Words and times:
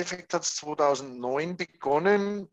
Endeffekt 0.00 0.32
hat 0.32 0.44
es 0.44 0.56
2009 0.56 1.58
begonnen 1.58 2.48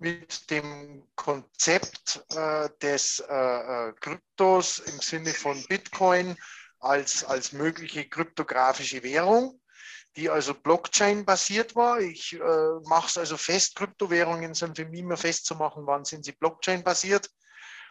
mit 0.00 0.50
dem 0.50 1.06
Konzept 1.14 2.24
äh, 2.34 2.68
des 2.82 3.20
äh, 3.20 3.34
äh, 3.34 3.92
Kryptos 4.00 4.80
im 4.80 4.98
Sinne 5.00 5.32
von 5.32 5.62
Bitcoin 5.68 6.36
als, 6.80 7.22
als 7.22 7.52
mögliche 7.52 8.08
kryptografische 8.08 9.04
Währung, 9.04 9.60
die 10.16 10.28
also 10.28 10.54
Blockchain-basiert 10.54 11.76
war. 11.76 12.00
Ich 12.00 12.32
äh, 12.32 12.80
mache 12.88 13.06
es 13.06 13.16
also 13.16 13.36
fest, 13.36 13.76
Kryptowährungen 13.76 14.54
sind 14.54 14.76
für 14.76 14.84
mich 14.84 14.98
immer 14.98 15.16
festzumachen, 15.16 15.86
wann 15.86 16.04
sind 16.04 16.24
sie 16.24 16.32
Blockchain-basiert. 16.32 17.30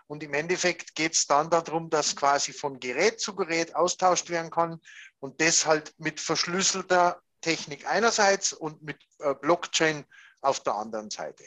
Und 0.07 0.21
im 0.21 0.33
Endeffekt 0.33 0.95
geht 0.95 1.13
es 1.13 1.27
dann 1.27 1.49
darum, 1.49 1.89
dass 1.89 2.13
quasi 2.13 2.51
von 2.51 2.81
Gerät 2.81 3.21
zu 3.21 3.35
Gerät 3.35 3.73
austauscht 3.73 4.29
werden 4.29 4.51
kann 4.51 4.81
und 5.19 5.39
das 5.39 5.65
halt 5.65 5.93
mit 5.97 6.19
verschlüsselter 6.19 7.21
Technik 7.41 7.87
einerseits 7.87 8.53
und 8.53 8.81
mit 8.81 8.97
äh, 9.19 9.33
Blockchain 9.35 10.05
auf 10.41 10.61
der 10.61 10.75
anderen 10.75 11.09
Seite. 11.09 11.43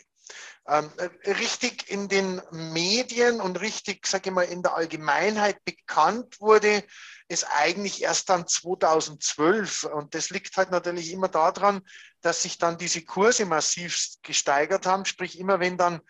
Ähm, 0.66 0.90
äh, 0.98 1.30
richtig 1.32 1.90
in 1.90 2.08
den 2.08 2.40
Medien 2.50 3.40
und 3.40 3.60
richtig, 3.60 4.06
sage 4.06 4.30
ich 4.30 4.34
mal, 4.34 4.42
in 4.42 4.62
der 4.62 4.74
Allgemeinheit 4.74 5.64
bekannt 5.64 6.40
wurde, 6.40 6.84
ist 7.28 7.44
eigentlich 7.44 8.02
erst 8.02 8.28
dann 8.28 8.46
2012. 8.46 9.84
Und 9.84 10.14
das 10.14 10.30
liegt 10.30 10.56
halt 10.56 10.70
natürlich 10.70 11.12
immer 11.12 11.28
daran, 11.28 11.82
dass 12.20 12.42
sich 12.42 12.58
dann 12.58 12.78
diese 12.78 13.02
Kurse 13.02 13.46
massiv 13.46 13.98
gesteigert 14.22 14.86
haben. 14.86 15.04
Sprich, 15.04 15.38
immer 15.38 15.60
wenn 15.60 15.76
dann 15.76 16.00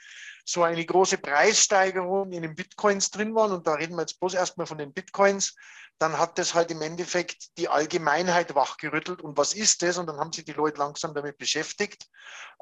so 0.50 0.64
eine 0.64 0.84
große 0.84 1.18
Preissteigerung 1.18 2.32
in 2.32 2.42
den 2.42 2.54
Bitcoins 2.54 3.10
drin 3.10 3.34
waren, 3.34 3.52
und 3.52 3.66
da 3.66 3.74
reden 3.74 3.94
wir 3.94 4.02
jetzt 4.02 4.18
bloß 4.18 4.34
erstmal 4.34 4.66
von 4.66 4.78
den 4.78 4.92
Bitcoins, 4.92 5.54
dann 6.00 6.18
hat 6.18 6.38
das 6.38 6.54
halt 6.54 6.70
im 6.70 6.80
Endeffekt 6.80 7.58
die 7.58 7.68
Allgemeinheit 7.68 8.54
wachgerüttelt. 8.54 9.20
Und 9.20 9.36
was 9.36 9.52
ist 9.52 9.82
das? 9.82 9.98
Und 9.98 10.06
dann 10.06 10.16
haben 10.16 10.32
sich 10.32 10.46
die 10.46 10.52
Leute 10.52 10.78
langsam 10.78 11.12
damit 11.12 11.36
beschäftigt. 11.36 12.06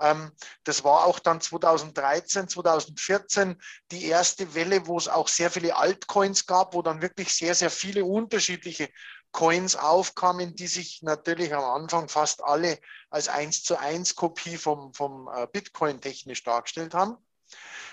Ähm, 0.00 0.32
das 0.64 0.82
war 0.82 1.06
auch 1.06 1.20
dann 1.20 1.40
2013, 1.40 2.48
2014 2.48 3.56
die 3.92 4.06
erste 4.06 4.54
Welle, 4.56 4.88
wo 4.88 4.98
es 4.98 5.06
auch 5.06 5.28
sehr 5.28 5.52
viele 5.52 5.76
Altcoins 5.76 6.46
gab, 6.46 6.74
wo 6.74 6.82
dann 6.82 7.00
wirklich 7.00 7.32
sehr, 7.32 7.54
sehr 7.54 7.70
viele 7.70 8.04
unterschiedliche 8.04 8.88
Coins 9.30 9.76
aufkamen, 9.76 10.56
die 10.56 10.66
sich 10.66 11.02
natürlich 11.02 11.54
am 11.54 11.64
Anfang 11.64 12.08
fast 12.08 12.42
alle 12.42 12.80
als 13.08 13.28
1 13.28 13.62
zu 13.62 13.78
1 13.78 14.16
Kopie 14.16 14.56
vom, 14.56 14.92
vom 14.94 15.28
äh, 15.32 15.46
Bitcoin 15.46 16.00
technisch 16.00 16.42
dargestellt 16.42 16.92
haben. 16.92 17.16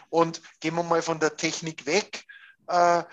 Und 0.10 0.42
gehen 0.60 0.76
wir 0.76 0.84
mal 0.84 1.02
von 1.02 1.20
der 1.20 1.36
Technik 1.36 1.86
weg. 1.86 2.26
Äh, 2.68 3.04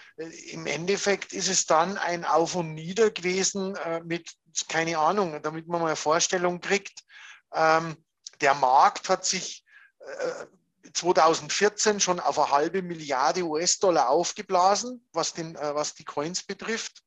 Im 0.51 0.67
Endeffekt 0.67 1.33
ist 1.33 1.49
es 1.49 1.67
dann 1.67 1.99
ein 1.99 2.25
Auf 2.25 2.55
und 2.55 2.75
Nieder 2.75 3.11
gewesen 3.11 3.77
äh, 3.77 4.01
mit, 4.01 4.33
keine 4.69 4.99
Ahnung, 4.99 5.41
damit 5.43 5.67
man 5.69 5.81
mal 5.81 5.89
eine 5.89 5.97
Vorstellung 5.97 6.61
kriegt. 6.61 7.05
Ähm, 7.53 7.97
der 8.41 8.55
Markt 8.55 9.09
hat 9.09 9.25
sich 9.25 9.65
äh, 10.01 10.47
2014 10.95 12.01
schon 12.01 12.21
auf 12.21 12.39
eine 12.39 12.51
halbe 12.51 12.83
Milliarde 12.83 13.43
US-Dollar 13.43 14.09
aufgeblasen, 14.09 15.06
was, 15.12 15.34
den, 15.34 15.55
äh, 15.56 15.75
was 15.75 15.95
die 15.95 16.05
Coins 16.05 16.43
betrifft 16.43 17.03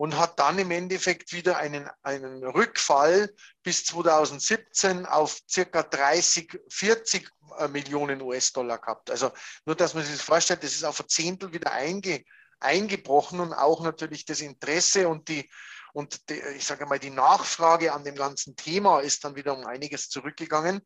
und 0.00 0.16
hat 0.16 0.38
dann 0.38 0.58
im 0.58 0.70
Endeffekt 0.70 1.34
wieder 1.34 1.58
einen, 1.58 1.86
einen 2.02 2.42
Rückfall 2.42 3.34
bis 3.62 3.84
2017 3.84 5.04
auf 5.04 5.38
circa 5.46 5.82
30, 5.82 6.58
40 6.70 7.24
äh, 7.24 7.28
Millionen 7.68 8.22
US-Dollar 8.22 8.78
gehabt. 8.78 9.10
Also 9.10 9.30
nur, 9.64 9.76
dass 9.76 9.94
man 9.94 10.04
sich 10.04 10.16
das 10.16 10.22
vorstellt, 10.22 10.62
das 10.62 10.72
ist 10.72 10.84
auf 10.84 11.00
ein 11.00 11.08
Zehntel 11.08 11.52
wieder 11.52 11.72
einge, 11.72 12.24
eingebrochen 12.60 13.40
und 13.40 13.52
auch 13.52 13.82
natürlich 13.82 14.24
das 14.24 14.40
Interesse 14.40 15.08
und 15.08 15.28
die, 15.28 15.50
und 15.92 16.28
die, 16.30 16.40
ich 16.56 16.66
sage 16.66 16.86
mal, 16.86 16.98
die 16.98 17.10
Nachfrage 17.10 17.92
an 17.92 18.04
dem 18.04 18.14
ganzen 18.14 18.56
Thema 18.56 19.00
ist 19.00 19.24
dann 19.24 19.36
wieder 19.36 19.56
um 19.56 19.66
einiges 19.66 20.08
zurückgegangen. 20.08 20.80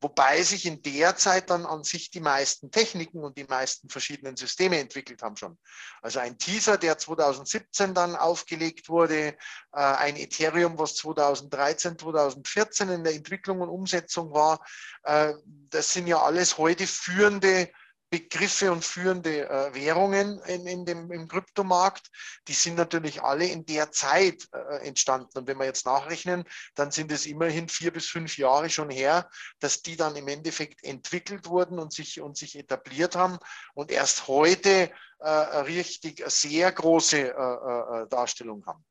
Wobei 0.00 0.42
sich 0.42 0.66
in 0.66 0.82
der 0.82 1.16
Zeit 1.16 1.50
dann 1.50 1.64
an 1.64 1.82
sich 1.82 2.10
die 2.10 2.20
meisten 2.20 2.70
Techniken 2.70 3.24
und 3.24 3.38
die 3.38 3.44
meisten 3.44 3.88
verschiedenen 3.88 4.36
Systeme 4.36 4.78
entwickelt 4.78 5.22
haben 5.22 5.36
schon. 5.36 5.58
Also 6.02 6.18
ein 6.18 6.36
Teaser, 6.36 6.76
der 6.76 6.98
2017 6.98 7.94
dann 7.94 8.14
aufgelegt 8.14 8.88
wurde, 8.88 9.28
äh, 9.28 9.34
ein 9.72 10.16
Ethereum, 10.16 10.78
was 10.78 10.96
2013, 10.96 11.98
2014 11.98 12.88
in 12.90 13.04
der 13.04 13.14
Entwicklung 13.14 13.60
und 13.60 13.70
Umsetzung 13.70 14.34
war. 14.34 14.64
Äh, 15.04 15.32
das 15.70 15.92
sind 15.92 16.06
ja 16.06 16.20
alles 16.20 16.58
heute 16.58 16.86
führende 16.86 17.70
Begriffe 18.10 18.70
und 18.70 18.84
führende 18.84 19.48
äh, 19.48 19.74
Währungen 19.74 20.38
in, 20.46 20.66
in 20.66 20.84
dem, 20.84 21.10
im 21.10 21.26
Kryptomarkt, 21.26 22.10
die 22.46 22.52
sind 22.52 22.76
natürlich 22.76 23.22
alle 23.22 23.46
in 23.46 23.66
der 23.66 23.90
Zeit 23.90 24.46
äh, 24.52 24.86
entstanden. 24.86 25.38
Und 25.38 25.48
wenn 25.48 25.58
wir 25.58 25.64
jetzt 25.64 25.86
nachrechnen, 25.86 26.44
dann 26.74 26.90
sind 26.90 27.10
es 27.10 27.26
immerhin 27.26 27.68
vier 27.68 27.92
bis 27.92 28.06
fünf 28.06 28.38
Jahre 28.38 28.70
schon 28.70 28.90
her, 28.90 29.28
dass 29.58 29.82
die 29.82 29.96
dann 29.96 30.16
im 30.16 30.28
Endeffekt 30.28 30.84
entwickelt 30.84 31.46
wurden 31.46 31.78
und 31.78 31.92
sich, 31.92 32.20
und 32.20 32.36
sich 32.36 32.56
etabliert 32.56 33.16
haben 33.16 33.38
und 33.74 33.90
erst 33.90 34.28
heute 34.28 34.90
äh, 35.18 35.28
richtig 35.28 36.22
sehr 36.26 36.70
große 36.70 37.18
äh, 37.18 37.30
äh, 37.30 38.02
äh, 38.02 38.08
Darstellung 38.08 38.64
haben. 38.66 38.84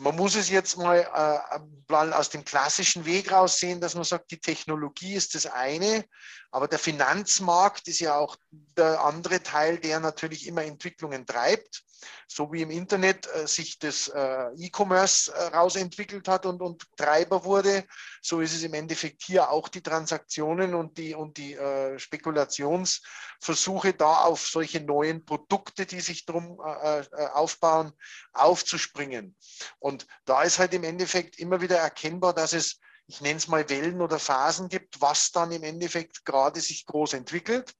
Man 0.00 0.16
muss 0.16 0.34
es 0.34 0.48
jetzt 0.48 0.78
mal 0.78 0.98
äh, 0.98 1.94
aus 1.94 2.30
dem 2.30 2.42
klassischen 2.42 3.04
Weg 3.04 3.30
raus 3.32 3.58
sehen, 3.58 3.82
dass 3.82 3.94
man 3.94 4.04
sagt, 4.04 4.30
die 4.30 4.40
Technologie 4.40 5.12
ist 5.12 5.34
das 5.34 5.44
eine, 5.44 6.06
aber 6.50 6.68
der 6.68 6.78
Finanzmarkt 6.78 7.86
ist 7.86 8.00
ja 8.00 8.16
auch 8.16 8.38
der 8.50 9.02
andere 9.02 9.42
Teil, 9.42 9.78
der 9.78 10.00
natürlich 10.00 10.46
immer 10.46 10.64
Entwicklungen 10.64 11.26
treibt. 11.26 11.82
So 12.26 12.52
wie 12.52 12.62
im 12.62 12.70
Internet 12.70 13.28
äh, 13.34 13.46
sich 13.46 13.78
das 13.78 14.08
äh, 14.08 14.46
E-Commerce 14.56 15.32
äh, 15.32 15.56
rausentwickelt 15.56 16.28
hat 16.28 16.46
und, 16.46 16.62
und 16.62 16.86
Treiber 16.96 17.44
wurde, 17.44 17.84
so 18.22 18.40
ist 18.40 18.54
es 18.54 18.62
im 18.62 18.74
Endeffekt 18.74 19.22
hier 19.22 19.50
auch 19.50 19.68
die 19.68 19.82
Transaktionen 19.82 20.74
und 20.74 20.98
die, 20.98 21.14
und 21.14 21.36
die 21.36 21.54
äh, 21.54 21.98
Spekulationsversuche 21.98 23.94
da 23.94 24.24
auf 24.24 24.46
solche 24.46 24.80
neuen 24.80 25.24
Produkte, 25.24 25.86
die 25.86 26.00
sich 26.00 26.26
drum 26.26 26.60
äh, 26.64 27.00
äh, 27.00 27.26
aufbauen, 27.32 27.92
aufzuspringen. 28.32 29.36
Und 29.78 30.06
da 30.24 30.42
ist 30.42 30.58
halt 30.58 30.74
im 30.74 30.84
Endeffekt 30.84 31.38
immer 31.38 31.60
wieder 31.60 31.78
erkennbar, 31.78 32.34
dass 32.34 32.52
es 32.52 32.78
ich 33.10 33.20
nenne 33.20 33.38
es 33.38 33.48
mal 33.48 33.68
Wellen 33.68 34.00
oder 34.02 34.20
Phasen 34.20 34.68
gibt, 34.68 35.00
was 35.00 35.32
dann 35.32 35.50
im 35.50 35.64
Endeffekt 35.64 36.24
gerade 36.24 36.60
sich 36.60 36.86
groß 36.86 37.14
entwickelt. 37.14 37.74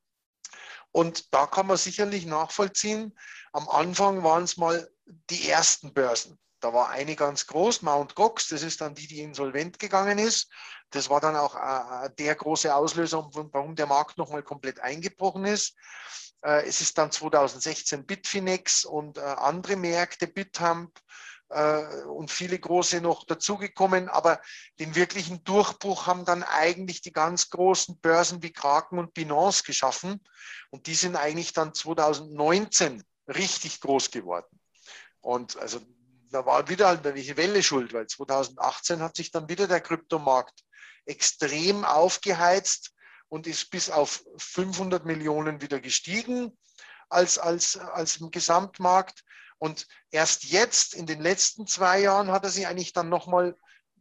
Und 0.90 1.32
da 1.32 1.46
kann 1.46 1.68
man 1.68 1.76
sicherlich 1.76 2.26
nachvollziehen, 2.26 3.16
am 3.52 3.68
Anfang 3.68 4.22
waren 4.22 4.44
es 4.44 4.56
mal 4.56 4.90
die 5.28 5.48
ersten 5.48 5.92
Börsen. 5.92 6.38
Da 6.60 6.74
war 6.74 6.90
eine 6.90 7.16
ganz 7.16 7.46
groß, 7.46 7.82
Mount 7.82 8.14
Gox, 8.14 8.48
das 8.48 8.62
ist 8.62 8.80
dann 8.82 8.94
die, 8.94 9.06
die 9.06 9.20
insolvent 9.20 9.78
gegangen 9.78 10.18
ist. 10.18 10.50
Das 10.90 11.08
war 11.08 11.20
dann 11.20 11.36
auch 11.36 11.54
äh, 11.54 12.10
der 12.18 12.34
große 12.34 12.74
Auslöser, 12.74 13.30
warum 13.32 13.74
der 13.76 13.86
Markt 13.86 14.18
nochmal 14.18 14.42
komplett 14.42 14.78
eingebrochen 14.80 15.46
ist. 15.46 15.74
Äh, 16.42 16.66
es 16.66 16.82
ist 16.82 16.98
dann 16.98 17.10
2016 17.10 18.04
Bitfinex 18.04 18.84
und 18.84 19.16
äh, 19.16 19.22
andere 19.22 19.76
Märkte, 19.76 20.26
Bithump, 20.26 21.00
äh, 21.50 22.02
und 22.04 22.30
viele 22.30 22.58
große 22.58 23.00
noch 23.00 23.24
dazugekommen. 23.24 24.08
Aber 24.08 24.40
den 24.78 24.94
wirklichen 24.94 25.44
Durchbruch 25.44 26.06
haben 26.06 26.24
dann 26.24 26.42
eigentlich 26.42 27.02
die 27.02 27.12
ganz 27.12 27.50
großen 27.50 28.00
Börsen 28.00 28.42
wie 28.42 28.52
Kraken 28.52 28.98
und 28.98 29.14
Binance 29.14 29.64
geschaffen. 29.64 30.22
Und 30.70 30.86
die 30.86 30.94
sind 30.94 31.16
eigentlich 31.16 31.52
dann 31.52 31.74
2019 31.74 33.02
richtig 33.30 33.80
groß 33.80 34.10
geworden. 34.10 34.60
Und 35.20 35.56
also 35.58 35.80
da 36.30 36.46
war 36.46 36.68
wieder 36.68 36.88
halt 36.88 37.04
welche 37.04 37.36
Welle 37.36 37.62
schuld, 37.62 37.92
weil 37.92 38.06
2018 38.06 39.00
hat 39.00 39.16
sich 39.16 39.30
dann 39.30 39.48
wieder 39.48 39.66
der 39.66 39.80
Kryptomarkt 39.80 40.64
extrem 41.06 41.84
aufgeheizt 41.84 42.92
und 43.28 43.46
ist 43.46 43.70
bis 43.70 43.90
auf 43.90 44.24
500 44.38 45.04
Millionen 45.04 45.60
wieder 45.60 45.80
gestiegen 45.80 46.56
als, 47.08 47.38
als, 47.38 47.76
als 47.76 48.18
im 48.18 48.30
Gesamtmarkt. 48.30 49.24
Und 49.58 49.86
erst 50.10 50.44
jetzt, 50.44 50.94
in 50.94 51.06
den 51.06 51.20
letzten 51.20 51.66
zwei 51.66 52.00
Jahren, 52.00 52.30
hat 52.30 52.44
er 52.44 52.50
sich 52.50 52.66
eigentlich 52.66 52.92
dann 52.92 53.08
nochmal 53.08 53.56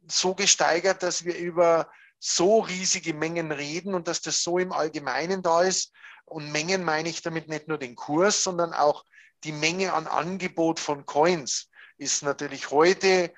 so 0.08 0.36
gesteigert, 0.36 1.04
dass 1.04 1.26
wir 1.26 1.38
über 1.38 1.92
so 2.20 2.60
riesige 2.60 3.14
Mengen 3.14 3.52
reden 3.52 3.94
und 3.94 4.08
dass 4.08 4.22
das 4.22 4.44
so 4.44 4.58
im 4.58 4.72
Allgemeinen 4.72 5.42
da 5.42 5.64
ist. 5.64 5.94
Und 6.26 6.52
Mengen 6.52 6.84
meine 6.84 7.10
ich 7.10 7.22
damit 7.22 7.50
nicht 7.50 7.68
nur 7.68 7.78
den 7.78 7.96
Kurs, 7.96 8.44
sondern 8.44 8.74
auch 8.74 9.04
die 9.44 9.52
Menge 9.52 9.94
an 9.94 10.08
Angebot 10.08 10.80
von 10.80 11.06
Coins 11.06 11.70
ist 11.98 12.24
natürlich 12.24 12.72
heute, 12.72 13.08
äh, 13.08 13.32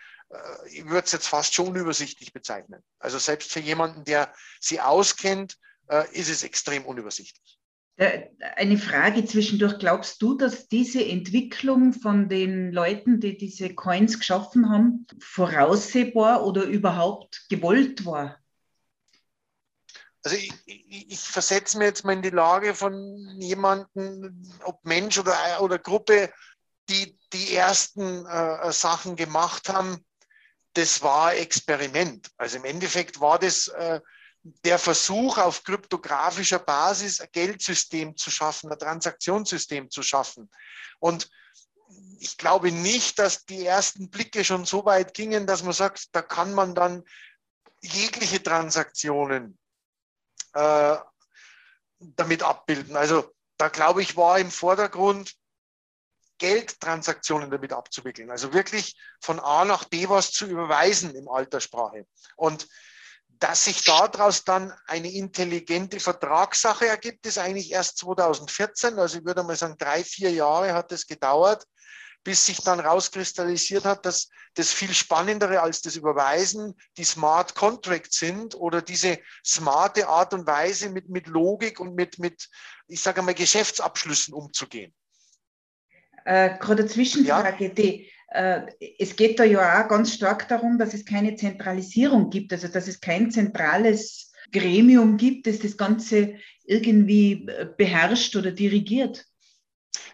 ich 0.71 0.85
würde 0.85 1.05
es 1.05 1.11
jetzt 1.11 1.27
fast 1.27 1.53
schon 1.53 1.67
unübersichtlich 1.69 2.33
bezeichnen. 2.33 2.81
Also 2.99 3.17
selbst 3.17 3.51
für 3.51 3.59
jemanden, 3.59 4.03
der 4.03 4.33
sie 4.59 4.79
auskennt, 4.79 5.57
äh, 5.87 6.03
ist 6.13 6.29
es 6.29 6.43
extrem 6.43 6.85
unübersichtlich. 6.85 7.59
Äh, 7.97 8.29
eine 8.55 8.77
Frage 8.77 9.25
zwischendurch. 9.25 9.77
Glaubst 9.77 10.21
du, 10.21 10.35
dass 10.35 10.67
diese 10.67 11.05
Entwicklung 11.05 11.93
von 11.93 12.29
den 12.29 12.71
Leuten, 12.71 13.19
die 13.19 13.37
diese 13.37 13.73
Coins 13.75 14.17
geschaffen 14.17 14.69
haben, 14.69 15.05
voraussehbar 15.19 16.45
oder 16.45 16.63
überhaupt 16.63 17.45
gewollt 17.49 18.05
war? 18.05 18.40
Also 20.23 20.37
ich, 20.37 20.53
ich, 20.65 21.11
ich 21.11 21.19
versetze 21.19 21.77
mir 21.77 21.85
jetzt 21.85 22.05
mal 22.05 22.13
in 22.13 22.21
die 22.21 22.29
Lage 22.29 22.75
von 22.75 22.95
jemandem, 23.39 24.43
ob 24.63 24.83
Mensch 24.85 25.17
oder, 25.17 25.61
oder 25.61 25.79
Gruppe, 25.79 26.31
die 26.89 27.17
die 27.33 27.55
ersten 27.55 28.25
äh, 28.25 28.71
Sachen 28.71 29.15
gemacht 29.15 29.69
haben. 29.69 30.05
das 30.73 31.01
war 31.01 31.35
Experiment. 31.35 32.29
Also 32.37 32.57
im 32.57 32.65
Endeffekt 32.65 33.19
war 33.19 33.39
das 33.39 33.67
äh, 33.69 33.99
der 34.43 34.79
Versuch, 34.79 35.37
auf 35.37 35.63
kryptografischer 35.63 36.59
Basis 36.59 37.21
ein 37.21 37.29
Geldsystem 37.31 38.17
zu 38.17 38.31
schaffen, 38.31 38.71
ein 38.71 38.79
Transaktionssystem 38.79 39.89
zu 39.89 40.01
schaffen. 40.01 40.49
Und 40.99 41.29
ich 42.19 42.37
glaube 42.37 42.71
nicht, 42.71 43.19
dass 43.19 43.45
die 43.45 43.65
ersten 43.65 44.09
Blicke 44.09 44.43
schon 44.43 44.65
so 44.65 44.85
weit 44.85 45.13
gingen, 45.13 45.47
dass 45.47 45.63
man 45.63 45.73
sagt, 45.73 46.15
da 46.15 46.21
kann 46.21 46.53
man 46.53 46.75
dann 46.75 47.03
jegliche 47.81 48.41
Transaktionen 48.41 49.57
äh, 50.53 50.97
damit 51.99 52.43
abbilden. 52.43 52.95
Also 52.95 53.31
da 53.57 53.69
glaube 53.69 54.01
ich, 54.01 54.17
war 54.17 54.39
im 54.39 54.51
Vordergrund 54.51 55.35
Geldtransaktionen 56.39 57.51
damit 57.51 57.71
abzuwickeln. 57.71 58.31
Also 58.31 58.51
wirklich 58.51 58.95
von 59.19 59.39
A 59.39 59.63
nach 59.63 59.85
B 59.85 60.09
was 60.09 60.31
zu 60.31 60.47
überweisen 60.47 61.13
im 61.13 61.29
Alterssprache. 61.29 62.07
Und 62.35 62.67
dass 63.27 63.65
sich 63.65 63.83
daraus 63.83 64.43
dann 64.43 64.73
eine 64.87 65.11
intelligente 65.11 65.99
Vertragssache 65.99 66.87
ergibt, 66.87 67.25
ist 67.25 67.37
eigentlich 67.37 67.71
erst 67.71 67.97
2014. 67.99 68.97
Also 68.97 69.19
ich 69.19 69.25
würde 69.25 69.43
mal 69.43 69.55
sagen, 69.55 69.75
drei, 69.77 70.03
vier 70.03 70.31
Jahre 70.31 70.73
hat 70.73 70.91
es 70.91 71.05
gedauert, 71.05 71.63
bis 72.23 72.45
sich 72.45 72.61
dann 72.61 72.79
rauskristallisiert 72.79 73.85
hat, 73.85 74.05
dass 74.05 74.29
das 74.55 74.71
viel 74.71 74.93
spannendere 74.93 75.61
als 75.61 75.81
das 75.81 75.95
Überweisen 75.95 76.75
die 76.97 77.03
Smart 77.03 77.55
Contracts 77.55 78.17
sind 78.17 78.55
oder 78.55 78.81
diese 78.81 79.19
smarte 79.45 80.07
Art 80.07 80.33
und 80.33 80.45
Weise 80.45 80.89
mit, 80.89 81.09
mit 81.09 81.27
Logik 81.27 81.79
und 81.79 81.95
mit, 81.95 82.19
mit, 82.19 82.49
ich 82.87 83.01
sage 83.01 83.21
mal, 83.21 83.33
Geschäftsabschlüssen 83.33 84.33
umzugehen. 84.33 84.93
Äh, 86.25 86.57
gerade 86.59 86.85
Zwischenfrage, 86.85 87.65
ja? 87.65 87.69
die, 87.69 88.11
äh, 88.31 88.61
es 88.99 89.15
geht 89.15 89.39
da 89.39 89.43
ja 89.43 89.83
auch 89.83 89.87
ganz 89.87 90.13
stark 90.13 90.47
darum, 90.47 90.77
dass 90.77 90.93
es 90.93 91.05
keine 91.05 91.35
Zentralisierung 91.35 92.29
gibt, 92.29 92.53
also 92.53 92.67
dass 92.67 92.87
es 92.87 93.01
kein 93.01 93.31
zentrales 93.31 94.31
Gremium 94.51 95.17
gibt, 95.17 95.47
das 95.47 95.59
das 95.59 95.77
Ganze 95.77 96.35
irgendwie 96.63 97.47
äh, 97.47 97.67
beherrscht 97.75 98.35
oder 98.35 98.51
dirigiert. 98.51 99.25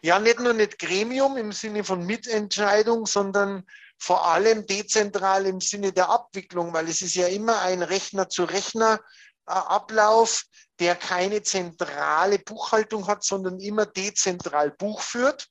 Ja, 0.02 0.20
nicht 0.20 0.40
nur 0.40 0.54
nicht 0.54 0.80
Gremium 0.80 1.38
im 1.38 1.52
Sinne 1.52 1.84
von 1.84 2.06
Mitentscheidung, 2.06 3.06
sondern 3.06 3.64
vor 3.98 4.26
allem 4.28 4.66
dezentral 4.66 5.46
im 5.46 5.62
Sinne 5.62 5.92
der 5.92 6.10
Abwicklung, 6.10 6.74
weil 6.74 6.88
es 6.88 7.02
ist 7.02 7.16
ja 7.16 7.28
immer 7.28 7.62
ein 7.62 7.82
Rechner-zu-Rechner-Ablauf, 7.82 10.44
der 10.80 10.96
keine 10.96 11.42
zentrale 11.42 12.40
Buchhaltung 12.40 13.08
hat, 13.08 13.24
sondern 13.24 13.60
immer 13.60 13.86
dezentral 13.86 14.72
Buch 14.72 15.02
führt. 15.02 15.48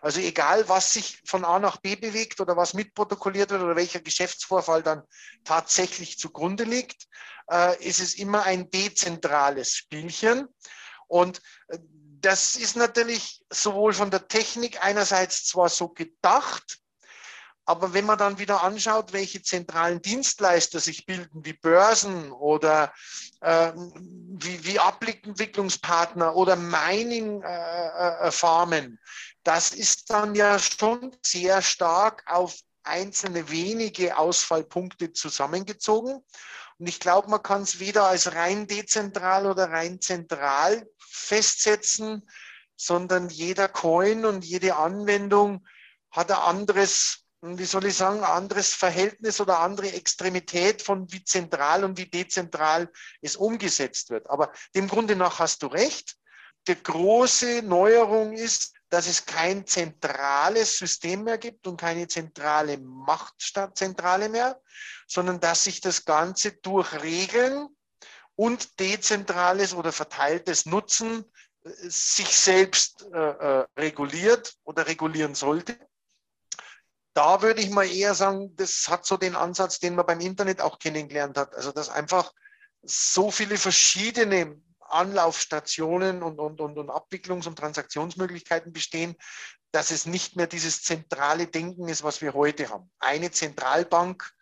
Also 0.00 0.20
egal, 0.20 0.68
was 0.68 0.92
sich 0.92 1.20
von 1.24 1.44
A 1.44 1.58
nach 1.58 1.78
B 1.78 1.96
bewegt 1.96 2.40
oder 2.40 2.56
was 2.56 2.74
mitprotokolliert 2.74 3.50
wird 3.50 3.62
oder 3.62 3.76
welcher 3.76 4.00
Geschäftsvorfall 4.00 4.82
dann 4.82 5.02
tatsächlich 5.44 6.18
zugrunde 6.18 6.64
liegt, 6.64 7.06
äh, 7.50 7.82
ist 7.84 8.00
es 8.00 8.14
immer 8.14 8.44
ein 8.44 8.70
dezentrales 8.70 9.74
Spielchen. 9.74 10.48
Und 11.06 11.40
äh, 11.68 11.78
das 12.24 12.56
ist 12.56 12.76
natürlich 12.76 13.44
sowohl 13.50 13.92
von 13.92 14.10
der 14.10 14.26
Technik 14.28 14.84
einerseits 14.84 15.44
zwar 15.44 15.68
so 15.68 15.88
gedacht, 15.88 16.78
aber 17.66 17.94
wenn 17.94 18.04
man 18.04 18.18
dann 18.18 18.38
wieder 18.38 18.62
anschaut, 18.62 19.14
welche 19.14 19.42
zentralen 19.42 20.02
Dienstleister 20.02 20.80
sich 20.80 21.06
bilden, 21.06 21.42
wie 21.44 21.54
Börsen 21.54 22.30
oder 22.30 22.92
äh, 23.40 23.72
wie, 23.74 24.62
wie 24.64 24.78
Abwicklungspartner 24.78 26.36
oder 26.36 26.56
Mining-Farmen, 26.56 28.84
äh, 28.84 28.98
das 29.44 29.72
ist 29.72 30.10
dann 30.10 30.34
ja 30.34 30.58
schon 30.58 31.16
sehr 31.24 31.62
stark 31.62 32.22
auf 32.26 32.54
einzelne 32.82 33.50
wenige 33.50 34.18
Ausfallpunkte 34.18 35.14
zusammengezogen. 35.14 36.22
Und 36.78 36.88
ich 36.88 37.00
glaube, 37.00 37.30
man 37.30 37.42
kann 37.42 37.62
es 37.62 37.78
weder 37.78 38.04
als 38.04 38.34
rein 38.34 38.66
dezentral 38.66 39.46
oder 39.46 39.70
rein 39.70 40.02
zentral 40.02 40.86
festsetzen, 41.14 42.28
sondern 42.76 43.28
jeder 43.28 43.68
Coin 43.68 44.24
und 44.24 44.44
jede 44.44 44.76
Anwendung 44.76 45.66
hat 46.10 46.30
ein 46.30 46.38
anderes, 46.38 47.24
wie 47.40 47.64
soll 47.64 47.86
ich 47.86 47.96
sagen, 47.96 48.24
anderes 48.24 48.74
Verhältnis 48.74 49.40
oder 49.40 49.60
andere 49.60 49.92
Extremität 49.92 50.82
von 50.82 51.10
wie 51.12 51.24
zentral 51.24 51.84
und 51.84 51.98
wie 51.98 52.06
dezentral 52.06 52.90
es 53.20 53.36
umgesetzt 53.36 54.10
wird. 54.10 54.28
Aber 54.28 54.52
dem 54.74 54.88
Grunde 54.88 55.14
nach 55.16 55.38
hast 55.38 55.62
du 55.62 55.68
recht. 55.68 56.16
Die 56.66 56.82
große 56.82 57.62
Neuerung 57.62 58.32
ist, 58.32 58.72
dass 58.88 59.06
es 59.06 59.26
kein 59.26 59.66
zentrales 59.66 60.78
System 60.78 61.24
mehr 61.24 61.38
gibt 61.38 61.66
und 61.66 61.80
keine 61.80 62.08
zentrale 62.08 62.78
Machtzentrale 62.78 64.28
mehr, 64.28 64.60
sondern 65.06 65.40
dass 65.40 65.64
sich 65.64 65.80
das 65.80 66.04
Ganze 66.04 66.52
durch 66.52 67.02
Regeln 67.02 67.68
und 68.36 68.80
dezentrales 68.80 69.74
oder 69.74 69.92
verteiltes 69.92 70.66
Nutzen 70.66 71.24
äh, 71.64 71.70
sich 71.88 72.36
selbst 72.36 73.06
äh, 73.12 73.18
äh, 73.18 73.66
reguliert 73.78 74.54
oder 74.64 74.86
regulieren 74.86 75.34
sollte. 75.34 75.78
Da 77.14 77.42
würde 77.42 77.60
ich 77.60 77.70
mal 77.70 77.88
eher 77.88 78.14
sagen, 78.14 78.56
das 78.56 78.88
hat 78.88 79.06
so 79.06 79.16
den 79.16 79.36
Ansatz, 79.36 79.78
den 79.78 79.94
man 79.94 80.06
beim 80.06 80.20
Internet 80.20 80.60
auch 80.60 80.80
kennengelernt 80.80 81.38
hat. 81.38 81.54
Also 81.54 81.70
dass 81.70 81.88
einfach 81.88 82.32
so 82.82 83.30
viele 83.30 83.56
verschiedene 83.56 84.60
Anlaufstationen 84.80 86.22
und, 86.22 86.38
und, 86.38 86.60
und, 86.60 86.76
und 86.76 86.90
Abwicklungs- 86.90 87.46
und 87.46 87.56
Transaktionsmöglichkeiten 87.56 88.72
bestehen, 88.72 89.16
dass 89.70 89.90
es 89.90 90.06
nicht 90.06 90.36
mehr 90.36 90.46
dieses 90.46 90.82
zentrale 90.82 91.46
Denken 91.46 91.88
ist, 91.88 92.04
was 92.04 92.20
wir 92.20 92.34
heute 92.34 92.68
haben. 92.68 92.90
Eine 92.98 93.30
Zentralbank, 93.30 94.32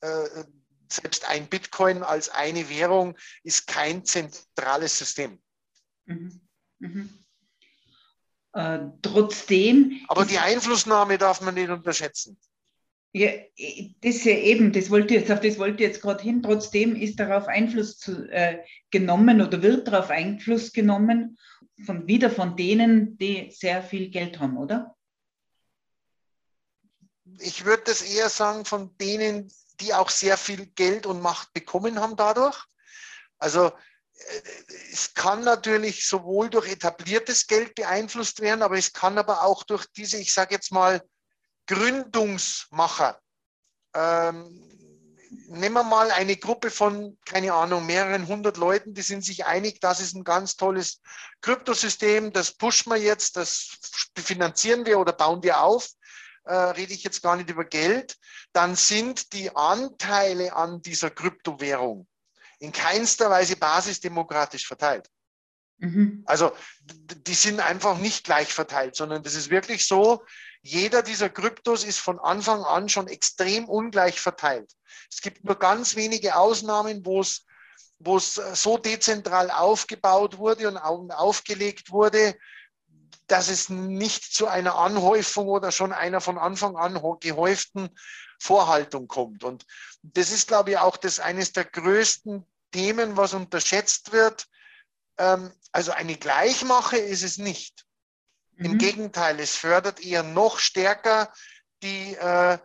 äh, 0.00 0.44
selbst 0.88 1.28
ein 1.28 1.46
Bitcoin 1.46 2.02
als 2.02 2.28
eine 2.28 2.68
Währung 2.68 3.16
ist 3.42 3.66
kein 3.66 4.04
zentrales 4.04 4.98
System. 4.98 5.40
Mhm. 6.06 6.40
Mhm. 6.78 7.10
Äh, 8.52 8.78
trotzdem. 9.02 10.00
Aber 10.08 10.24
die 10.24 10.38
Einflussnahme 10.38 11.18
darf 11.18 11.40
man 11.40 11.54
nicht 11.54 11.68
unterschätzen. 11.68 12.38
Ja, 13.12 13.30
das 14.02 14.24
ja 14.24 14.32
eben, 14.32 14.72
das 14.72 14.90
wollte 14.90 15.14
jetzt, 15.14 15.30
auf 15.30 15.40
das 15.40 15.58
wollte 15.58 15.82
ich 15.82 15.88
jetzt 15.88 16.02
gerade 16.02 16.22
hin. 16.22 16.42
Trotzdem 16.42 16.94
ist 16.94 17.18
darauf 17.18 17.48
Einfluss 17.48 17.98
zu, 17.98 18.30
äh, 18.30 18.62
genommen 18.90 19.40
oder 19.40 19.62
wird 19.62 19.88
darauf 19.88 20.10
Einfluss 20.10 20.72
genommen, 20.72 21.38
von, 21.84 22.06
wieder 22.06 22.30
von 22.30 22.56
denen, 22.56 23.16
die 23.18 23.50
sehr 23.52 23.82
viel 23.82 24.10
Geld 24.10 24.38
haben, 24.38 24.56
oder? 24.56 24.96
Ich 27.38 27.64
würde 27.64 27.84
das 27.86 28.02
eher 28.02 28.28
sagen, 28.28 28.64
von 28.64 28.96
denen, 28.98 29.50
die 29.80 29.94
auch 29.94 30.10
sehr 30.10 30.36
viel 30.36 30.66
Geld 30.66 31.06
und 31.06 31.20
Macht 31.20 31.52
bekommen 31.52 32.00
haben 32.00 32.16
dadurch. 32.16 32.64
Also 33.38 33.66
äh, 33.66 34.42
es 34.92 35.14
kann 35.14 35.44
natürlich 35.44 36.06
sowohl 36.06 36.50
durch 36.50 36.68
etabliertes 36.68 37.46
Geld 37.46 37.74
beeinflusst 37.74 38.40
werden, 38.40 38.62
aber 38.62 38.76
es 38.78 38.92
kann 38.92 39.18
aber 39.18 39.42
auch 39.42 39.62
durch 39.64 39.86
diese, 39.96 40.18
ich 40.18 40.32
sage 40.32 40.54
jetzt 40.54 40.72
mal, 40.72 41.02
Gründungsmacher. 41.66 43.20
Ähm, 43.94 44.76
nehmen 45.48 45.74
wir 45.74 45.82
mal 45.82 46.10
eine 46.10 46.36
Gruppe 46.36 46.70
von, 46.70 47.18
keine 47.24 47.52
Ahnung, 47.52 47.86
mehreren 47.86 48.26
hundert 48.26 48.56
Leuten, 48.56 48.94
die 48.94 49.02
sind 49.02 49.24
sich 49.24 49.46
einig, 49.46 49.80
das 49.80 50.00
ist 50.00 50.14
ein 50.14 50.24
ganz 50.24 50.56
tolles 50.56 51.00
Kryptosystem, 51.40 52.32
das 52.32 52.52
pushen 52.52 52.92
wir 52.92 52.98
jetzt, 52.98 53.36
das 53.36 53.76
finanzieren 54.16 54.86
wir 54.86 54.98
oder 54.98 55.12
bauen 55.12 55.42
wir 55.42 55.60
auf. 55.60 55.88
Äh, 56.46 56.54
rede 56.54 56.92
ich 56.92 57.02
jetzt 57.02 57.22
gar 57.22 57.34
nicht 57.34 57.50
über 57.50 57.64
Geld, 57.64 58.16
dann 58.52 58.76
sind 58.76 59.32
die 59.32 59.54
Anteile 59.56 60.54
an 60.54 60.80
dieser 60.80 61.10
Kryptowährung 61.10 62.06
in 62.60 62.70
keinster 62.70 63.28
Weise 63.28 63.56
basisdemokratisch 63.56 64.64
verteilt. 64.64 65.10
Mhm. 65.78 66.22
Also 66.24 66.52
die 66.80 67.34
sind 67.34 67.58
einfach 67.58 67.98
nicht 67.98 68.24
gleich 68.24 68.54
verteilt, 68.54 68.94
sondern 68.94 69.24
das 69.24 69.34
ist 69.34 69.50
wirklich 69.50 69.88
so, 69.88 70.24
jeder 70.62 71.02
dieser 71.02 71.28
Kryptos 71.28 71.82
ist 71.82 71.98
von 71.98 72.20
Anfang 72.20 72.62
an 72.62 72.88
schon 72.88 73.08
extrem 73.08 73.68
ungleich 73.68 74.20
verteilt. 74.20 74.72
Es 75.10 75.22
gibt 75.22 75.44
nur 75.44 75.58
ganz 75.58 75.96
wenige 75.96 76.36
Ausnahmen, 76.36 77.04
wo 77.04 77.22
es, 77.22 77.44
wo 77.98 78.18
es 78.18 78.34
so 78.34 78.78
dezentral 78.78 79.50
aufgebaut 79.50 80.38
wurde 80.38 80.68
und 80.68 80.78
aufgelegt 81.10 81.90
wurde, 81.90 82.36
dass 83.26 83.48
es 83.48 83.68
nicht 83.68 84.34
zu 84.34 84.46
einer 84.46 84.76
Anhäufung 84.76 85.48
oder 85.48 85.72
schon 85.72 85.92
einer 85.92 86.20
von 86.20 86.38
Anfang 86.38 86.76
an 86.76 87.00
gehäuften 87.20 87.90
Vorhaltung 88.38 89.08
kommt. 89.08 89.44
Und 89.44 89.66
das 90.02 90.30
ist, 90.30 90.48
glaube 90.48 90.70
ich, 90.70 90.78
auch 90.78 90.96
das 90.96 91.20
eines 91.20 91.52
der 91.52 91.64
größten 91.64 92.46
Themen, 92.72 93.16
was 93.16 93.34
unterschätzt 93.34 94.12
wird. 94.12 94.46
Ähm, 95.18 95.52
also 95.72 95.92
eine 95.92 96.16
Gleichmache 96.16 96.98
ist 96.98 97.22
es 97.22 97.38
nicht. 97.38 97.84
Im 98.56 98.72
mhm. 98.72 98.78
Gegenteil, 98.78 99.38
es 99.40 99.56
fördert 99.56 100.00
eher 100.00 100.22
noch 100.22 100.58
stärker 100.58 101.32
die 101.82 102.14
äh, 102.14 102.58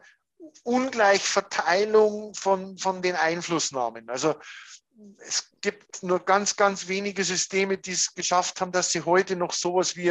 Ungleichverteilung 0.63 2.33
von, 2.33 2.77
von 2.77 3.01
den 3.01 3.15
Einflussnahmen. 3.15 4.09
Also 4.09 4.35
es 5.19 5.51
gibt 5.61 6.03
nur 6.03 6.19
ganz, 6.23 6.55
ganz 6.55 6.87
wenige 6.87 7.23
Systeme, 7.23 7.77
die 7.77 7.91
es 7.91 8.13
geschafft 8.13 8.61
haben, 8.61 8.71
dass 8.71 8.91
sie 8.91 9.01
heute 9.01 9.35
noch 9.35 9.53
sowas 9.53 9.95
wie, 9.95 10.09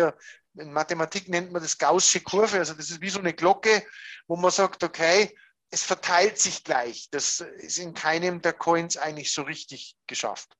in 0.54 0.72
Mathematik 0.72 1.28
nennt 1.28 1.52
man 1.52 1.62
das 1.62 1.78
Gaußsche 1.78 2.20
Kurve, 2.20 2.58
also 2.58 2.74
das 2.74 2.90
ist 2.90 3.00
wie 3.00 3.10
so 3.10 3.20
eine 3.20 3.34
Glocke, 3.34 3.84
wo 4.26 4.36
man 4.36 4.50
sagt, 4.50 4.82
okay, 4.82 5.36
es 5.70 5.82
verteilt 5.82 6.38
sich 6.38 6.64
gleich. 6.64 7.08
Das 7.10 7.40
ist 7.40 7.78
in 7.78 7.94
keinem 7.94 8.42
der 8.42 8.52
Coins 8.52 8.96
eigentlich 8.96 9.32
so 9.32 9.42
richtig 9.42 9.96
geschafft. 10.06 10.56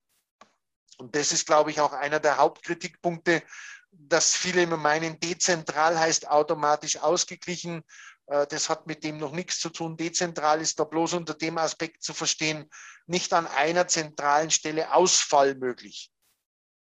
Und 0.98 1.16
das 1.16 1.32
ist, 1.32 1.46
glaube 1.46 1.70
ich, 1.70 1.80
auch 1.80 1.92
einer 1.92 2.20
der 2.20 2.36
Hauptkritikpunkte, 2.36 3.42
dass 3.90 4.36
viele 4.36 4.62
immer 4.62 4.76
meinen, 4.76 5.18
dezentral 5.18 5.98
heißt 5.98 6.28
automatisch 6.28 6.98
ausgeglichen. 6.98 7.82
Äh, 8.30 8.46
das 8.46 8.68
hat 8.68 8.86
mit 8.86 9.04
dem 9.04 9.18
noch 9.18 9.32
nichts 9.32 9.58
zu 9.58 9.68
tun. 9.68 9.96
Dezentral 9.96 10.60
ist 10.60 10.78
da 10.78 10.84
bloß 10.84 11.14
unter 11.14 11.34
dem 11.34 11.58
Aspekt 11.58 12.02
zu 12.02 12.14
verstehen, 12.14 12.70
nicht 13.06 13.32
an 13.32 13.46
einer 13.46 13.88
zentralen 13.88 14.50
Stelle 14.50 14.94
Ausfall 14.94 15.56
möglich. 15.56 16.10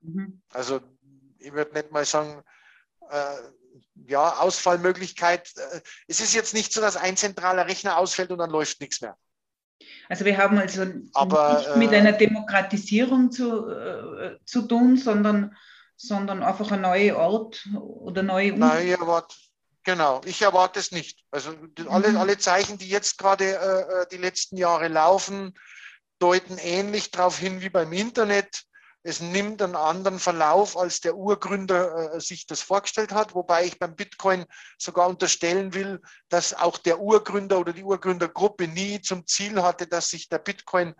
Mhm. 0.00 0.42
Also 0.48 0.80
ich 1.38 1.52
würde 1.52 1.74
nicht 1.74 1.92
mal 1.92 2.04
sagen, 2.04 2.42
äh, 3.10 3.36
ja, 4.08 4.38
Ausfallmöglichkeit. 4.38 5.52
Äh, 5.56 5.80
es 6.08 6.20
ist 6.20 6.34
jetzt 6.34 6.54
nicht 6.54 6.72
so, 6.72 6.80
dass 6.80 6.96
ein 6.96 7.16
zentraler 7.16 7.66
Rechner 7.66 7.98
ausfällt 7.98 8.30
und 8.30 8.38
dann 8.38 8.50
läuft 8.50 8.80
nichts 8.80 9.00
mehr. 9.00 9.16
Also 10.08 10.24
wir 10.24 10.38
haben 10.38 10.58
also 10.58 10.86
Aber, 11.12 11.58
nicht 11.58 11.76
mit 11.76 11.92
äh, 11.92 11.96
einer 11.96 12.12
Demokratisierung 12.12 13.30
zu, 13.30 13.68
äh, 13.68 14.38
zu 14.46 14.62
tun, 14.62 14.96
sondern, 14.96 15.54
sondern 15.96 16.42
einfach 16.42 16.70
ein 16.72 16.80
neuer 16.80 17.16
Ort 17.16 17.68
oder 17.78 18.22
neue 18.22 18.54
um 18.54 18.62
ich 18.62 18.90
erwarte, 18.90 19.36
genau, 19.86 20.20
ich 20.26 20.42
erwarte 20.42 20.78
es 20.78 20.92
nicht. 20.92 21.24
Also 21.30 21.54
alle, 21.88 22.10
mhm. 22.10 22.18
alle 22.18 22.36
Zeichen, 22.36 22.76
die 22.76 22.88
jetzt 22.88 23.16
gerade 23.16 23.44
äh, 23.44 24.02
äh, 24.02 24.06
die 24.12 24.18
letzten 24.18 24.58
Jahre 24.58 24.88
laufen, 24.88 25.54
deuten 26.18 26.58
ähnlich 26.58 27.10
darauf 27.10 27.38
hin 27.38 27.62
wie 27.62 27.70
beim 27.70 27.92
Internet 27.94 28.66
es 29.06 29.20
nimmt 29.20 29.62
einen 29.62 29.76
anderen 29.76 30.18
Verlauf, 30.18 30.76
als 30.76 31.00
der 31.00 31.16
Urgründer 31.16 32.14
äh, 32.14 32.20
sich 32.20 32.44
das 32.48 32.60
vorgestellt 32.60 33.12
hat, 33.12 33.36
wobei 33.36 33.64
ich 33.64 33.78
beim 33.78 33.94
Bitcoin 33.94 34.44
sogar 34.78 35.08
unterstellen 35.08 35.74
will, 35.74 36.02
dass 36.28 36.52
auch 36.52 36.76
der 36.76 36.98
Urgründer 36.98 37.60
oder 37.60 37.72
die 37.72 37.84
Urgründergruppe 37.84 38.66
nie 38.66 39.00
zum 39.00 39.24
Ziel 39.24 39.62
hatte, 39.62 39.86
dass 39.86 40.10
sich 40.10 40.28
der 40.28 40.40
Bitcoin 40.40 40.92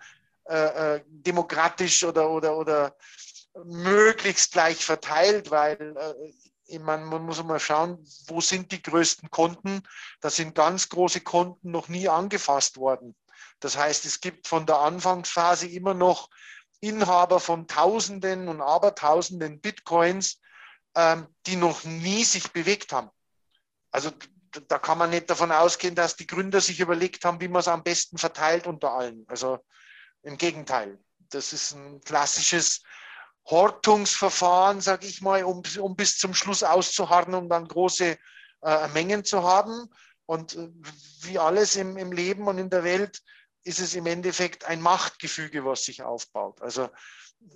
äh, 0.45 0.95
äh 0.95 1.01
demokratisch 1.09 2.05
oder, 2.05 2.31
oder, 2.31 2.57
oder 2.57 2.97
möglichst 3.65 4.53
gleich 4.53 4.85
verteilt, 4.85 5.51
weil 5.51 5.97
äh, 5.97 6.33
meine, 6.81 7.05
man 7.05 7.25
muss 7.25 7.43
mal 7.43 7.61
schauen, 7.61 7.99
wo 8.27 8.41
sind 8.41 8.73
die 8.73 8.83
größten 8.83 9.31
Konten. 9.31 9.83
Da 10.21 10.31
sind 10.31 10.55
ganz 10.55 10.89
große 10.89 11.21
Konten 11.21 11.71
noch 11.71 11.89
nie 11.89 12.09
angefasst 12.09 12.77
worden. 12.77 13.17
Das 13.61 13.77
heißt, 13.77 14.05
es 14.05 14.21
gibt 14.21 14.49
von 14.49 14.67
der 14.67 14.79
Anfangsphase 14.79 15.69
immer 15.69 15.95
noch 15.95 16.29
Inhaber 16.81 17.41
von 17.41 17.67
Tausenden 17.67 18.49
und 18.49 18.61
Abertausenden 18.61 19.61
Bitcoins, 19.61 20.41
ähm, 20.95 21.27
die 21.47 21.57
noch 21.57 21.85
nie 21.85 22.25
sich 22.25 22.53
bewegt 22.53 22.93
haben. 22.93 23.11
Also 23.91 24.11
da 24.69 24.79
kann 24.79 24.99
man 24.99 25.11
nicht 25.11 25.31
davon 25.31 25.53
ausgehen, 25.53 25.95
dass 25.95 26.17
die 26.17 26.27
Gründer 26.27 26.61
sich 26.61 26.81
überlegt 26.81 27.25
haben, 27.25 27.41
wie 27.41 27.49
man 27.49 27.61
es 27.61 27.69
am 27.69 27.83
besten 27.83 28.19
verteilt 28.19 28.67
unter 28.67 28.93
allen. 28.93 29.25
Also 29.29 29.59
im 30.23 30.37
Gegenteil. 30.37 30.99
Das 31.31 31.53
ist 31.53 31.73
ein 31.73 32.01
klassisches 32.03 32.83
Hortungsverfahren, 33.47 34.81
sage 34.81 35.07
ich 35.07 35.23
mal, 35.23 35.45
um, 35.45 35.63
um 35.81 35.97
bis 35.97 36.19
zum 36.19 36.35
Schluss 36.35 36.63
auszuharren 36.63 37.35
und 37.35 37.49
dann 37.49 37.69
große 37.69 38.17
äh, 38.63 38.89
Mengen 38.89 39.25
zu 39.25 39.43
haben. 39.43 39.89
Und 40.27 40.57
äh, 40.57 40.69
wie 41.23 41.39
alles 41.39 41.77
im, 41.77 41.97
im 41.97 42.13
Leben 42.13 42.49
und 42.49 42.59
in 42.59 42.71
der 42.71 42.85
Welt 42.85 43.23
ist 43.63 43.81
es 43.81 43.95
im 43.95 44.07
Endeffekt 44.07 44.65
ein 44.65 44.81
Machtgefüge, 44.81 45.65
was 45.65 45.85
sich 45.85 46.03
aufbaut. 46.03 46.61
Also 46.63 46.89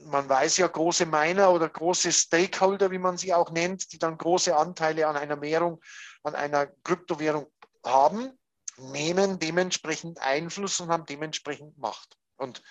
man 0.07 0.29
weiß 0.29 0.59
ja, 0.59 0.67
große 0.67 1.07
Miner 1.07 1.51
oder 1.51 1.69
große 1.69 2.13
Stakeholder, 2.13 2.91
wie 2.91 2.99
man 2.99 3.17
sie 3.17 3.35
auch 3.35 3.51
nennt, 3.51 3.93
die 3.93 3.99
dann 3.99 4.19
große 4.19 4.57
Anteile 4.57 5.07
an 5.07 5.17
einer 5.17 5.41
Währung, 5.41 5.81
an 6.23 6.35
einer 6.35 6.67
Kryptowährung 6.85 7.51
haben, 7.85 8.39
nehmen 8.77 9.39
dementsprechend 9.39 10.21
Einfluss 10.21 10.81
und 10.81 10.91
haben 10.91 11.07
dementsprechend 11.07 11.79
Macht. 11.79 12.17
Und 12.37 12.63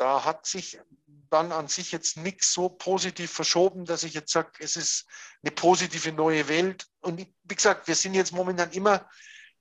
da 0.00 0.24
hat 0.24 0.46
sich 0.46 0.80
dann 1.28 1.52
an 1.52 1.68
sich 1.68 1.92
jetzt 1.92 2.16
nichts 2.16 2.52
so 2.52 2.70
positiv 2.70 3.30
verschoben, 3.30 3.84
dass 3.84 4.02
ich 4.02 4.14
jetzt 4.14 4.32
sage, 4.32 4.50
es 4.58 4.76
ist 4.76 5.06
eine 5.42 5.52
positive 5.52 6.10
neue 6.12 6.48
Welt. 6.48 6.86
Und 7.00 7.20
wie 7.20 7.54
gesagt, 7.54 7.86
wir 7.86 7.94
sind 7.94 8.14
jetzt 8.14 8.32
momentan 8.32 8.72
immer 8.72 9.08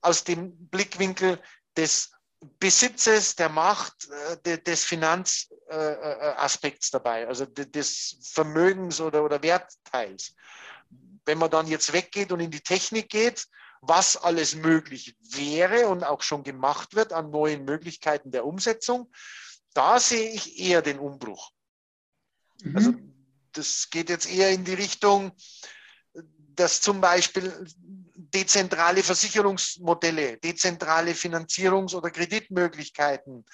aus 0.01 0.23
dem 0.23 0.55
Blickwinkel 0.69 1.39
des 1.75 2.11
Besitzes, 2.59 3.35
der 3.35 3.49
Macht, 3.49 4.07
äh, 4.45 4.57
des 4.59 4.85
Finanzaspekts 4.85 6.87
äh, 6.87 6.89
äh, 6.89 6.91
dabei, 6.91 7.27
also 7.27 7.45
des 7.45 8.17
Vermögens 8.23 9.01
oder, 9.01 9.23
oder 9.23 9.43
Wertteils. 9.43 10.33
Wenn 11.25 11.37
man 11.37 11.51
dann 11.51 11.67
jetzt 11.67 11.91
weggeht 11.91 12.31
und 12.31 12.39
in 12.39 12.49
die 12.49 12.61
Technik 12.61 13.09
geht, 13.09 13.45
was 13.81 14.17
alles 14.17 14.55
möglich 14.55 15.15
wäre 15.19 15.87
und 15.87 16.03
auch 16.03 16.21
schon 16.21 16.43
gemacht 16.43 16.95
wird 16.95 17.13
an 17.13 17.29
neuen 17.29 17.65
Möglichkeiten 17.65 18.31
der 18.31 18.45
Umsetzung, 18.45 19.11
da 19.73 19.99
sehe 19.99 20.31
ich 20.31 20.59
eher 20.59 20.81
den 20.81 20.99
Umbruch. 20.99 21.51
Mhm. 22.61 22.75
Also 22.75 22.93
das 23.53 23.89
geht 23.89 24.09
jetzt 24.09 24.29
eher 24.29 24.51
in 24.51 24.63
die 24.63 24.73
Richtung, 24.73 25.31
dass 26.13 26.81
zum 26.81 27.01
Beispiel 27.01 27.65
dezentrale 28.15 29.01
Versicherungsmodelle, 29.01 30.37
dezentrale 30.37 31.11
Finanzierungs- 31.11 31.95
oder 31.95 32.11
Kreditmöglichkeiten, 32.11 33.45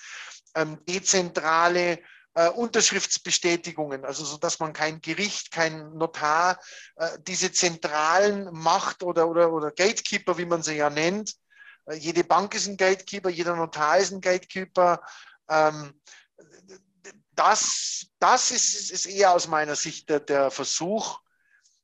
ähm, 0.56 0.84
dezentrale 0.88 2.00
äh, 2.34 2.50
Unterschriftsbestätigungen, 2.50 4.04
also 4.04 4.26
so 4.26 4.38
dass 4.38 4.60
man 4.60 4.74
kein 4.74 5.00
Gericht, 5.00 5.52
kein 5.52 5.94
Notar, 5.94 6.60
äh, 6.98 7.18
diese 7.26 7.52
zentralen 7.52 8.50
Macht- 8.52 9.04
oder, 9.04 9.30
oder, 9.30 9.54
oder 9.54 9.72
Gatekeeper, 9.72 10.38
wie 10.38 10.46
man 10.46 10.62
sie 10.62 10.76
ja 10.76 10.90
nennt, 10.90 11.34
äh, 11.86 11.96
jede 11.96 12.24
Bank 12.24 12.54
ist 12.56 12.68
ein 12.68 12.78
Gatekeeper, 12.78 13.30
jeder 13.30 13.56
Notar 13.56 14.00
ist 14.00 14.12
ein 14.12 14.22
Gatekeeper. 14.22 15.02
Ähm, 15.50 16.00
das, 17.36 18.08
das 18.20 18.52
ist, 18.52 18.92
ist 18.92 19.06
eher 19.06 19.32
aus 19.32 19.48
meiner 19.48 19.76
Sicht 19.76 20.10
der, 20.10 20.20
der 20.20 20.52
Versuch, 20.52 21.20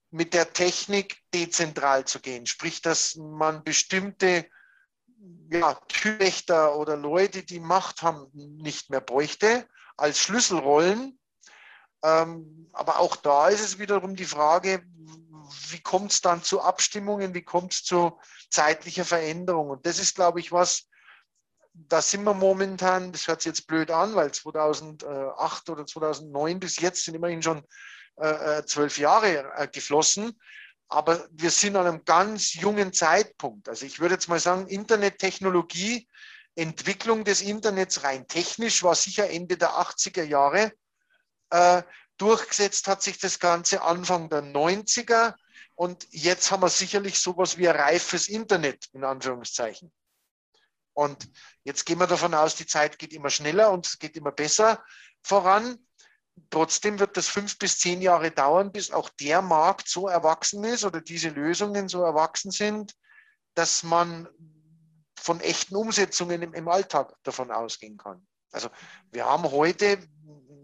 mit 0.09 0.33
der 0.33 0.51
Technik 0.51 1.17
dezentral 1.33 2.05
zu 2.05 2.19
gehen. 2.19 2.45
Sprich, 2.45 2.81
dass 2.81 3.15
man 3.15 3.63
bestimmte 3.63 4.49
ja, 5.49 5.75
Türwächter 5.87 6.75
oder 6.75 6.97
Leute, 6.97 7.43
die 7.43 7.59
Macht 7.59 8.01
haben, 8.01 8.27
nicht 8.33 8.89
mehr 8.89 9.01
bräuchte 9.01 9.67
als 9.97 10.19
Schlüsselrollen. 10.19 11.19
Ähm, 12.03 12.69
aber 12.73 12.99
auch 12.99 13.15
da 13.15 13.49
ist 13.49 13.61
es 13.61 13.79
wiederum 13.79 14.15
die 14.15 14.25
Frage, 14.25 14.83
wie 15.69 15.81
kommt 15.81 16.11
es 16.11 16.21
dann 16.21 16.43
zu 16.43 16.61
Abstimmungen, 16.61 17.33
wie 17.33 17.43
kommt 17.43 17.73
es 17.73 17.83
zu 17.83 18.19
zeitlicher 18.49 19.05
Veränderung? 19.05 19.69
Und 19.69 19.85
das 19.85 19.99
ist, 19.99 20.15
glaube 20.15 20.39
ich, 20.39 20.51
was, 20.51 20.89
da 21.73 22.01
sind 22.01 22.23
wir 22.23 22.33
momentan, 22.33 23.11
das 23.11 23.27
hört 23.27 23.41
sich 23.41 23.51
jetzt 23.51 23.67
blöd 23.67 23.91
an, 23.91 24.15
weil 24.15 24.31
2008 24.31 25.69
oder 25.69 25.85
2009 25.85 26.59
bis 26.59 26.77
jetzt 26.79 27.05
sind 27.05 27.15
immerhin 27.15 27.41
schon 27.41 27.63
äh, 28.17 28.59
äh, 28.59 28.65
zwölf 28.65 28.97
Jahre 28.97 29.51
äh, 29.55 29.67
geflossen. 29.67 30.37
Aber 30.89 31.27
wir 31.31 31.51
sind 31.51 31.77
an 31.77 31.87
einem 31.87 32.03
ganz 32.03 32.53
jungen 32.53 32.91
Zeitpunkt. 32.91 33.69
Also 33.69 33.85
ich 33.85 33.99
würde 33.99 34.15
jetzt 34.15 34.27
mal 34.27 34.39
sagen, 34.39 34.67
Internettechnologie, 34.67 36.07
Entwicklung 36.55 37.23
des 37.23 37.41
Internets 37.41 38.03
rein 38.03 38.27
technisch 38.27 38.83
war 38.83 38.95
sicher 38.95 39.29
Ende 39.29 39.57
der 39.57 39.69
80er 39.69 40.23
Jahre. 40.23 40.73
Äh, 41.49 41.83
durchgesetzt 42.17 42.87
hat 42.87 43.01
sich 43.01 43.17
das 43.19 43.39
Ganze 43.39 43.81
Anfang 43.81 44.29
der 44.29 44.43
90er. 44.43 45.33
Und 45.75 46.05
jetzt 46.11 46.51
haben 46.51 46.61
wir 46.61 46.69
sicherlich 46.69 47.17
sowas 47.17 47.57
wie 47.57 47.69
ein 47.69 47.75
reifes 47.75 48.27
Internet, 48.27 48.87
in 48.91 49.05
Anführungszeichen. 49.05 49.91
Und 50.93 51.29
jetzt 51.63 51.85
gehen 51.85 51.99
wir 51.99 52.07
davon 52.07 52.33
aus, 52.33 52.55
die 52.55 52.65
Zeit 52.65 52.99
geht 52.99 53.13
immer 53.13 53.29
schneller 53.29 53.71
und 53.71 53.85
es 53.85 53.99
geht 53.99 54.17
immer 54.17 54.31
besser 54.31 54.83
voran. 55.21 55.77
Trotzdem 56.49 56.99
wird 56.99 57.17
das 57.17 57.27
fünf 57.27 57.57
bis 57.57 57.79
zehn 57.79 58.01
Jahre 58.01 58.31
dauern, 58.31 58.71
bis 58.71 58.91
auch 58.91 59.09
der 59.09 59.41
Markt 59.41 59.87
so 59.87 60.07
erwachsen 60.07 60.63
ist 60.63 60.83
oder 60.83 61.01
diese 61.01 61.29
Lösungen 61.29 61.87
so 61.87 62.01
erwachsen 62.03 62.51
sind, 62.51 62.93
dass 63.53 63.83
man 63.83 64.27
von 65.19 65.39
echten 65.39 65.75
Umsetzungen 65.75 66.41
im, 66.41 66.53
im 66.53 66.67
Alltag 66.67 67.13
davon 67.23 67.51
ausgehen 67.51 67.97
kann. 67.97 68.25
Also 68.51 68.69
wir 69.11 69.25
haben 69.25 69.43
heute, 69.51 69.99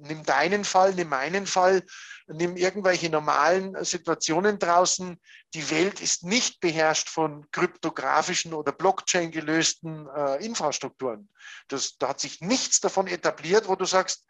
nimm 0.02 0.24
deinen 0.24 0.64
Fall, 0.64 0.94
nimm 0.94 1.10
meinen 1.10 1.46
Fall, 1.46 1.84
nimm 2.28 2.58
irgendwelche 2.58 3.10
normalen 3.10 3.84
Situationen 3.84 4.60
draußen. 4.60 5.20
Die 5.54 5.70
Welt 5.70 6.02
ist 6.02 6.24
nicht 6.24 6.60
beherrscht 6.60 7.10
von 7.10 7.50
kryptografischen 7.52 8.54
oder 8.54 8.72
Blockchain 8.72 9.32
gelösten 9.32 10.08
äh, 10.08 10.46
Infrastrukturen. 10.46 11.30
Das, 11.68 11.98
da 11.98 12.10
hat 12.10 12.20
sich 12.20 12.42
nichts 12.42 12.80
davon 12.80 13.08
etabliert, 13.08 13.68
wo 13.68 13.76
du 13.76 13.86
sagst, 13.86 14.26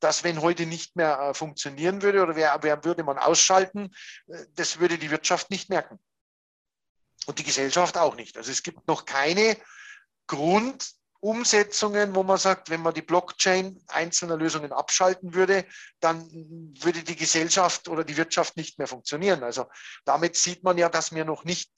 dass 0.00 0.24
wenn 0.24 0.40
heute 0.40 0.66
nicht 0.66 0.96
mehr 0.96 1.18
äh, 1.20 1.34
funktionieren 1.34 2.02
würde 2.02 2.22
oder 2.22 2.36
wer, 2.36 2.58
wer 2.62 2.84
würde 2.84 3.04
man 3.04 3.18
ausschalten, 3.18 3.90
äh, 4.26 4.44
das 4.54 4.78
würde 4.78 4.98
die 4.98 5.10
Wirtschaft 5.10 5.50
nicht 5.50 5.68
merken. 5.68 5.98
Und 7.26 7.38
die 7.38 7.44
Gesellschaft 7.44 7.98
auch 7.98 8.16
nicht. 8.16 8.36
Also 8.38 8.50
es 8.50 8.62
gibt 8.62 8.88
noch 8.88 9.04
keine 9.04 9.56
Grundumsetzungen, 11.20 12.14
wo 12.14 12.22
man 12.22 12.38
sagt, 12.38 12.70
wenn 12.70 12.82
man 12.82 12.94
die 12.94 13.02
Blockchain 13.02 13.82
einzelner 13.88 14.36
Lösungen 14.36 14.72
abschalten 14.72 15.34
würde, 15.34 15.66
dann 16.00 16.26
würde 16.80 17.02
die 17.02 17.16
Gesellschaft 17.16 17.88
oder 17.88 18.04
die 18.04 18.16
Wirtschaft 18.16 18.56
nicht 18.56 18.78
mehr 18.78 18.86
funktionieren. 18.86 19.42
Also 19.42 19.66
damit 20.04 20.36
sieht 20.36 20.62
man 20.62 20.78
ja, 20.78 20.88
dass 20.88 21.14
wir 21.14 21.24
noch 21.24 21.44
nicht, 21.44 21.70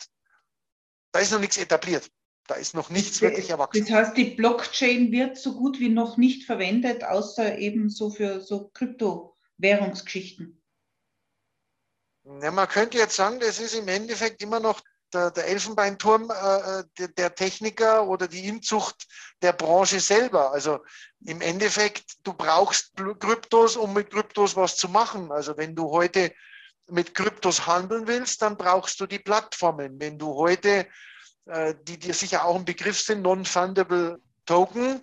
da 1.13 1.21
ist 1.21 1.33
noch 1.33 1.41
nichts 1.41 1.57
etabliert. 1.57 2.09
Da 2.49 2.57
ist 2.57 2.75
noch 2.75 2.91
nichts 2.91 3.21
das, 3.21 3.23
wirklich 3.23 3.51
erwachsen. 3.51 3.85
Das 3.85 3.91
heißt, 3.91 4.17
die 4.17 4.35
Blockchain 4.35 5.13
wird 5.13 5.39
so 5.39 5.55
gut 5.55 5.79
wie 5.79 5.89
noch 5.89 6.17
nicht 6.17 6.45
verwendet, 6.45 7.05
außer 7.05 7.59
eben 7.59 7.89
so 7.89 8.11
für 8.11 8.41
so 8.41 8.69
Kryptowährungsgeschichten. 8.75 10.61
Ja, 12.25 12.51
man 12.51 12.69
könnte 12.69 12.99
jetzt 12.99 13.17
sagen, 13.17 13.41
das 13.41 13.61
ist 13.61 13.75
im 13.75 13.89
Endeffekt 13.89 14.43
immer 14.43 14.61
noch 14.61 14.83
der, 15.13 15.31
der 15.31 15.47
Elfenbeinturm 15.47 16.31
äh, 16.31 16.81
äh 16.81 16.85
der, 16.99 17.09
der, 17.09 17.35
Techniker 17.35 18.07
oder 18.07 18.29
die 18.29 18.47
Inzucht 18.47 19.07
der 19.43 19.53
Branche 19.53 20.01
selber. 20.01 20.53
Also 20.53 20.81
im 21.25 21.41
Endeffekt, 21.41 22.17
du 22.25 22.33
brauchst 22.33 22.93
Kryptos, 22.97 23.77
um 23.77 23.93
mit 23.93 24.11
Kryptos 24.11 24.57
was 24.57 24.77
zu 24.77 24.89
machen. 24.89 25.31
Also 25.33 25.57
wenn 25.57 25.75
du 25.75 25.91
heute 25.91 26.33
mit 26.89 27.15
Kryptos 27.15 27.67
handeln 27.67 28.07
willst, 28.07 28.43
dann 28.43 28.57
brauchst 28.57 29.01
du 29.01 29.07
die 29.07 29.19
Plattformen. 29.19 30.01
Wenn 30.01 30.19
du 30.19 30.35
heute, 30.35 30.87
äh, 31.47 31.75
die 31.83 31.99
dir 31.99 32.15
sicher 32.15 32.45
auch 32.45 32.57
ein 32.57 32.65
Begriff 32.65 33.01
sind, 33.01 33.23
Non-Fundable 33.23 34.21
Token, 34.47 35.01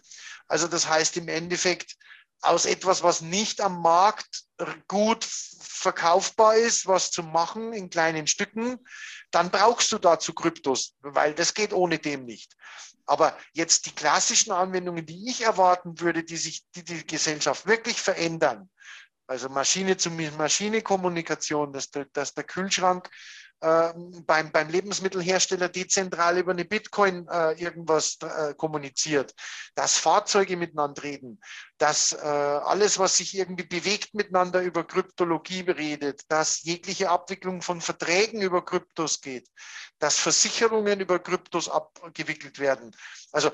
also 0.48 0.68
das 0.68 0.88
heißt 0.88 1.18
im 1.18 1.28
Endeffekt 1.28 1.96
aus 2.42 2.66
etwas, 2.66 3.04
was 3.04 3.22
nicht 3.22 3.62
am 3.62 3.82
Markt 3.82 4.46
gut 4.88 5.25
verkaufbar 5.25 6.56
ist, 6.56 6.88
was 6.88 7.12
zu 7.12 7.24
machen 7.24 7.74
in 7.74 7.89
kleinen 7.89 8.28
Stücken, 8.28 8.80
dann 9.31 9.51
brauchst 9.51 9.91
du 9.91 9.98
dazu 9.98 10.33
Kryptos, 10.33 10.95
weil 11.01 11.33
das 11.33 11.53
geht 11.53 11.74
ohne 11.74 12.00
dem 12.00 12.25
nicht. 12.25 12.55
Aber 13.05 13.36
jetzt 13.53 13.86
die 13.86 13.91
klassischen 13.91 14.51
Anwendungen, 14.51 15.05
die 15.05 15.29
ich 15.29 15.41
erwarten 15.41 16.00
würde, 16.00 16.24
die 16.24 16.38
sich 16.38 16.63
die, 16.75 16.83
die 16.83 17.05
Gesellschaft 17.07 17.65
wirklich 17.65 18.00
verändern, 18.00 18.69
also 19.29 19.48
Maschine 19.48 19.95
zu 19.95 20.09
Maschine 20.09 20.81
Kommunikation, 20.81 21.71
dass 21.71 21.91
der, 21.91 22.05
dass 22.13 22.33
der 22.33 22.43
Kühlschrank 22.43 23.09
beim, 23.62 24.51
beim 24.51 24.70
Lebensmittelhersteller 24.70 25.68
dezentral 25.68 26.38
über 26.38 26.51
eine 26.51 26.63
Bitcoin 26.63 27.28
äh, 27.28 27.51
irgendwas 27.62 28.18
äh, 28.22 28.54
kommuniziert, 28.54 29.36
dass 29.75 29.98
Fahrzeuge 29.98 30.56
miteinander 30.56 31.04
reden, 31.04 31.42
dass 31.78 32.13
äh, 32.13 32.18
alles, 32.18 33.00
was 33.00 33.18
sich 33.18 33.36
irgendwie 33.36 33.66
bewegt, 33.66 34.13
miteinander 34.13 34.62
über 34.62 34.86
Kryptologie 34.86 35.62
redet, 35.62 36.22
dass 36.30 36.63
jegliche 36.63 37.10
Abwicklung 37.10 37.62
von 37.62 37.82
Verträgen 37.82 38.42
über 38.42 38.63
Kryptos 38.63 39.20
geht, 39.20 39.50
dass 40.00 40.18
Versicherungen 40.18 41.01
über 41.01 41.20
Kryptos 41.20 41.68
abgewickelt 41.68 42.60
werden. 42.60 42.96
Also 43.32 43.51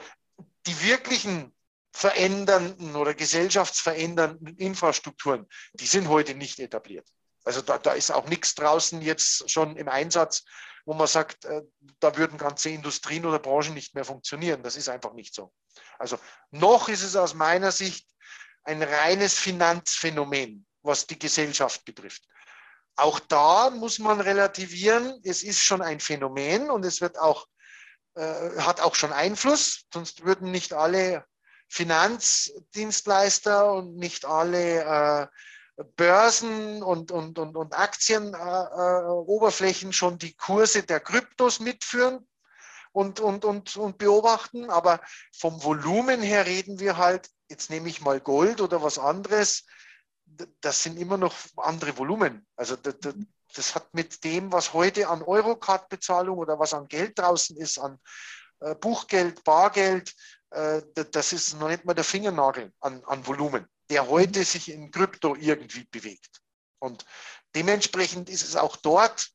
die 0.67 0.83
wirklichen 0.83 1.51
verändernden 1.91 2.95
oder 2.95 3.13
gesellschaftsverändernden 3.13 4.57
Infrastrukturen, 4.57 5.47
die 5.73 5.87
sind 5.87 6.09
heute 6.09 6.35
nicht 6.35 6.59
etabliert. 6.59 7.07
Also 7.45 7.61
da, 7.61 7.77
da 7.77 7.93
ist 7.93 8.11
auch 8.11 8.27
nichts 8.27 8.55
draußen 8.55 9.01
jetzt 9.01 9.49
schon 9.49 9.77
im 9.77 9.87
Einsatz, 9.87 10.43
wo 10.85 10.93
man 10.93 11.07
sagt, 11.07 11.45
äh, 11.45 11.61
da 11.99 12.17
würden 12.17 12.37
ganze 12.37 12.69
Industrien 12.69 13.25
oder 13.25 13.39
Branchen 13.39 13.73
nicht 13.73 13.95
mehr 13.95 14.05
funktionieren. 14.05 14.63
Das 14.63 14.75
ist 14.75 14.89
einfach 14.89 15.13
nicht 15.13 15.33
so. 15.33 15.53
Also 15.97 16.19
noch 16.51 16.89
ist 16.89 17.03
es 17.03 17.15
aus 17.15 17.33
meiner 17.33 17.71
Sicht 17.71 18.07
ein 18.63 18.81
reines 18.81 19.35
Finanzphänomen, 19.35 20.65
was 20.81 21.07
die 21.07 21.19
Gesellschaft 21.19 21.85
betrifft. 21.85 22.23
Auch 22.95 23.19
da 23.19 23.69
muss 23.69 23.99
man 23.99 24.21
relativieren, 24.21 25.19
es 25.23 25.43
ist 25.43 25.61
schon 25.61 25.81
ein 25.81 25.99
Phänomen 25.99 26.69
und 26.69 26.85
es 26.85 27.01
wird 27.01 27.19
auch, 27.19 27.45
äh, 28.15 28.57
hat 28.57 28.81
auch 28.81 28.95
schon 28.95 29.13
Einfluss, 29.13 29.85
sonst 29.93 30.25
würden 30.25 30.51
nicht 30.51 30.73
alle 30.73 31.25
Finanzdienstleister 31.67 33.73
und 33.73 33.97
nicht 33.97 34.25
alle 34.25 34.81
äh, 34.81 35.27
Börsen 35.97 36.81
und, 36.83 37.11
und, 37.11 37.37
und, 37.37 37.57
und 37.57 37.77
Aktienoberflächen 37.77 39.89
äh, 39.89 39.93
schon 39.93 40.17
die 40.17 40.33
Kurse 40.33 40.83
der 40.83 41.01
Kryptos 41.01 41.59
mitführen 41.59 42.25
und, 42.93 43.19
und, 43.19 43.43
und, 43.43 43.75
und 43.75 43.97
beobachten. 43.97 44.69
Aber 44.69 45.01
vom 45.37 45.61
Volumen 45.63 46.21
her 46.21 46.45
reden 46.45 46.79
wir 46.79 46.95
halt, 46.97 47.29
jetzt 47.49 47.69
nehme 47.69 47.89
ich 47.89 47.99
mal 48.01 48.21
Gold 48.21 48.61
oder 48.61 48.81
was 48.81 48.97
anderes, 48.97 49.65
das 50.61 50.81
sind 50.81 50.97
immer 50.97 51.17
noch 51.17 51.35
andere 51.57 51.97
Volumen. 51.97 52.47
Also 52.55 52.77
das, 52.77 52.95
das 53.53 53.75
hat 53.75 53.93
mit 53.93 54.23
dem, 54.23 54.53
was 54.53 54.73
heute 54.73 55.09
an 55.09 55.23
Eurocard-Bezahlung 55.23 56.37
oder 56.37 56.57
was 56.57 56.73
an 56.73 56.87
Geld 56.87 57.19
draußen 57.19 57.57
ist, 57.57 57.79
an 57.79 57.99
äh, 58.61 58.75
Buchgeld, 58.75 59.43
Bargeld, 59.43 60.13
äh, 60.51 60.81
das 61.11 61.33
ist 61.33 61.59
noch 61.59 61.67
nicht 61.67 61.83
mal 61.83 61.93
der 61.93 62.05
Fingernagel 62.05 62.71
an, 62.79 63.03
an 63.05 63.27
Volumen 63.27 63.67
der 63.89 64.07
heute 64.09 64.43
sich 64.43 64.71
in 64.71 64.91
Krypto 64.91 65.35
irgendwie 65.35 65.85
bewegt. 65.85 66.41
Und 66.79 67.05
dementsprechend 67.55 68.29
ist 68.29 68.43
es 68.43 68.55
auch 68.55 68.75
dort 68.77 69.29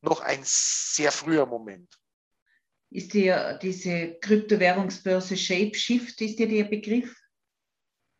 noch 0.00 0.20
ein 0.20 0.40
sehr 0.44 1.12
früher 1.12 1.46
Moment. 1.46 1.88
Ist 2.90 3.12
dir 3.12 3.58
diese 3.60 4.14
Kryptowährungsbörse 4.20 5.36
Shapeshift, 5.36 6.20
ist 6.20 6.38
dir 6.38 6.48
der 6.48 6.64
Begriff? 6.64 7.14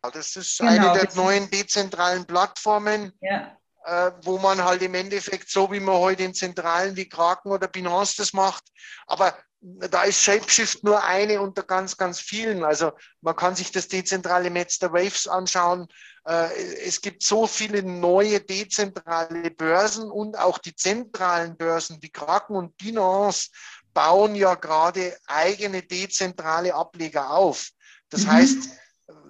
Das 0.01 0.35
ist 0.35 0.59
genau, 0.59 0.91
eine 0.91 0.99
der 0.99 1.15
neuen 1.15 1.49
dezentralen 1.49 2.25
Plattformen, 2.25 3.11
ja. 3.21 3.57
äh, 3.83 4.11
wo 4.21 4.37
man 4.37 4.63
halt 4.63 4.81
im 4.81 4.93
Endeffekt 4.93 5.49
so, 5.49 5.71
wie 5.71 5.79
man 5.79 5.95
heute 5.95 6.23
in 6.23 6.33
Zentralen 6.33 6.95
wie 6.95 7.09
Kraken 7.09 7.51
oder 7.51 7.67
Binance 7.67 8.15
das 8.17 8.31
macht, 8.31 8.63
aber 9.07 9.37
da 9.61 10.03
ist 10.03 10.21
Shapeshift 10.21 10.83
nur 10.83 11.03
eine 11.03 11.41
unter 11.41 11.63
ganz, 11.63 11.97
ganz 11.97 12.19
vielen. 12.19 12.63
Also 12.63 12.93
man 13.21 13.35
kann 13.35 13.55
sich 13.55 13.71
das 13.71 13.87
dezentrale 13.87 14.49
Netz 14.49 14.79
der 14.79 14.93
Waves 14.93 15.27
anschauen. 15.27 15.87
Äh, 16.25 16.53
es 16.85 17.01
gibt 17.01 17.23
so 17.23 17.45
viele 17.45 17.83
neue 17.83 18.39
dezentrale 18.39 19.51
Börsen 19.51 20.09
und 20.09 20.37
auch 20.37 20.59
die 20.59 20.75
zentralen 20.75 21.57
Börsen 21.57 21.97
wie 22.01 22.09
Kraken 22.09 22.55
und 22.55 22.77
Binance 22.77 23.49
bauen 23.93 24.35
ja 24.35 24.55
gerade 24.55 25.17
eigene 25.27 25.81
dezentrale 25.81 26.73
Ableger 26.73 27.31
auf. 27.31 27.69
Das 28.09 28.23
mhm. 28.23 28.31
heißt, 28.31 28.69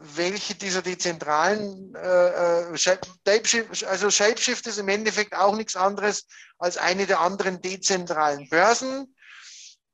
welche 0.02 0.56
dieser 0.56 0.82
dezentralen, 0.82 1.96
äh, 1.96 2.70
äh 2.70 3.86
also 3.88 4.12
Shapeshift 4.12 4.68
ist 4.68 4.78
im 4.78 4.90
Endeffekt 4.90 5.36
auch 5.36 5.56
nichts 5.56 5.76
anderes 5.76 6.28
als 6.60 6.78
eine 6.78 7.08
der 7.08 7.22
anderen 7.22 7.62
dezentralen 7.62 8.48
Börsen 8.50 9.16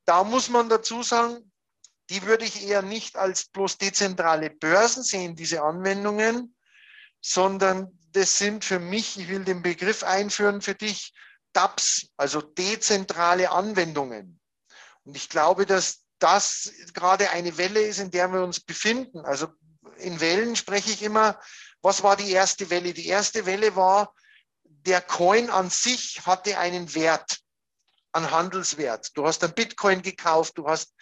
da 0.06 0.24
muss 0.24 0.50
man 0.50 0.70
dazu 0.70 1.04
sagen, 1.04 1.52
die 2.10 2.24
würde 2.24 2.46
ich 2.46 2.64
eher 2.64 2.82
nicht 2.82 3.16
als 3.16 3.46
bloß 3.46 3.78
dezentrale 3.78 4.50
Börsen 4.50 5.04
sehen, 5.04 5.36
diese 5.36 5.64
Anwendungen, 5.64 6.56
sondern 7.20 7.98
das 8.12 8.38
sind 8.38 8.64
für 8.64 8.80
mich, 8.80 9.20
ich 9.20 9.28
will 9.28 9.44
den 9.44 9.62
Begriff 9.62 10.04
einführen 10.04 10.62
für 10.62 10.76
dich, 10.76 11.14
DApps, 11.54 12.08
also 12.18 12.42
dezentrale 12.42 13.50
Anwendungen. 13.52 14.40
Und 15.04 15.18
ich 15.18 15.30
glaube, 15.30 15.66
dass 15.66 16.04
das 16.20 16.72
gerade 16.94 17.30
eine 17.32 17.58
Welle 17.58 17.82
ist, 17.82 18.00
in 18.00 18.12
der 18.12 18.32
wir 18.32 18.44
uns 18.44 18.60
befinden. 18.60 19.20
Also 19.26 19.48
in 19.98 20.20
Wellen 20.20 20.56
spreche 20.56 20.92
ich 20.92 21.02
immer, 21.02 21.40
was 21.82 22.04
war 22.04 22.16
die 22.16 22.32
erste 22.32 22.70
Welle? 22.70 22.94
Die 22.94 23.08
erste 23.08 23.46
Welle 23.46 23.76
war, 23.76 24.14
der 24.64 25.02
Coin 25.02 25.50
an 25.50 25.70
sich 25.70 26.26
hatte 26.26 26.58
einen 26.58 26.94
Wert 26.94 27.40
an 28.16 28.32
Handelswert. 28.32 29.16
Du 29.16 29.26
hast 29.26 29.44
ein 29.44 29.54
Bitcoin 29.54 30.02
gekauft, 30.02 30.58
du 30.58 30.68
hast 30.68 30.94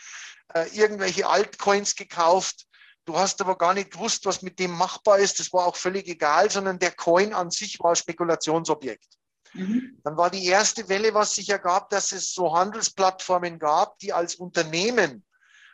äh, 0.54 0.68
irgendwelche 0.74 1.28
Altcoins 1.28 1.96
gekauft, 1.96 2.66
du 3.06 3.18
hast 3.18 3.40
aber 3.42 3.58
gar 3.58 3.74
nicht 3.74 3.92
gewusst, 3.92 4.26
was 4.26 4.42
mit 4.42 4.58
dem 4.60 4.72
machbar 4.72 5.20
ist. 5.20 5.40
Das 5.40 5.54
war 5.54 5.68
auch 5.68 5.76
völlig 5.76 6.08
egal, 6.08 6.50
sondern 6.50 6.80
der 6.80 6.92
Coin 6.92 7.34
an 7.34 7.52
sich 7.52 7.80
war 7.80 7.96
Spekulationsobjekt. 7.96 9.08
Mhm. 9.54 10.00
Dann 10.04 10.18
war 10.18 10.32
die 10.32 10.46
erste 10.46 10.90
Welle, 10.90 11.14
was 11.14 11.36
sich 11.36 11.50
ergab, 11.50 11.90
dass 11.92 12.12
es 12.12 12.34
so 12.34 12.56
Handelsplattformen 12.56 13.60
gab, 13.60 14.00
die 14.00 14.12
als 14.12 14.36
Unternehmen, 14.36 15.24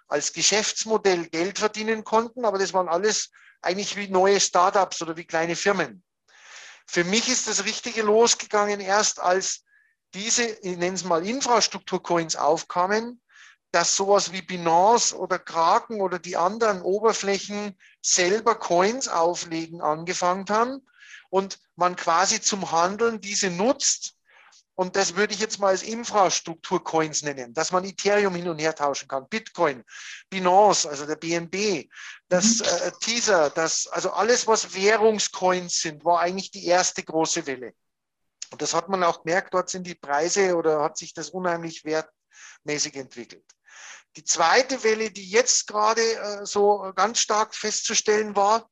als 0.10 0.34
Geschäftsmodell 0.34 1.28
Geld 1.30 1.60
verdienen 1.60 2.04
konnten, 2.04 2.44
aber 2.44 2.58
das 2.58 2.74
waren 2.74 2.90
alles 2.90 3.30
eigentlich 3.62 3.96
wie 3.96 4.10
neue 4.10 4.40
Startups 4.42 5.02
oder 5.02 5.16
wie 5.16 5.26
kleine 5.26 5.56
Firmen. 5.56 6.04
Für 6.86 7.04
mich 7.06 7.30
ist 7.30 7.48
das 7.48 7.64
Richtige 7.64 8.02
losgegangen 8.02 8.80
erst 8.80 9.22
als 9.22 9.64
diese, 10.14 10.44
ich 10.44 10.78
nenne 10.78 10.96
es 10.96 11.04
mal 11.04 11.26
Infrastrukturcoins 11.26 12.36
aufkamen, 12.36 13.22
dass 13.72 13.96
sowas 13.96 14.32
wie 14.32 14.42
Binance 14.42 15.16
oder 15.16 15.38
Kraken 15.38 16.02
oder 16.02 16.18
die 16.18 16.38
anderen 16.38 16.82
Oberflächen 16.82 17.78
selber 18.02 18.56
Coins 18.56 19.08
auflegen 19.08 19.82
angefangen 19.82 20.46
haben 20.50 20.88
und 21.30 21.60
man 21.76 21.96
quasi 21.96 22.42
zum 22.42 22.72
Handeln 22.72 23.22
diese 23.22 23.52
nutzt. 23.52 24.16
Und 24.74 24.96
das 24.96 25.18
würde 25.18 25.34
ich 25.34 25.42
jetzt 25.42 25.60
mal 25.60 25.68
als 25.68 25.84
Infrastrukturcoins 25.84 27.22
nennen, 27.24 27.54
dass 27.54 27.74
man 27.74 27.84
Ethereum 27.84 28.34
hin 28.34 28.48
und 28.48 28.60
her 28.60 28.74
tauschen 28.74 29.10
kann, 29.10 29.28
Bitcoin, 29.28 29.84
Binance, 30.30 30.90
also 30.90 31.06
der 31.06 31.18
BNB, 31.18 31.90
das 32.30 32.60
mhm. 32.60 32.66
äh, 32.66 32.92
Teaser, 33.02 33.50
das, 33.50 33.88
also 33.88 34.12
alles, 34.12 34.48
was 34.48 34.74
Währungscoins 34.74 35.82
sind, 35.82 36.06
war 36.06 36.22
eigentlich 36.22 36.52
die 36.52 36.66
erste 36.66 37.04
große 37.04 37.46
Welle. 37.46 37.74
Und 38.52 38.62
das 38.62 38.74
hat 38.74 38.90
man 38.90 39.04
auch 39.04 39.24
gemerkt, 39.24 39.54
dort 39.54 39.70
sind 39.70 39.86
die 39.86 39.96
Preise 39.96 40.56
oder 40.56 40.82
hat 40.82 40.98
sich 40.98 41.14
das 41.14 41.30
unheimlich 41.30 41.86
wertmäßig 41.86 42.96
entwickelt. 42.96 43.46
Die 44.16 44.24
zweite 44.24 44.84
Welle, 44.84 45.12
die 45.12 45.30
jetzt 45.30 45.68
gerade 45.68 46.02
äh, 46.02 46.46
so 46.46 46.92
ganz 46.96 47.20
stark 47.20 47.54
festzustellen 47.54 48.36
war, 48.36 48.68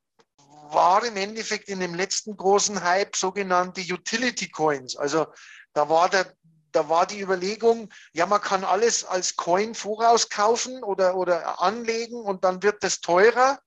war 0.70 1.06
im 1.06 1.16
Endeffekt 1.16 1.70
in 1.70 1.80
dem 1.80 1.94
letzten 1.94 2.36
großen 2.36 2.84
Hype 2.84 3.16
sogenannte 3.16 3.82
Utility 3.82 4.50
Coins. 4.50 4.98
Also 4.98 5.28
da 5.74 5.88
war 5.90 6.10
der, 6.10 6.34
da 6.72 6.90
war 6.90 7.06
die 7.06 7.22
Überlegung, 7.22 7.90
ja, 8.14 8.26
man 8.26 8.42
kann 8.42 8.64
alles 8.64 9.04
als 9.04 9.36
Coin 9.36 9.76
vorauskaufen 9.76 10.84
oder, 10.84 11.16
oder 11.16 11.62
anlegen 11.62 12.20
und 12.20 12.44
dann 12.44 12.64
wird 12.64 12.84
das 12.84 13.00
teurer. 13.00 13.60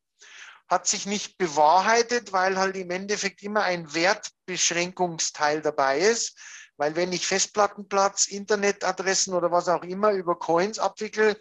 Hat 0.71 0.87
sich 0.87 1.05
nicht 1.05 1.37
bewahrheitet, 1.37 2.33
weil 2.33 2.57
halt 2.57 2.77
im 2.77 2.91
Endeffekt 2.91 3.43
immer 3.43 3.65
ein 3.65 3.93
Wertbeschränkungsteil 3.93 5.61
dabei 5.61 5.99
ist. 5.99 6.39
Weil 6.77 6.97
wenn 6.97 7.13
ich 7.13 7.27
Festplattenplatz, 7.27 8.29
Internetadressen 8.29 9.35
oder 9.35 9.51
was 9.51 9.69
auch 9.69 9.83
immer 9.83 10.13
über 10.13 10.39
Coins 10.39 10.79
abwickel, 10.79 11.39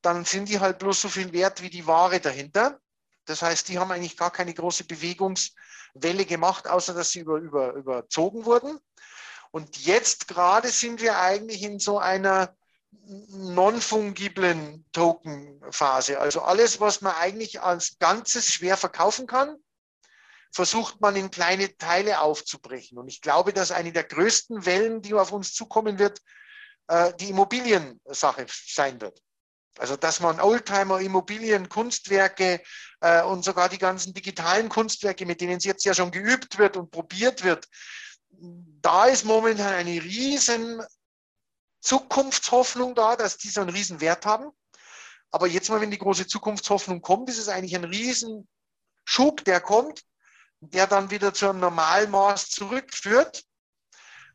dann 0.00 0.24
sind 0.24 0.48
die 0.48 0.60
halt 0.60 0.78
bloß 0.78 1.00
so 1.02 1.08
viel 1.08 1.32
wert 1.32 1.60
wie 1.60 1.70
die 1.70 1.86
Ware 1.86 2.20
dahinter. 2.20 2.80
Das 3.24 3.42
heißt, 3.42 3.68
die 3.68 3.78
haben 3.78 3.90
eigentlich 3.90 4.16
gar 4.16 4.30
keine 4.30 4.54
große 4.54 4.84
Bewegungswelle 4.84 6.24
gemacht, 6.24 6.68
außer 6.68 6.94
dass 6.94 7.10
sie 7.10 7.20
über, 7.20 7.38
über, 7.38 7.74
überzogen 7.74 8.46
wurden. 8.46 8.78
Und 9.50 9.76
jetzt 9.84 10.28
gerade 10.28 10.68
sind 10.68 11.02
wir 11.02 11.18
eigentlich 11.18 11.62
in 11.62 11.78
so 11.78 11.98
einer 11.98 12.56
non-fungiblen 12.90 14.84
Token-Phase. 14.92 16.20
Also 16.20 16.42
alles, 16.42 16.80
was 16.80 17.00
man 17.00 17.14
eigentlich 17.14 17.60
als 17.60 17.98
Ganzes 17.98 18.52
schwer 18.52 18.76
verkaufen 18.76 19.26
kann, 19.26 19.56
versucht 20.52 21.00
man 21.00 21.16
in 21.16 21.30
kleine 21.30 21.76
Teile 21.76 22.20
aufzubrechen. 22.20 22.98
Und 22.98 23.08
ich 23.08 23.20
glaube, 23.20 23.52
dass 23.52 23.70
eine 23.70 23.92
der 23.92 24.04
größten 24.04 24.66
Wellen, 24.66 25.02
die 25.02 25.14
auf 25.14 25.32
uns 25.32 25.52
zukommen 25.54 25.98
wird, 25.98 26.20
äh, 26.88 27.12
die 27.14 27.30
Immobiliensache 27.30 28.46
sein 28.48 29.00
wird. 29.00 29.22
Also 29.78 29.96
dass 29.96 30.20
man 30.20 30.40
Oldtimer, 30.40 31.00
Immobilien, 31.00 31.68
Kunstwerke 31.68 32.60
äh, 33.00 33.22
und 33.22 33.44
sogar 33.44 33.68
die 33.68 33.78
ganzen 33.78 34.12
digitalen 34.12 34.68
Kunstwerke, 34.68 35.24
mit 35.24 35.40
denen 35.40 35.58
es 35.58 35.64
jetzt 35.64 35.84
ja 35.84 35.94
schon 35.94 36.10
geübt 36.10 36.58
wird 36.58 36.76
und 36.76 36.90
probiert 36.90 37.44
wird, 37.44 37.68
da 38.30 39.06
ist 39.06 39.24
momentan 39.24 39.72
eine 39.72 40.02
riesen 40.02 40.82
Zukunftshoffnung 41.88 42.94
da, 42.94 43.16
dass 43.16 43.38
die 43.38 43.48
so 43.48 43.62
einen 43.62 43.70
riesen 43.70 44.02
Wert 44.02 44.26
haben. 44.26 44.50
Aber 45.30 45.46
jetzt 45.46 45.70
mal, 45.70 45.80
wenn 45.80 45.90
die 45.90 45.96
große 45.96 46.26
Zukunftshoffnung 46.26 47.00
kommt, 47.00 47.30
ist 47.30 47.38
es 47.38 47.48
eigentlich 47.48 47.74
ein 47.74 47.84
riesen 47.84 48.46
Schub, 49.06 49.42
der 49.44 49.62
kommt, 49.62 50.02
der 50.60 50.86
dann 50.86 51.10
wieder 51.10 51.32
zu 51.32 51.48
einem 51.48 51.60
Normalmaß 51.60 52.50
zurückführt. 52.50 53.42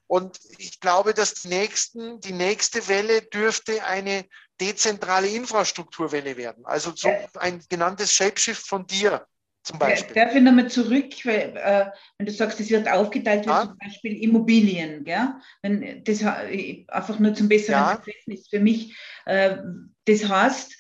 Und 0.08 0.40
ich 0.58 0.80
glaube, 0.80 1.14
dass 1.14 1.36
die, 1.36 1.50
nächsten, 1.50 2.20
die 2.22 2.34
nächste 2.34 2.88
Welle 2.88 3.22
dürfte 3.22 3.84
eine 3.84 4.28
dezentrale 4.60 5.28
Infrastrukturwelle 5.28 6.38
werden. 6.38 6.66
Also 6.66 6.96
so 6.96 7.10
ein 7.36 7.64
genanntes 7.70 8.14
Shapeshift 8.14 8.68
von 8.68 8.88
dir 8.88 9.28
zum 9.64 9.80
Beispiel. 9.80 10.14
Darf 10.14 10.36
ich 10.36 10.42
nochmal 10.42 10.70
zurück, 10.70 11.14
weil, 11.24 11.56
äh, 11.56 11.86
wenn 12.18 12.26
du 12.26 12.32
sagst, 12.34 12.60
es 12.60 12.70
wird 12.70 12.90
aufgeteilt, 12.90 13.46
wie 13.46 13.50
ja. 13.50 13.66
zum 13.66 13.78
Beispiel 13.78 14.22
Immobilien, 14.22 15.06
gell? 15.06 15.36
Wenn 15.62 16.04
das 16.04 16.22
einfach 16.24 17.18
nur 17.20 17.34
zum 17.34 17.48
besseren 17.48 17.80
ja. 17.80 17.96
Verständnis 17.96 18.48
für 18.50 18.60
mich. 18.60 18.96
Äh, 19.26 19.58
das 20.06 20.28
heißt, 20.28 20.74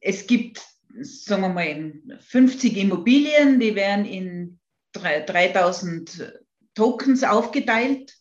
es 0.00 0.26
gibt, 0.28 0.62
sagen 1.00 1.42
wir 1.42 1.48
mal, 1.48 1.94
50 2.20 2.76
Immobilien, 2.76 3.58
die 3.58 3.74
werden 3.74 4.04
in 4.04 4.60
3000 4.92 6.32
Tokens 6.74 7.24
aufgeteilt. 7.24 8.14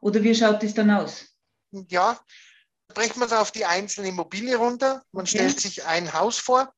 Oder 0.00 0.22
wie 0.22 0.34
schaut 0.34 0.62
das 0.62 0.74
dann 0.74 0.90
aus? 0.90 1.26
Ja, 1.88 2.20
brechen 2.88 3.18
wir 3.18 3.26
es 3.26 3.32
auf 3.32 3.50
die 3.50 3.64
einzelne 3.64 4.08
Immobilie 4.08 4.56
runter. 4.56 5.02
Man 5.12 5.22
okay. 5.22 5.38
stellt 5.38 5.60
sich 5.60 5.84
ein 5.86 6.12
Haus 6.12 6.38
vor 6.38 6.72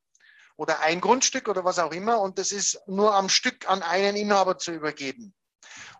oder 0.61 0.79
ein 0.81 1.01
Grundstück 1.01 1.47
oder 1.47 1.65
was 1.65 1.79
auch 1.79 1.91
immer 1.91 2.21
und 2.21 2.37
das 2.37 2.51
ist 2.51 2.79
nur 2.85 3.15
am 3.15 3.29
Stück 3.29 3.67
an 3.67 3.81
einen 3.81 4.15
Inhaber 4.15 4.59
zu 4.59 4.71
übergeben. 4.71 5.33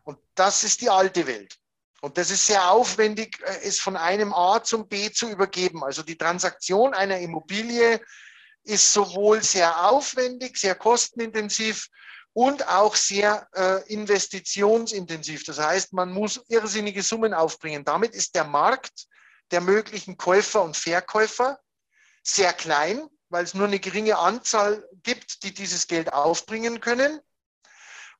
Und 0.04 0.20
das 0.36 0.64
ist 0.64 0.82
die 0.82 0.90
alte 0.92 1.26
Welt. 1.26 1.58
Und 2.00 2.20
das 2.20 2.30
ist 2.30 2.46
sehr 2.46 2.70
aufwendig, 2.70 3.42
äh, 3.42 3.62
es 3.64 3.80
von 3.80 3.98
einem 3.98 4.32
A 4.36 4.64
zum 4.64 4.88
B 4.88 5.12
zu 5.12 5.28
übergeben. 5.28 5.84
Also 5.84 6.04
die 6.04 6.16
Transaktion 6.16 6.94
einer 6.94 7.18
Immobilie 7.18 8.00
ist 8.62 8.94
sowohl 8.94 9.42
sehr 9.42 9.90
aufwendig, 9.90 10.58
sehr 10.58 10.76
kostenintensiv 10.76 11.88
und 12.34 12.68
auch 12.68 12.96
sehr 12.96 13.48
äh, 13.56 13.92
investitionsintensiv. 13.92 15.44
Das 15.44 15.58
heißt, 15.58 15.92
man 15.94 16.12
muss 16.12 16.40
irrsinnige 16.50 17.02
Summen 17.02 17.34
aufbringen. 17.34 17.84
Damit 17.84 18.14
ist 18.14 18.36
der 18.36 18.44
Markt 18.44 19.08
der 19.50 19.62
möglichen 19.62 20.18
Käufer 20.18 20.62
und 20.62 20.78
Verkäufer 20.78 21.60
sehr 22.22 22.54
klein, 22.54 23.10
weil 23.32 23.44
es 23.46 23.54
nur 23.54 23.68
eine 23.68 23.80
geringe 23.80 24.18
Anzahl 24.18 24.88
gibt, 25.04 25.44
die 25.44 25.54
dieses 25.54 25.88
Geld 25.88 26.14
aufbringen 26.14 26.82
können. 26.82 27.20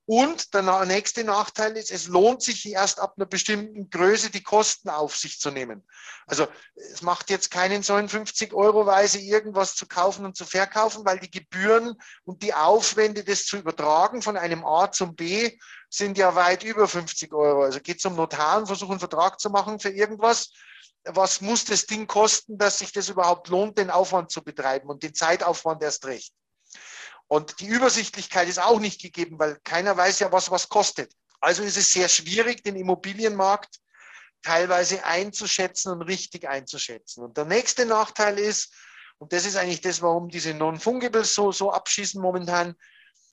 Und 0.06 0.54
der 0.54 0.86
nächste 0.86 1.24
Nachteil 1.24 1.78
ist, 1.78 1.92
es 1.92 2.08
lohnt 2.08 2.42
sich 2.42 2.66
erst 2.68 3.00
ab 3.00 3.14
einer 3.16 3.28
bestimmten 3.28 3.90
Größe 3.90 4.30
die 4.30 4.42
Kosten 4.42 4.90
auf 4.90 5.16
sich 5.16 5.40
zu 5.40 5.52
nehmen. 5.52 5.88
Also 6.26 6.48
es 6.76 7.02
macht 7.02 7.30
jetzt 7.30 7.52
keinen 7.52 7.82
59 7.82 8.54
Euro 8.54 8.86
Weise 8.86 9.20
irgendwas 9.20 9.76
zu 9.76 9.86
kaufen 9.86 10.26
und 10.26 10.36
zu 10.36 10.44
verkaufen, 10.44 11.06
weil 11.06 11.20
die 11.20 11.30
Gebühren 11.30 11.96
und 12.26 12.42
die 12.42 12.54
Aufwände, 12.54 13.24
das 13.24 13.46
zu 13.46 13.58
übertragen 13.58 14.22
von 14.22 14.38
einem 14.38 14.66
A 14.66 14.92
zum 14.92 15.16
B, 15.16 15.58
sind 15.90 16.18
ja 16.18 16.36
weit 16.36 16.64
über 16.64 16.88
50 16.88 17.32
Euro. 17.32 17.64
Also 17.64 17.80
geht 17.80 18.02
zum 18.02 18.16
Notar 18.16 18.58
und 18.58 18.68
versucht 18.68 18.92
einen 18.92 19.00
Vertrag 19.00 19.40
zu 19.40 19.50
machen 19.50 19.80
für 19.80 19.92
irgendwas 19.92 20.52
was 21.06 21.42
muss 21.42 21.66
das 21.66 21.86
Ding 21.86 22.08
kosten, 22.08 22.58
dass 22.58 22.80
sich 22.80 22.92
das 22.92 23.10
überhaupt 23.10 23.48
lohnt, 23.48 23.78
den 23.78 23.90
Aufwand 23.90 24.32
zu 24.32 24.44
betreiben 24.44 24.90
und 24.90 25.04
den 25.04 25.14
Zeitaufwand 25.14 25.82
erst 25.82 26.06
recht. 26.06 26.34
Und 27.28 27.60
die 27.60 27.68
Übersichtlichkeit 27.68 28.48
ist 28.48 28.60
auch 28.60 28.80
nicht 28.80 29.02
gegeben, 29.02 29.40
weil 29.40 29.58
keiner 29.64 29.96
weiß 29.96 30.20
ja, 30.20 30.32
was 30.32 30.52
was 30.52 30.70
kostet. 30.70 31.14
Also 31.40 31.64
ist 31.64 31.78
es 31.78 31.92
sehr 31.92 32.10
schwierig, 32.10 32.64
den 32.64 32.76
Immobilienmarkt 32.76 33.80
teilweise 34.44 35.04
einzuschätzen 35.06 35.92
und 35.92 36.02
richtig 36.04 36.48
einzuschätzen. 36.48 37.24
Und 37.24 37.38
der 37.38 37.46
nächste 37.46 37.86
Nachteil 37.86 38.38
ist, 38.38 38.74
und 39.18 39.34
das 39.34 39.46
ist 39.46 39.56
eigentlich 39.56 39.82
das, 39.82 40.02
warum 40.02 40.30
diese 40.30 40.54
Non-Fungibles 40.54 41.34
so, 41.34 41.52
so 41.52 41.72
abschießen 41.72 42.22
momentan, 42.22 42.76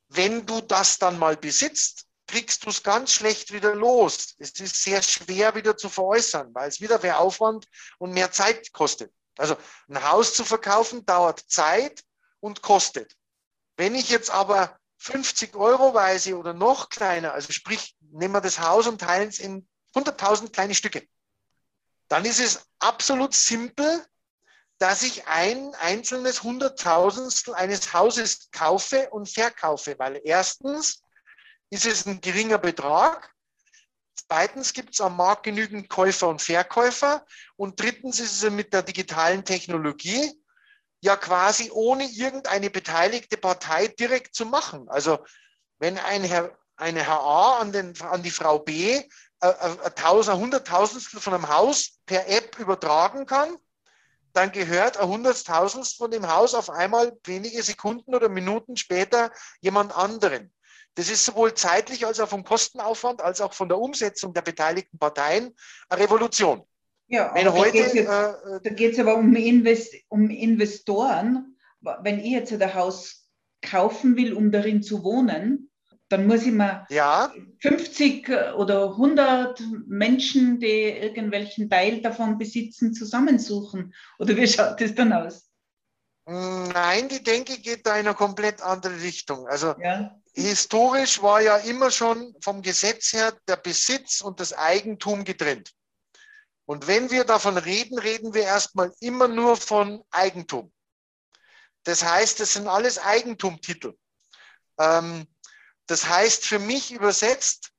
wenn 0.09 0.47
du 0.47 0.61
das 0.61 0.99
dann 0.99 1.19
mal 1.19 1.37
besitzt, 1.37 2.08
kriegst 2.29 2.65
du 2.65 2.71
es 2.71 2.83
ganz 2.83 3.13
schlecht 3.13 3.53
wieder 3.53 3.75
los. 3.75 4.35
Es 4.39 4.53
ist 4.61 4.83
sehr 4.83 5.03
schwer 5.03 5.55
wieder 5.55 5.77
zu 5.77 5.89
veräußern, 5.89 6.55
weil 6.55 6.69
es 6.69 6.81
wieder 6.81 7.01
mehr 7.01 7.19
Aufwand 7.19 7.67
und 7.99 8.13
mehr 8.13 8.31
Zeit 8.31 8.73
kostet. 8.73 9.13
Also 9.37 9.57
ein 9.89 10.09
Haus 10.09 10.35
zu 10.35 10.45
verkaufen 10.45 11.05
dauert 11.07 11.41
Zeit 11.49 12.05
und 12.41 12.63
kostet. 12.63 13.17
Wenn 13.77 13.95
ich 13.95 14.11
jetzt 14.11 14.31
aber 14.31 14.79
50 14.99 15.55
Euro 15.57 15.95
weise 15.95 16.37
oder 16.37 16.53
noch 16.53 16.91
kleiner, 16.91 17.33
also 17.33 17.53
sprich, 17.53 17.97
nehmen 18.01 18.35
wir 18.35 18.41
das 18.41 18.61
Haus 18.61 18.87
und 18.87 19.01
teilen 19.01 19.29
es 19.29 19.39
in 19.39 19.67
100.000 19.95 20.53
kleine 20.53 20.75
Stücke, 20.75 21.07
dann 22.09 22.25
ist 22.25 22.41
es 22.41 22.67
absolut 22.79 23.35
simpel, 23.35 24.05
dass 24.79 25.03
ich 25.03 25.27
ein 25.27 25.75
einzelnes 25.77 26.43
Hunderttausendstel 26.43 27.55
eines 27.55 27.93
Hauses 27.93 28.51
kaufe 28.51 29.09
und 29.11 29.29
verkaufe, 29.29 29.99
weil 29.99 30.21
erstens 30.25 31.03
ist 31.71 31.87
es 31.87 32.07
ein 32.07 32.21
geringer 32.21 32.59
Betrag. 32.59 33.35
Zweitens 34.15 34.73
gibt 34.73 34.95
es 34.95 35.01
am 35.01 35.17
Markt 35.17 35.45
genügend 35.45 35.89
Käufer 35.89 36.29
und 36.29 36.43
Verkäufer. 36.43 37.25
Und 37.57 37.81
drittens 37.81 38.21
ist 38.21 38.43
es 38.43 38.51
mit 38.51 38.73
der 38.73 38.83
digitalen 38.83 39.45
Technologie 39.45 40.33
ja 41.01 41.17
quasi 41.17 41.71
ohne 41.73 42.05
irgendeine 42.05 42.71
beteiligte 42.71 43.37
Partei 43.37 43.89
direkt 43.89 44.35
zu 44.35 44.47
machen. 44.47 44.89
Also 44.89 45.25
wenn 45.79 45.99
ein 45.99 46.25
Herr, 46.25 46.59
eine 46.77 47.05
Herr 47.05 47.21
A 47.21 47.59
an, 47.61 47.73
den, 47.73 48.01
an 48.03 48.23
die 48.23 48.31
Frau 48.31 48.59
B 48.59 48.95
äh, 48.95 49.49
äh, 49.49 49.77
ein 49.85 49.95
Tausend, 49.95 50.39
Hunderttausendstel 50.39 51.21
von 51.21 51.35
einem 51.35 51.49
Haus 51.49 52.01
per 52.07 52.29
App 52.29 52.59
übertragen 52.59 53.27
kann, 53.27 53.57
dann 54.33 54.53
gehört 54.53 54.97
ein 54.97 55.09
Hunderttausendstel 55.09 55.97
von 55.97 56.11
dem 56.11 56.29
Haus 56.29 56.55
auf 56.55 56.71
einmal 56.71 57.17
wenige 57.25 57.63
Sekunden 57.63 58.15
oder 58.15 58.29
Minuten 58.29 58.77
später 58.77 59.31
jemand 59.61 59.97
anderen. 59.97 60.53
Das 60.99 61.09
ist 61.09 61.25
sowohl 61.25 61.55
zeitlich 61.55 62.05
als 62.05 62.19
auch 62.19 62.29
vom 62.29 62.43
Kostenaufwand 62.43 63.23
als 63.23 63.41
auch 63.41 63.53
von 63.53 63.69
der 63.69 63.79
Umsetzung 63.79 64.35
der 64.35 64.43
beteiligten 64.43 64.99
Parteien 64.99 65.55
eine 65.89 66.03
Revolution. 66.03 66.65
Ja, 67.07 67.33
Wenn 67.37 67.53
heute, 67.53 67.79
äh, 67.79 68.05
da 68.05 68.71
geht 68.71 68.95
es 68.95 68.99
aber 68.99 69.15
um, 69.15 69.37
Invest, 69.37 69.95
um 70.09 70.29
Investoren. 70.29 71.57
Wenn 72.03 72.19
ich 72.19 72.33
jetzt 72.33 72.53
ein 72.53 72.75
Haus 72.75 73.29
kaufen 73.63 74.17
will, 74.17 74.33
um 74.33 74.51
darin 74.51 74.83
zu 74.83 75.05
wohnen, 75.05 75.71
dann 76.09 76.27
muss 76.27 76.43
ich 76.43 76.53
mir 76.53 76.85
ja. 76.91 77.33
50 77.61 78.29
oder 78.57 78.91
100 78.91 79.63
Menschen, 79.87 80.59
die 80.59 80.67
irgendwelchen 80.67 81.71
Teil 81.71 82.03
davon 82.03 82.39
besitzen, 82.39 82.93
zusammensuchen. 82.93 83.95
Oder 84.19 84.37
wie 84.37 84.49
schaut 84.49 84.81
das 84.81 84.97
dann 84.97 85.13
aus? 85.13 85.49
Nein, 86.27 87.09
die 87.09 87.23
Denke 87.23 87.57
geht 87.59 87.87
da 87.87 87.93
in 87.93 88.07
eine 88.07 88.15
komplett 88.15 88.61
andere 88.61 89.01
Richtung. 89.01 89.47
Also 89.47 89.77
ja 89.81 90.19
historisch 90.43 91.21
war 91.23 91.41
ja 91.41 91.57
immer 91.59 91.91
schon 91.91 92.35
vom 92.41 92.63
Gesetz 92.63 93.13
her 93.13 93.37
der 93.47 93.57
Besitz 93.57 94.21
und 94.21 94.41
das 94.41 94.53
Eigentum 94.53 95.25
getrennt. 95.25 95.73
Und 96.67 96.87
wenn 96.87 97.11
wir 97.11 97.25
davon 97.25 97.57
reden, 97.59 97.99
reden 97.99 98.35
wir 98.35 98.43
erstmal 98.43 98.93
immer 99.01 99.29
nur 99.29 99.57
von 99.57 100.03
Eigentum. 100.11 100.73
Das 101.85 102.05
heißt, 102.05 102.41
das 102.41 102.53
sind 102.53 102.69
alles 102.69 102.99
Eigentumtitel. 102.99 103.95
Ähm, 104.79 105.27
das 105.87 106.09
heißt 106.09 106.47
für 106.47 106.59
mich 106.59 106.93
übersetzt, 106.93 107.73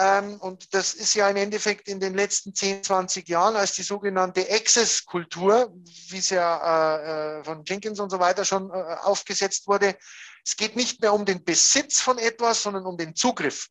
Ähm, 0.00 0.38
und 0.40 0.72
das 0.74 0.94
ist 0.94 1.14
ja 1.14 1.28
im 1.28 1.34
Endeffekt 1.36 1.88
in 1.88 1.98
den 1.98 2.14
letzten 2.14 2.54
10, 2.54 2.84
20 2.84 3.28
Jahren 3.28 3.56
als 3.56 3.72
die 3.72 3.82
sogenannte 3.82 4.46
Access-Kultur, 4.48 5.72
wie 6.10 6.18
es 6.18 6.30
ja 6.30 7.38
äh, 7.40 7.44
von 7.44 7.64
Jenkins 7.64 7.98
und 7.98 8.10
so 8.10 8.20
weiter 8.20 8.44
schon 8.44 8.70
äh, 8.70 8.74
aufgesetzt 9.02 9.66
wurde. 9.66 9.96
Es 10.44 10.56
geht 10.56 10.76
nicht 10.76 11.00
mehr 11.00 11.12
um 11.12 11.24
den 11.24 11.44
Besitz 11.44 12.00
von 12.00 12.18
etwas, 12.18 12.62
sondern 12.62 12.86
um 12.86 12.96
den 12.96 13.14
Zugriff. 13.14 13.68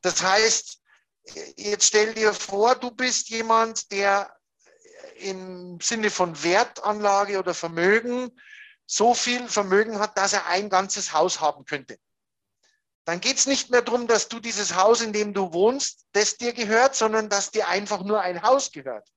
Das 0.00 0.22
heißt, 0.22 0.80
jetzt 1.56 1.86
stell 1.86 2.14
dir 2.14 2.32
vor, 2.34 2.74
du 2.74 2.90
bist 2.90 3.28
jemand, 3.28 3.90
der 3.92 4.34
im 5.16 5.80
Sinne 5.80 6.10
von 6.10 6.42
Wertanlage 6.42 7.38
oder 7.38 7.54
Vermögen 7.54 8.30
so 8.86 9.14
viel 9.14 9.48
Vermögen 9.48 9.98
hat, 9.98 10.18
dass 10.18 10.32
er 10.32 10.46
ein 10.46 10.68
ganzes 10.68 11.12
Haus 11.12 11.40
haben 11.40 11.64
könnte 11.64 11.98
dann 13.04 13.20
geht 13.20 13.38
es 13.38 13.46
nicht 13.46 13.70
mehr 13.70 13.82
darum, 13.82 14.06
dass 14.06 14.28
du 14.28 14.38
dieses 14.38 14.74
Haus, 14.74 15.00
in 15.00 15.12
dem 15.12 15.34
du 15.34 15.52
wohnst, 15.52 16.06
das 16.12 16.36
dir 16.36 16.52
gehört, 16.52 16.94
sondern 16.94 17.28
dass 17.28 17.50
dir 17.50 17.68
einfach 17.68 18.02
nur 18.02 18.20
ein 18.20 18.42
Haus 18.42 18.70
gehört. 18.70 19.08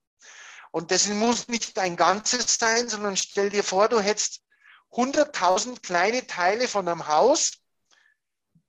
Und 0.72 0.90
das 0.90 1.06
muss 1.06 1.48
nicht 1.48 1.78
ein 1.78 1.96
ganzes 1.96 2.56
sein, 2.58 2.88
sondern 2.88 3.16
stell 3.16 3.50
dir 3.50 3.62
vor, 3.62 3.88
du 3.88 4.00
hättest 4.00 4.42
100.000 4.92 5.82
kleine 5.82 6.26
Teile 6.26 6.68
von 6.68 6.88
einem 6.88 7.06
Haus, 7.08 7.52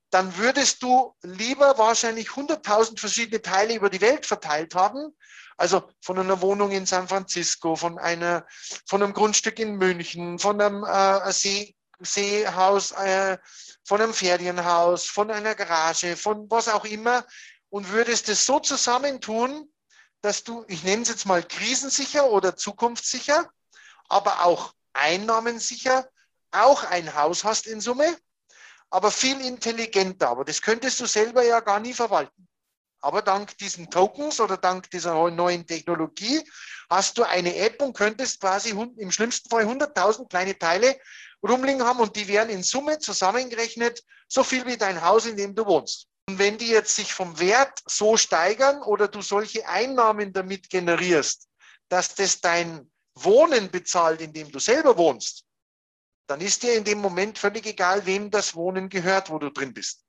dann 0.10 0.38
würdest 0.38 0.84
du 0.84 1.14
lieber 1.22 1.78
wahrscheinlich 1.78 2.30
100.000 2.30 3.00
verschiedene 3.00 3.42
Teile 3.42 3.76
über 3.76 3.90
die 3.90 4.02
Welt 4.02 4.26
verteilt 4.26 4.74
haben. 4.76 5.16
Also 5.58 5.90
von 6.02 6.20
einer 6.20 6.42
Wohnung 6.42 6.72
in 6.72 6.86
San 6.86 7.08
Francisco, 7.08 7.76
von, 7.76 7.98
einer, 7.98 8.46
von 8.88 9.02
einem 9.02 9.14
Grundstück 9.14 9.60
in 9.60 9.76
München, 9.76 10.40
von 10.40 10.62
einem 10.62 10.84
äh, 10.84 11.32
See, 11.32 11.76
Seehaus, 12.00 12.92
äh, 12.92 13.38
von 13.84 14.02
einem 14.02 14.14
Ferienhaus, 14.14 15.06
von 15.06 15.32
einer 15.32 15.56
Garage, 15.56 16.16
von 16.16 16.50
was 16.50 16.68
auch 16.68 16.86
immer 16.86 17.26
und 17.70 17.90
würdest 17.92 18.30
es 18.30 18.46
so 18.46 18.60
zusammentun, 18.60 19.72
dass 20.22 20.44
du, 20.44 20.64
ich 20.68 20.84
nenne 20.84 21.02
es 21.02 21.10
jetzt 21.10 21.26
mal 21.26 21.44
krisensicher 21.44 22.30
oder 22.30 22.56
zukunftssicher, 22.56 23.50
aber 24.10 24.46
auch 24.46 24.74
einnahmensicher, 24.98 26.08
auch 26.52 26.84
ein 26.84 27.16
Haus 27.16 27.44
hast 27.44 27.68
in 27.68 27.82
Summe, 27.82 28.18
aber 28.90 29.12
viel 29.12 29.40
intelligenter. 29.42 30.30
Aber 30.30 30.46
das 30.46 30.62
könntest 30.62 31.00
du 31.00 31.06
selber 31.06 31.44
ja 31.44 31.60
gar 31.60 31.80
nie 31.80 31.94
verwalten. 31.94 32.48
Aber 33.00 33.22
dank 33.22 33.58
diesen 33.58 33.90
Tokens 33.90 34.40
oder 34.40 34.58
dank 34.58 34.90
dieser 34.90 35.30
neuen 35.30 35.68
Technologie 35.68 36.44
hast 36.90 37.18
du 37.18 37.24
eine 37.24 37.56
App 37.56 37.82
und 37.82 37.96
könntest 37.96 38.42
quasi 38.42 38.70
im 38.70 39.12
schlimmsten 39.12 39.50
Fall 39.50 39.66
100.000 39.66 40.30
kleine 40.30 40.58
Teile 40.58 41.00
rumliegen 41.48 41.84
haben 41.84 42.00
und 42.00 42.16
die 42.16 42.28
wären 42.28 42.50
in 42.50 42.64
Summe 42.64 42.98
zusammengerechnet 42.98 44.04
so 44.28 44.44
viel 44.44 44.66
wie 44.66 44.78
dein 44.78 45.02
Haus, 45.02 45.26
in 45.26 45.38
dem 45.38 45.54
du 45.54 45.66
wohnst. 45.66 46.08
Und 46.28 46.40
wenn 46.40 46.58
die 46.58 46.68
jetzt 46.68 46.96
sich 46.96 47.14
vom 47.14 47.40
Wert 47.40 47.82
so 47.86 48.18
steigern 48.18 48.82
oder 48.82 49.08
du 49.08 49.22
solche 49.22 49.68
Einnahmen 49.68 50.34
damit 50.34 50.70
generierst, 50.70 51.48
dass 51.90 52.16
das 52.16 52.42
dein 52.42 52.92
Wohnen 53.24 53.72
bezahlt, 53.72 54.22
in 54.22 54.34
dem 54.34 54.52
du 54.52 54.60
selber 54.60 54.98
wohnst, 54.98 55.44
dann 56.28 56.42
ist 56.42 56.64
dir 56.64 56.76
in 56.76 56.84
dem 56.84 57.00
Moment 57.00 57.38
völlig 57.38 57.66
egal, 57.66 58.06
wem 58.06 58.32
das 58.32 58.56
Wohnen 58.56 58.90
gehört, 58.90 59.30
wo 59.30 59.40
du 59.40 59.50
drin 59.50 59.74
bist. 59.74 60.04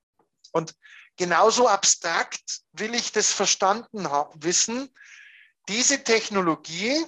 Und 0.52 0.74
genauso 1.16 1.68
abstrakt 1.68 2.62
will 2.72 2.94
ich 2.94 3.12
das 3.12 3.32
verstanden 3.32 4.10
haben, 4.10 4.42
wissen. 4.42 4.92
Diese 5.68 6.02
Technologie 6.02 7.04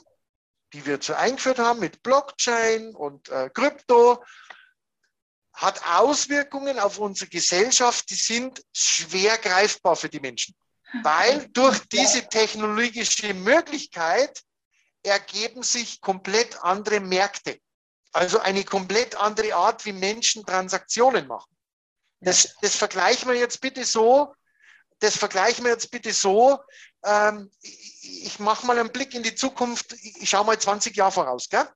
die 0.73 0.87
wir 0.87 1.01
zu 1.01 1.17
eingeführt 1.17 1.59
haben 1.59 1.81
mit 1.81 2.03
Blockchain 2.03 2.95
und 2.95 3.29
äh, 3.29 3.51
Krypto, 3.51 4.25
hat 5.53 5.85
Auswirkungen 5.85 6.79
auf 6.79 6.99
unsere 6.99 7.29
Gesellschaft, 7.29 8.09
die 8.11 8.15
sind 8.15 8.65
schwer 8.73 9.37
greifbar 9.37 9.97
für 9.97 10.09
die 10.09 10.21
Menschen. 10.21 10.55
Weil 11.03 11.49
durch 11.49 11.81
diese 11.89 12.27
technologische 12.29 13.35
Möglichkeit 13.35 14.43
ergeben 15.03 15.63
sich 15.63 16.01
komplett 16.01 16.63
andere 16.63 17.01
Märkte. 17.01 17.59
Also 18.13 18.41
eine 18.41 18.65
komplett 18.65 19.15
andere 19.15 19.55
Art, 19.55 19.85
wie 19.85 19.93
Menschen 19.93 20.45
Transaktionen 20.45 21.27
machen. 21.27 21.55
Das, 22.21 22.57
das 22.61 22.77
vergleichen 22.77 23.29
wir 23.29 23.39
jetzt 23.39 23.61
bitte 23.61 23.85
so, 23.85 24.35
das 24.99 25.17
vergleichen 25.17 25.65
wir 25.65 25.73
jetzt 25.73 25.91
bitte 25.91 26.13
so, 26.13 26.59
ähm, 27.05 27.51
ich 28.03 28.39
mache 28.39 28.67
mal 28.67 28.79
einen 28.79 28.93
Blick 28.93 29.15
in 29.15 29.23
die 29.23 29.35
Zukunft, 29.35 29.95
ich 29.95 30.29
schaue 30.29 30.45
mal 30.45 30.59
20 30.59 30.95
Jahre 30.97 31.13
voraus, 31.13 31.49
gell? 31.49 31.67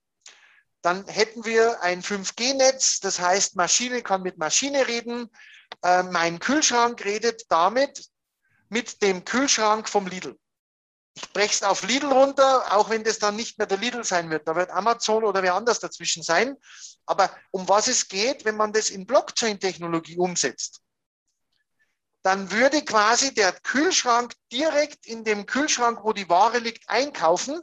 Dann 0.82 1.06
hätten 1.06 1.46
wir 1.46 1.80
ein 1.80 2.02
5G-Netz, 2.02 3.00
das 3.00 3.18
heißt, 3.18 3.56
Maschine 3.56 4.02
kann 4.02 4.20
mit 4.20 4.36
Maschine 4.36 4.86
reden, 4.86 5.30
äh, 5.82 6.02
mein 6.02 6.38
Kühlschrank 6.40 7.02
redet 7.04 7.44
damit 7.48 8.04
mit 8.68 9.00
dem 9.00 9.24
Kühlschrank 9.24 9.88
vom 9.88 10.06
Lidl. 10.06 10.38
Ich 11.14 11.32
breche 11.32 11.54
es 11.54 11.62
auf 11.62 11.82
Lidl 11.84 12.06
runter, 12.06 12.76
auch 12.76 12.90
wenn 12.90 13.04
das 13.04 13.18
dann 13.18 13.36
nicht 13.36 13.58
mehr 13.58 13.66
der 13.66 13.78
Lidl 13.78 14.04
sein 14.04 14.30
wird. 14.30 14.48
Da 14.48 14.56
wird 14.56 14.70
Amazon 14.70 15.24
oder 15.24 15.42
wer 15.42 15.54
anders 15.54 15.78
dazwischen 15.78 16.22
sein. 16.22 16.56
Aber 17.06 17.30
um 17.50 17.68
was 17.68 17.86
es 17.86 18.08
geht, 18.08 18.44
wenn 18.44 18.56
man 18.56 18.72
das 18.72 18.90
in 18.90 19.06
Blockchain-Technologie 19.06 20.18
umsetzt, 20.18 20.80
dann 22.22 22.50
würde 22.50 22.82
quasi 22.84 23.34
der 23.34 23.52
Kühlschrank 23.52 24.32
direkt 24.50 25.06
in 25.06 25.24
dem 25.24 25.46
Kühlschrank, 25.46 26.00
wo 26.02 26.12
die 26.12 26.28
Ware 26.28 26.58
liegt, 26.58 26.88
einkaufen. 26.88 27.60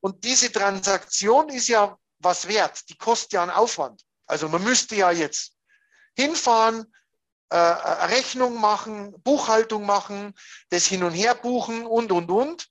Und 0.00 0.24
diese 0.24 0.52
Transaktion 0.52 1.48
ist 1.48 1.68
ja 1.68 1.96
was 2.18 2.46
wert. 2.46 2.88
Die 2.90 2.98
kostet 2.98 3.32
ja 3.32 3.42
einen 3.42 3.50
Aufwand. 3.50 4.02
Also 4.26 4.48
man 4.48 4.62
müsste 4.62 4.94
ja 4.94 5.10
jetzt 5.10 5.54
hinfahren, 6.14 6.92
äh, 7.48 7.56
Rechnung 7.56 8.60
machen, 8.60 9.14
Buchhaltung 9.22 9.86
machen, 9.86 10.34
das 10.68 10.86
hin 10.86 11.02
und 11.02 11.12
her 11.12 11.34
buchen 11.34 11.86
und, 11.86 12.12
und, 12.12 12.30
und. 12.30 12.68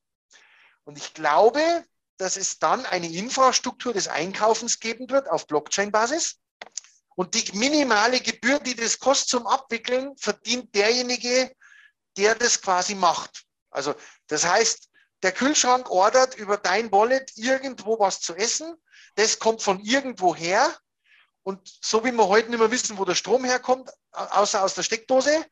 Und 0.86 0.98
ich 0.98 1.13
glaube, 1.13 1.86
dass 2.17 2.38
es 2.38 2.60
dann 2.60 2.86
eine 2.86 3.12
Infrastruktur 3.12 3.93
des 3.93 4.08
Einkaufens 4.08 4.80
geben 4.80 5.10
wird 5.10 5.30
auf 5.30 5.48
Blockchain-Basis. 5.48 6.39
Und 7.15 7.36
die 7.36 7.58
minimale 7.58 8.19
Gebühr, 8.22 8.60
die 8.60 8.76
das 8.76 9.00
kostet 9.00 9.30
zum 9.30 9.48
Abwickeln, 9.48 10.15
verdient 10.17 10.74
derjenige, 10.76 11.54
der 12.17 12.36
das 12.36 12.62
quasi 12.62 12.96
macht. 12.96 13.43
Also 13.69 13.96
das 14.28 14.46
heißt, 14.46 14.89
der 15.22 15.32
Kühlschrank 15.32 15.89
ordert 15.89 16.36
über 16.36 16.58
dein 16.58 16.91
Wallet 16.91 17.32
irgendwo 17.36 18.00
was 18.00 18.19
zu 18.19 18.36
essen. 18.36 18.76
Das 19.15 19.39
kommt 19.39 19.62
von 19.62 19.80
irgendwo 19.80 20.36
her. 20.36 20.78
Und 21.43 21.62
so 21.82 22.04
wie 22.04 22.12
wir 22.12 22.28
heute 22.28 22.50
nicht 22.50 22.60
mehr 22.60 22.72
wissen, 22.72 22.98
wo 22.98 23.06
der 23.06 23.15
Strom 23.15 23.46
herkommt, 23.46 23.91
außer 24.12 24.63
aus 24.63 24.76
der 24.76 24.84
Steckdose, 24.84 25.46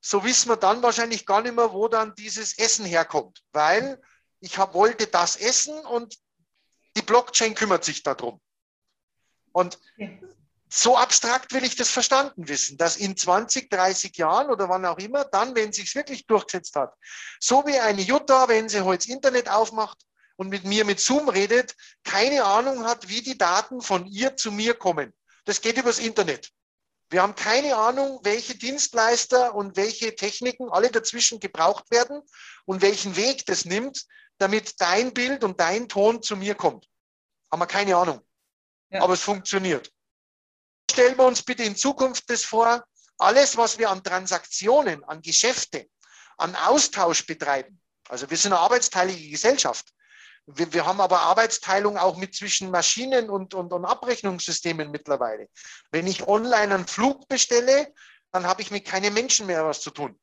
so 0.00 0.24
wissen 0.24 0.48
wir 0.48 0.56
dann 0.56 0.82
wahrscheinlich 0.82 1.26
gar 1.26 1.42
nicht 1.42 1.54
mehr, 1.54 1.72
wo 1.72 1.88
dann 1.88 2.14
dieses 2.14 2.58
Essen 2.58 2.84
herkommt. 2.84 3.42
Weil 3.52 4.00
ich 4.42 4.58
hab, 4.58 4.74
wollte 4.74 5.06
das 5.06 5.36
essen 5.36 5.78
und 5.86 6.18
die 6.96 7.02
Blockchain 7.02 7.54
kümmert 7.54 7.84
sich 7.84 8.02
darum. 8.02 8.40
Und 9.52 9.78
so 10.68 10.96
abstrakt 10.96 11.52
will 11.52 11.64
ich 11.64 11.76
das 11.76 11.90
verstanden 11.90 12.48
wissen, 12.48 12.76
dass 12.76 12.96
in 12.96 13.16
20, 13.16 13.70
30 13.70 14.16
Jahren 14.16 14.50
oder 14.50 14.68
wann 14.68 14.84
auch 14.86 14.98
immer, 14.98 15.24
dann, 15.24 15.54
wenn 15.54 15.72
sich 15.72 15.94
wirklich 15.94 16.26
durchgesetzt 16.26 16.74
hat, 16.76 16.94
so 17.38 17.66
wie 17.66 17.78
eine 17.78 18.02
Jutta, 18.02 18.48
wenn 18.48 18.68
sie 18.68 18.80
heute 18.80 19.06
das 19.06 19.14
Internet 19.14 19.48
aufmacht 19.48 19.98
und 20.36 20.48
mit 20.48 20.64
mir 20.64 20.84
mit 20.84 20.98
Zoom 20.98 21.28
redet, 21.28 21.74
keine 22.04 22.44
Ahnung 22.44 22.84
hat, 22.84 23.08
wie 23.08 23.22
die 23.22 23.38
Daten 23.38 23.80
von 23.80 24.06
ihr 24.06 24.36
zu 24.36 24.50
mir 24.50 24.74
kommen. 24.74 25.12
Das 25.44 25.60
geht 25.60 25.76
übers 25.76 25.98
Internet. 25.98 26.50
Wir 27.10 27.20
haben 27.20 27.34
keine 27.34 27.76
Ahnung, 27.76 28.20
welche 28.22 28.54
Dienstleister 28.54 29.54
und 29.54 29.76
welche 29.76 30.16
Techniken 30.16 30.70
alle 30.70 30.90
dazwischen 30.90 31.38
gebraucht 31.38 31.90
werden 31.90 32.22
und 32.64 32.80
welchen 32.80 33.16
Weg 33.16 33.44
das 33.44 33.66
nimmt, 33.66 34.06
damit 34.42 34.80
dein 34.80 35.14
Bild 35.14 35.44
und 35.44 35.58
dein 35.58 35.88
Ton 35.88 36.22
zu 36.22 36.36
mir 36.36 36.54
kommt. 36.54 36.86
Haben 37.50 37.60
wir 37.60 37.66
keine 37.66 37.96
Ahnung. 37.96 38.20
Ja. 38.90 39.02
Aber 39.02 39.14
es 39.14 39.22
funktioniert 39.22 39.90
stellen 40.92 41.16
wir 41.16 41.24
uns 41.24 41.42
bitte 41.42 41.64
in 41.64 41.74
Zukunft 41.74 42.28
das 42.28 42.44
vor, 42.44 42.84
alles, 43.18 43.56
was 43.56 43.78
wir 43.78 43.90
an 43.90 44.04
Transaktionen, 44.04 45.02
an 45.04 45.22
Geschäfte, 45.22 45.88
an 46.36 46.54
Austausch 46.54 47.26
betreiben. 47.26 47.80
Also 48.08 48.28
wir 48.28 48.36
sind 48.36 48.52
eine 48.52 48.60
arbeitsteilige 48.60 49.30
Gesellschaft. 49.30 49.92
Wir, 50.46 50.72
wir 50.72 50.84
haben 50.84 51.00
aber 51.00 51.20
Arbeitsteilung 51.20 51.96
auch 51.96 52.16
mit 52.16 52.34
zwischen 52.34 52.70
Maschinen 52.70 53.30
und, 53.30 53.54
und, 53.54 53.72
und 53.72 53.84
Abrechnungssystemen 53.84 54.90
mittlerweile. 54.90 55.48
Wenn 55.92 56.06
ich 56.06 56.26
online 56.26 56.74
einen 56.74 56.86
Flug 56.86 57.28
bestelle, 57.28 57.94
dann 58.32 58.46
habe 58.46 58.60
ich 58.60 58.70
mit 58.70 58.84
keinem 58.84 59.14
Menschen 59.14 59.46
mehr 59.46 59.64
was 59.64 59.80
zu 59.80 59.90
tun. 59.90 60.18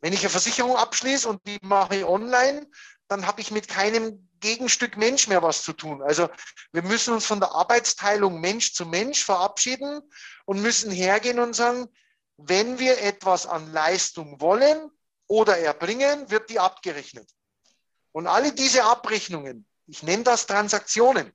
Wenn 0.00 0.12
ich 0.12 0.20
eine 0.20 0.30
Versicherung 0.30 0.76
abschließe 0.76 1.28
und 1.28 1.46
die 1.46 1.58
mache 1.62 1.96
ich 1.96 2.04
online, 2.04 2.66
dann 3.10 3.26
habe 3.26 3.40
ich 3.40 3.50
mit 3.50 3.66
keinem 3.66 4.28
Gegenstück 4.38 4.96
Mensch 4.96 5.26
mehr 5.26 5.42
was 5.42 5.64
zu 5.64 5.72
tun. 5.72 6.00
Also 6.00 6.30
wir 6.70 6.82
müssen 6.82 7.12
uns 7.12 7.26
von 7.26 7.40
der 7.40 7.50
Arbeitsteilung 7.50 8.40
Mensch 8.40 8.72
zu 8.72 8.86
Mensch 8.86 9.24
verabschieden 9.24 10.00
und 10.44 10.62
müssen 10.62 10.92
hergehen 10.92 11.40
und 11.40 11.54
sagen, 11.54 11.88
wenn 12.36 12.78
wir 12.78 13.02
etwas 13.02 13.46
an 13.46 13.72
Leistung 13.72 14.40
wollen 14.40 14.90
oder 15.26 15.58
erbringen, 15.58 16.30
wird 16.30 16.50
die 16.50 16.60
abgerechnet. 16.60 17.28
Und 18.12 18.28
alle 18.28 18.52
diese 18.52 18.84
Abrechnungen, 18.84 19.66
ich 19.88 20.04
nenne 20.04 20.22
das 20.22 20.46
Transaktionen 20.46 21.32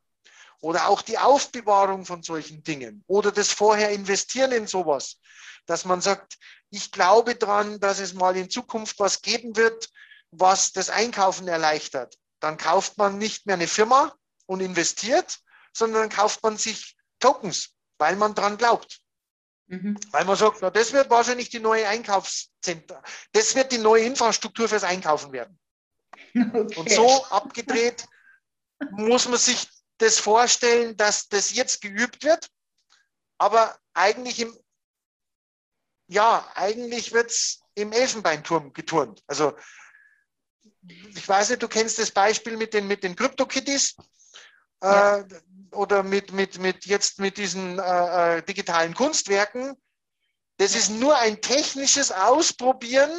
oder 0.61 0.87
auch 0.87 1.01
die 1.01 1.17
Aufbewahrung 1.17 2.05
von 2.05 2.23
solchen 2.23 2.63
Dingen 2.63 3.03
oder 3.05 3.33
das 3.33 3.51
vorher 3.51 3.89
investieren 3.89 4.53
in 4.53 4.65
sowas, 4.65 5.19
dass 5.65 5.83
man 5.83 5.99
sagt, 5.99 6.37
ich 6.69 6.93
glaube 6.93 7.35
daran, 7.35 7.81
dass 7.81 7.99
es 7.99 8.13
mal 8.13 8.37
in 8.37 8.49
Zukunft 8.49 8.97
was 8.97 9.21
geben 9.21 9.57
wird, 9.57 9.89
was 10.39 10.71
das 10.71 10.89
Einkaufen 10.89 11.47
erleichtert. 11.47 12.17
Dann 12.39 12.57
kauft 12.57 12.97
man 12.97 13.17
nicht 13.17 13.45
mehr 13.45 13.55
eine 13.55 13.67
Firma 13.67 14.15
und 14.45 14.59
investiert, 14.59 15.39
sondern 15.73 16.01
dann 16.01 16.17
kauft 16.17 16.43
man 16.43 16.57
sich 16.57 16.95
Tokens, 17.19 17.71
weil 17.97 18.15
man 18.15 18.35
daran 18.35 18.57
glaubt. 18.57 18.99
Mhm. 19.67 19.97
Weil 20.11 20.25
man 20.25 20.35
sagt, 20.35 20.59
na, 20.61 20.69
das 20.69 20.93
wird 20.93 21.09
wahrscheinlich 21.09 21.49
die 21.49 21.59
neue 21.59 21.87
Einkaufszentrum, 21.87 22.99
das 23.31 23.55
wird 23.55 23.71
die 23.71 23.79
neue 23.79 24.03
Infrastruktur 24.03 24.69
fürs 24.69 24.83
Einkaufen 24.83 25.31
werden. 25.31 25.59
Okay. 26.35 26.75
Und 26.75 26.91
so 26.91 27.25
abgedreht 27.25 28.05
muss 28.91 29.27
man 29.27 29.39
sich 29.39 29.67
das 29.97 30.19
vorstellen, 30.19 30.95
dass 30.97 31.27
das 31.29 31.53
jetzt 31.53 31.81
geübt 31.81 32.23
wird, 32.23 32.49
aber 33.37 33.77
eigentlich 33.93 34.39
im, 34.39 34.57
ja, 36.07 36.49
eigentlich 36.55 37.13
wird 37.13 37.31
es 37.31 37.61
im 37.73 37.91
Elfenbeinturm 37.91 38.73
geturnt. 38.73 39.23
Also 39.27 39.57
ich 40.87 41.27
weiß 41.27 41.49
nicht, 41.49 41.63
du 41.63 41.67
kennst 41.67 41.99
das 41.99 42.11
Beispiel 42.11 42.57
mit 42.57 42.73
den, 42.73 42.87
mit 42.87 43.03
den 43.03 43.15
Crypto-Kitties 43.15 43.95
ja. 44.83 45.17
äh, 45.17 45.25
oder 45.71 46.03
mit, 46.03 46.31
mit, 46.31 46.59
mit 46.59 46.85
jetzt 46.85 47.19
mit 47.19 47.37
diesen 47.37 47.79
äh, 47.79 48.37
äh, 48.37 48.43
digitalen 48.43 48.93
Kunstwerken. 48.93 49.75
Das 50.57 50.75
ist 50.75 50.89
nur 50.89 51.17
ein 51.17 51.41
technisches 51.41 52.11
Ausprobieren 52.11 53.11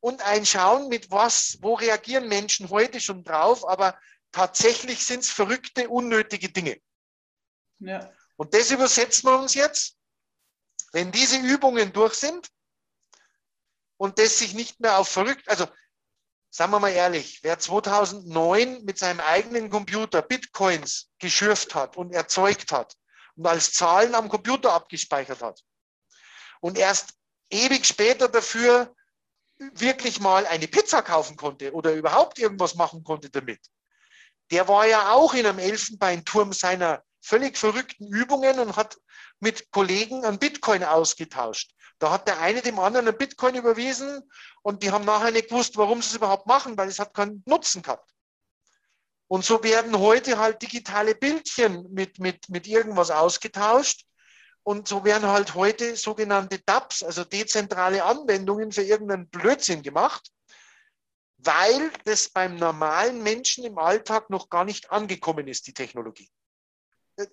und 0.00 0.22
ein 0.22 0.46
Schauen, 0.46 0.88
mit 0.88 1.10
was, 1.10 1.58
wo 1.60 1.74
reagieren 1.74 2.28
Menschen 2.28 2.70
heute 2.70 3.00
schon 3.00 3.24
drauf, 3.24 3.66
aber 3.66 3.98
tatsächlich 4.32 5.04
sind 5.04 5.20
es 5.20 5.30
verrückte, 5.30 5.88
unnötige 5.88 6.50
Dinge. 6.50 6.78
Ja. 7.78 8.10
Und 8.36 8.54
das 8.54 8.70
übersetzen 8.70 9.28
wir 9.28 9.38
uns 9.38 9.54
jetzt. 9.54 9.96
Wenn 10.92 11.10
diese 11.10 11.38
Übungen 11.38 11.92
durch 11.92 12.14
sind 12.14 12.48
und 13.96 14.18
das 14.18 14.38
sich 14.38 14.54
nicht 14.54 14.80
mehr 14.80 14.98
auf 14.98 15.08
verrückt, 15.08 15.48
also 15.48 15.66
sagen 16.54 16.70
wir 16.70 16.78
mal 16.78 16.92
ehrlich, 16.92 17.40
wer 17.42 17.58
2009 17.58 18.84
mit 18.84 18.96
seinem 18.96 19.18
eigenen 19.18 19.70
Computer 19.70 20.22
Bitcoins 20.22 21.10
geschürft 21.18 21.74
hat 21.74 21.96
und 21.96 22.14
erzeugt 22.14 22.70
hat 22.70 22.94
und 23.34 23.44
als 23.44 23.72
Zahlen 23.72 24.14
am 24.14 24.28
Computer 24.28 24.72
abgespeichert 24.72 25.42
hat 25.42 25.60
und 26.60 26.78
erst 26.78 27.14
ewig 27.50 27.84
später 27.84 28.28
dafür 28.28 28.94
wirklich 29.58 30.20
mal 30.20 30.46
eine 30.46 30.68
Pizza 30.68 31.02
kaufen 31.02 31.36
konnte 31.36 31.72
oder 31.72 31.92
überhaupt 31.92 32.38
irgendwas 32.38 32.76
machen 32.76 33.02
konnte 33.02 33.30
damit, 33.30 33.60
der 34.52 34.68
war 34.68 34.86
ja 34.86 35.10
auch 35.10 35.34
in 35.34 35.46
einem 35.46 35.58
Elfenbeinturm 35.58 36.52
seiner 36.52 37.02
völlig 37.24 37.56
verrückten 37.56 38.06
Übungen 38.06 38.58
und 38.58 38.76
hat 38.76 38.98
mit 39.40 39.70
Kollegen 39.70 40.24
einen 40.24 40.38
Bitcoin 40.38 40.84
ausgetauscht. 40.84 41.74
Da 41.98 42.10
hat 42.10 42.28
der 42.28 42.40
eine 42.40 42.60
dem 42.60 42.78
anderen 42.78 43.08
einen 43.08 43.16
Bitcoin 43.16 43.54
überwiesen 43.54 44.22
und 44.62 44.82
die 44.82 44.90
haben 44.90 45.04
nachher 45.04 45.30
nicht 45.30 45.48
gewusst, 45.48 45.76
warum 45.76 46.02
sie 46.02 46.08
es 46.08 46.16
überhaupt 46.16 46.46
machen, 46.46 46.76
weil 46.76 46.88
es 46.88 46.98
hat 46.98 47.14
keinen 47.14 47.42
Nutzen 47.46 47.82
gehabt. 47.82 48.10
Und 49.26 49.44
so 49.44 49.62
werden 49.62 49.98
heute 49.98 50.38
halt 50.38 50.60
digitale 50.60 51.14
Bildchen 51.14 51.86
mit, 51.90 52.18
mit, 52.18 52.48
mit 52.48 52.66
irgendwas 52.66 53.10
ausgetauscht. 53.10 54.04
Und 54.62 54.88
so 54.88 55.04
werden 55.04 55.28
halt 55.28 55.54
heute 55.54 55.96
sogenannte 55.96 56.58
DApps, 56.58 57.02
also 57.02 57.24
dezentrale 57.24 58.04
Anwendungen 58.04 58.72
für 58.72 58.82
irgendeinen 58.82 59.28
Blödsinn 59.28 59.82
gemacht 59.82 60.30
weil 61.46 61.90
das 62.04 62.30
beim 62.30 62.56
normalen 62.56 63.22
Menschen 63.22 63.64
im 63.64 63.78
Alltag 63.78 64.30
noch 64.30 64.48
gar 64.48 64.64
nicht 64.64 64.90
angekommen 64.90 65.46
ist, 65.46 65.66
die 65.66 65.74
Technologie. 65.74 66.30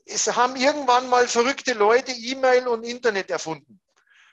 Es 0.05 0.27
haben 0.35 0.55
irgendwann 0.55 1.09
mal 1.09 1.27
verrückte 1.27 1.73
Leute 1.73 2.11
E-Mail 2.11 2.67
und 2.67 2.83
Internet 2.83 3.31
erfunden. 3.31 3.81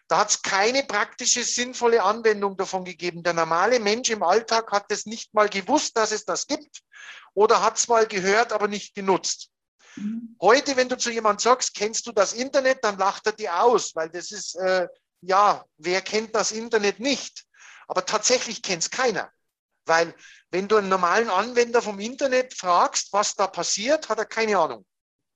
Da 0.08 0.18
hat 0.18 0.30
es 0.30 0.42
keine 0.42 0.84
praktische, 0.84 1.44
sinnvolle 1.44 2.02
Anwendung 2.02 2.56
davon 2.56 2.84
gegeben. 2.84 3.22
Der 3.22 3.34
normale 3.34 3.78
Mensch 3.78 4.08
im 4.08 4.22
Alltag 4.22 4.72
hat 4.72 4.86
es 4.90 5.04
nicht 5.04 5.34
mal 5.34 5.48
gewusst, 5.50 5.96
dass 5.96 6.12
es 6.12 6.24
das 6.24 6.46
gibt 6.46 6.82
oder 7.34 7.62
hat 7.62 7.76
es 7.76 7.88
mal 7.88 8.06
gehört, 8.06 8.52
aber 8.52 8.68
nicht 8.68 8.94
genutzt. 8.94 9.50
Mhm. 9.96 10.36
Heute, 10.40 10.76
wenn 10.76 10.88
du 10.88 10.96
zu 10.96 11.10
jemandem 11.10 11.40
sagst, 11.40 11.74
kennst 11.74 12.06
du 12.06 12.12
das 12.12 12.32
Internet, 12.32 12.82
dann 12.82 12.96
lacht 12.96 13.26
er 13.26 13.32
dir 13.32 13.62
aus, 13.62 13.94
weil 13.94 14.08
das 14.08 14.30
ist, 14.30 14.54
äh, 14.56 14.88
ja, 15.20 15.64
wer 15.76 16.00
kennt 16.00 16.34
das 16.34 16.52
Internet 16.52 17.00
nicht? 17.00 17.44
Aber 17.86 18.04
tatsächlich 18.06 18.62
kennt 18.62 18.82
es 18.82 18.90
keiner. 18.90 19.30
Weil 19.84 20.14
wenn 20.50 20.68
du 20.68 20.76
einen 20.76 20.88
normalen 20.88 21.28
Anwender 21.28 21.82
vom 21.82 22.00
Internet 22.00 22.54
fragst, 22.54 23.12
was 23.12 23.34
da 23.34 23.46
passiert, 23.46 24.08
hat 24.08 24.18
er 24.18 24.26
keine 24.26 24.58
Ahnung. 24.58 24.84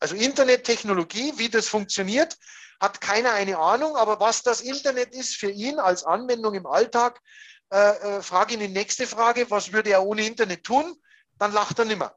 Also 0.03 0.17
Internettechnologie, 0.17 1.35
wie 1.37 1.49
das 1.49 1.69
funktioniert, 1.69 2.37
hat 2.81 3.01
keiner 3.01 3.35
eine 3.35 3.57
Ahnung. 3.57 3.95
Aber 3.95 4.19
was 4.19 4.43
das 4.43 4.61
Internet 4.61 5.15
ist 5.15 5.37
für 5.37 5.49
ihn 5.49 5.79
als 5.79 6.03
Anwendung 6.03 6.55
im 6.55 6.67
Alltag, 6.67 7.21
äh, 7.73 7.77
äh, 8.17 8.21
frage 8.21 8.55
ihn 8.55 8.61
die 8.61 8.67
nächste 8.67 9.07
Frage, 9.07 9.49
was 9.49 9.73
würde 9.73 9.91
er 9.91 10.03
ohne 10.03 10.27
Internet 10.27 10.65
tun? 10.65 11.01
Dann 11.39 11.53
lacht 11.53 11.79
er 11.79 11.85
nimmer. 11.85 12.17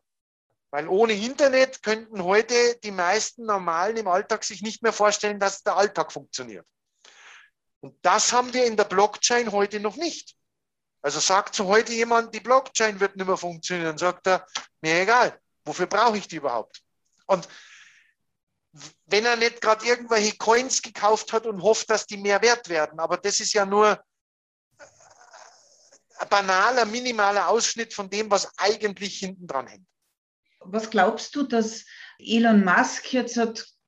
Weil 0.72 0.88
ohne 0.88 1.14
Internet 1.14 1.84
könnten 1.84 2.24
heute 2.24 2.56
die 2.84 2.90
meisten 2.90 3.46
Normalen 3.46 3.98
im 3.98 4.08
Alltag 4.08 4.46
sich 4.46 4.64
nicht 4.64 4.82
mehr 4.82 4.92
vorstellen, 4.92 5.40
dass 5.40 5.62
der 5.62 5.78
Alltag 5.78 6.12
funktioniert. 6.12 6.66
Und 7.82 7.96
das 8.02 8.34
haben 8.34 8.52
wir 8.52 8.66
in 8.66 8.78
der 8.78 8.86
Blockchain 8.86 9.52
heute 9.52 9.80
noch 9.80 9.96
nicht. 9.96 10.36
Also 11.04 11.20
sagt 11.20 11.54
so 11.54 11.68
heute 11.68 11.94
jemand, 11.94 12.34
die 12.34 12.40
Blockchain 12.40 13.00
wird 13.00 13.16
nicht 13.16 13.28
mehr 13.28 13.38
funktionieren, 13.38 14.00
sagt 14.00 14.26
er, 14.26 14.48
mir 14.82 15.02
egal, 15.02 15.40
wofür 15.64 15.86
brauche 15.86 16.18
ich 16.18 16.28
die 16.28 16.38
überhaupt? 16.38 16.82
Und 17.28 17.48
wenn 19.06 19.26
er 19.26 19.36
nicht 19.36 19.62
gerade 19.62 19.86
irgendwelche 19.86 20.38
Coins 20.38 20.82
gekauft 20.82 21.34
hat 21.34 21.46
und 21.46 21.62
hofft, 21.62 21.90
dass 21.90 22.06
die 22.06 22.18
mehr 22.18 22.42
wert 22.42 22.70
werden, 22.70 23.00
aber 23.00 23.18
das 23.18 23.40
ist 23.40 23.54
ja 23.54 23.66
nur 23.66 24.00
ein 26.18 26.30
banaler, 26.30 26.86
minimaler 26.86 27.50
Ausschnitt 27.50 27.94
von 27.94 28.10
dem, 28.10 28.30
was 28.32 28.52
eigentlich 28.58 29.20
hinten 29.20 29.48
dran 29.48 29.68
hängt. 29.68 29.88
Was 30.60 30.90
glaubst 30.90 31.36
du, 31.36 31.44
dass 31.44 31.86
Elon 32.18 32.64
Musk 32.64 33.14
jetzt 33.14 33.40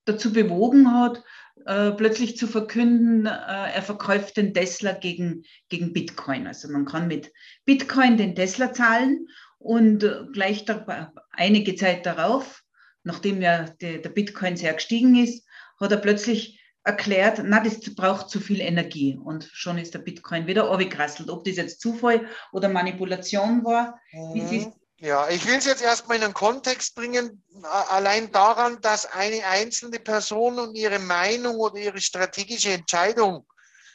dazu 0.05 0.31
bewogen 0.31 0.93
hat, 0.93 1.23
äh, 1.65 1.91
plötzlich 1.91 2.37
zu 2.37 2.47
verkünden, 2.47 3.25
äh, 3.25 3.29
er 3.29 3.81
verkauft 3.81 4.37
den 4.37 4.53
Tesla 4.53 4.93
gegen, 4.93 5.43
gegen 5.69 5.91
Bitcoin. 5.91 6.47
Also 6.47 6.69
man 6.69 6.85
kann 6.85 7.07
mit 7.07 7.33
Bitcoin 7.65 8.17
den 8.17 8.35
Tesla 8.35 8.73
zahlen 8.73 9.27
und 9.57 10.03
äh, 10.03 10.25
gleich 10.31 10.65
da, 10.65 11.11
einige 11.31 11.75
Zeit 11.75 12.05
darauf, 12.05 12.63
nachdem 13.07 13.41
ja 13.41 13.63
der, 13.81 13.97
der 13.99 14.09
Bitcoin 14.09 14.55
sehr 14.55 14.73
gestiegen 14.73 15.15
ist, 15.15 15.47
hat 15.79 15.91
er 15.91 15.97
plötzlich 15.97 16.61
erklärt, 16.83 17.41
na, 17.43 17.59
das 17.59 17.79
braucht 17.95 18.29
zu 18.29 18.39
viel 18.39 18.61
Energie. 18.61 19.19
Und 19.21 19.49
schon 19.51 19.77
ist 19.77 19.93
der 19.93 19.99
Bitcoin 19.99 20.47
wieder 20.47 20.69
abgekrasselt. 20.71 21.29
Ob 21.29 21.43
das 21.43 21.57
jetzt 21.57 21.81
Zufall 21.81 22.27
oder 22.51 22.69
Manipulation 22.69 23.63
war, 23.65 23.99
mhm. 24.13 24.73
ja, 24.97 25.27
ich 25.29 25.45
will 25.45 25.55
es 25.55 25.65
jetzt 25.65 25.81
erstmal 25.81 26.17
in 26.17 26.23
einen 26.23 26.33
Kontext 26.33 26.95
bringen, 26.95 27.43
allein 27.89 28.31
daran, 28.31 28.79
dass 28.81 29.05
eine 29.05 29.45
einzelne 29.45 29.99
Person 29.99 30.59
und 30.59 30.75
ihre 30.75 30.99
Meinung 30.99 31.57
oder 31.57 31.77
ihre 31.77 31.99
strategische 31.99 32.71
Entscheidung 32.71 33.45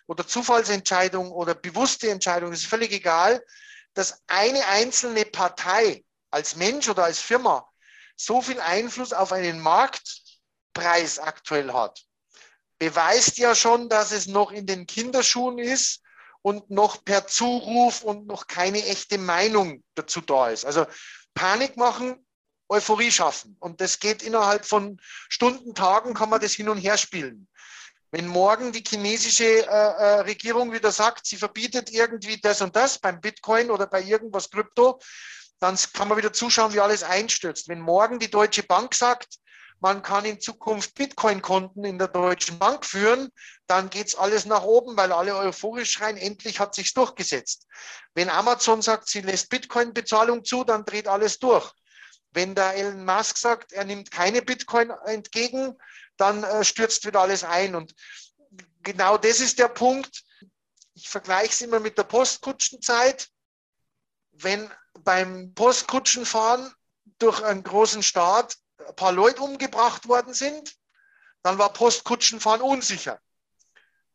oder 0.06 0.26
Zufallsentscheidung 0.26 1.30
oder 1.30 1.54
bewusste 1.54 2.10
Entscheidung, 2.10 2.52
ist 2.52 2.66
völlig 2.66 2.92
egal, 2.92 3.42
dass 3.94 4.20
eine 4.26 4.66
einzelne 4.66 5.24
Partei 5.24 6.04
als 6.30 6.56
Mensch 6.56 6.88
oder 6.88 7.04
als 7.04 7.20
Firma 7.20 7.71
so 8.16 8.40
viel 8.42 8.60
Einfluss 8.60 9.12
auf 9.12 9.32
einen 9.32 9.60
Marktpreis 9.60 11.18
aktuell 11.18 11.72
hat, 11.72 12.02
beweist 12.78 13.38
ja 13.38 13.54
schon, 13.54 13.88
dass 13.88 14.12
es 14.12 14.26
noch 14.26 14.50
in 14.52 14.66
den 14.66 14.86
Kinderschuhen 14.86 15.58
ist 15.58 16.02
und 16.42 16.70
noch 16.70 17.04
per 17.04 17.26
Zuruf 17.26 18.02
und 18.02 18.26
noch 18.26 18.46
keine 18.46 18.84
echte 18.86 19.18
Meinung 19.18 19.82
dazu 19.94 20.20
da 20.20 20.50
ist. 20.50 20.64
Also 20.64 20.86
Panik 21.34 21.76
machen, 21.76 22.26
Euphorie 22.68 23.12
schaffen. 23.12 23.56
Und 23.60 23.80
das 23.80 24.00
geht 24.00 24.22
innerhalb 24.22 24.64
von 24.64 25.00
Stunden, 25.28 25.74
Tagen, 25.74 26.14
kann 26.14 26.30
man 26.30 26.40
das 26.40 26.52
hin 26.52 26.68
und 26.68 26.78
her 26.78 26.96
spielen. 26.96 27.46
Wenn 28.10 28.26
morgen 28.26 28.72
die 28.72 28.84
chinesische 28.86 29.44
äh, 29.44 29.64
äh, 29.66 30.20
Regierung 30.20 30.72
wieder 30.72 30.92
sagt, 30.92 31.26
sie 31.26 31.36
verbietet 31.36 31.90
irgendwie 31.90 32.38
das 32.38 32.60
und 32.60 32.76
das 32.76 32.98
beim 32.98 33.20
Bitcoin 33.20 33.70
oder 33.70 33.86
bei 33.86 34.02
irgendwas 34.02 34.50
Krypto, 34.50 35.00
dann 35.62 35.78
kann 35.92 36.08
man 36.08 36.18
wieder 36.18 36.32
zuschauen, 36.32 36.72
wie 36.72 36.80
alles 36.80 37.04
einstürzt. 37.04 37.68
Wenn 37.68 37.80
morgen 37.80 38.18
die 38.18 38.30
Deutsche 38.30 38.64
Bank 38.64 38.96
sagt, 38.96 39.36
man 39.78 40.02
kann 40.02 40.24
in 40.24 40.40
Zukunft 40.40 40.96
Bitcoin-Konten 40.96 41.84
in 41.84 41.98
der 41.98 42.08
Deutschen 42.08 42.58
Bank 42.58 42.84
führen, 42.84 43.28
dann 43.68 43.88
geht 43.88 44.08
es 44.08 44.16
alles 44.16 44.44
nach 44.44 44.64
oben, 44.64 44.96
weil 44.96 45.12
alle 45.12 45.36
euphorisch 45.36 45.92
schreien, 45.92 46.16
endlich 46.16 46.58
hat 46.58 46.74
sich 46.74 46.94
durchgesetzt. 46.94 47.68
Wenn 48.12 48.28
Amazon 48.28 48.82
sagt, 48.82 49.08
sie 49.08 49.20
lässt 49.20 49.50
Bitcoin-Bezahlung 49.50 50.44
zu, 50.44 50.64
dann 50.64 50.84
dreht 50.84 51.06
alles 51.06 51.38
durch. 51.38 51.70
Wenn 52.32 52.56
der 52.56 52.74
Elon 52.74 53.04
Musk 53.04 53.36
sagt, 53.36 53.72
er 53.72 53.84
nimmt 53.84 54.10
keine 54.10 54.42
Bitcoin 54.42 54.90
entgegen, 55.06 55.78
dann 56.16 56.42
äh, 56.42 56.64
stürzt 56.64 57.06
wieder 57.06 57.20
alles 57.20 57.44
ein. 57.44 57.76
Und 57.76 57.94
genau 58.82 59.16
das 59.16 59.38
ist 59.38 59.60
der 59.60 59.68
Punkt. 59.68 60.24
Ich 60.94 61.08
vergleiche 61.08 61.52
es 61.52 61.60
immer 61.60 61.78
mit 61.78 61.98
der 61.98 62.04
Postkutschenzeit. 62.04 63.28
Wenn 64.42 64.70
beim 65.00 65.54
Postkutschenfahren 65.54 66.72
durch 67.18 67.42
einen 67.42 67.62
großen 67.62 68.02
Staat 68.02 68.56
ein 68.86 68.96
paar 68.96 69.12
Leute 69.12 69.42
umgebracht 69.42 70.08
worden 70.08 70.34
sind, 70.34 70.74
dann 71.42 71.58
war 71.58 71.72
Postkutschenfahren 71.72 72.60
unsicher. 72.60 73.20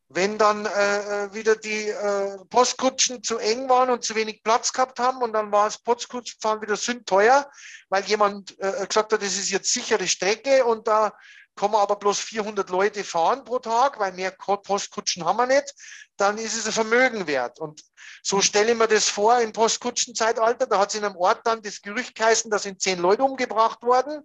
wenn 0.10 0.38
dann 0.38 0.66
äh, 0.66 1.26
äh, 1.26 1.34
wieder 1.34 1.56
die 1.56 1.90
äh, 1.90 2.38
Postkutschen 2.50 3.24
zu 3.24 3.38
eng 3.40 3.68
waren 3.68 3.90
und 3.90 4.04
zu 4.04 4.16
wenig 4.16 4.42
Platz 4.42 4.72
gehabt 4.72 5.00
haben 5.00 5.22
und 5.22 5.34
dann 5.34 5.52
war 5.52 5.66
das 5.66 5.80
Postkutschenfahren 5.80 6.62
wieder 6.62 6.78
sündteuer, 6.78 7.50
weil 7.90 8.04
jemand 8.06 8.58
äh, 8.60 8.86
gesagt 8.88 9.12
hat, 9.12 9.22
das 9.22 9.38
ist 9.38 9.50
jetzt 9.50 9.72
sichere 9.74 10.08
Strecke 10.08 10.64
und 10.64 10.88
da 10.88 11.12
kann 11.58 11.72
man 11.72 11.82
aber 11.82 11.98
bloß 11.98 12.20
400 12.20 12.70
Leute 12.70 13.04
fahren 13.04 13.44
pro 13.44 13.60
Tag, 13.60 14.00
weil 14.00 14.14
mehr 14.14 14.32
Postkutschen 14.32 15.26
haben 15.26 15.38
wir 15.38 15.48
nicht, 15.48 15.74
dann 16.16 16.38
ist 16.38 16.56
es 16.56 16.68
ein 16.68 16.72
Vermögen 16.72 17.28
wert. 17.28 17.60
Und 17.60 17.84
so 18.24 18.42
stelle 18.42 18.72
ich 18.72 18.78
mir 18.78 18.88
das 18.88 19.10
vor 19.10 19.40
im 19.40 19.52
Postkutschenzeitalter, 19.52 20.68
da 20.68 20.80
hat 20.80 20.90
es 20.90 20.96
in 20.96 21.04
einem 21.04 21.18
Ort 21.18 21.42
dann 21.46 21.62
das 21.62 21.82
Gerücht 21.82 22.16
geheißen, 22.16 22.50
da 22.50 22.60
sind 22.60 22.82
zehn 22.82 23.00
Leute 23.00 23.24
umgebracht 23.24 23.82
worden 23.82 24.24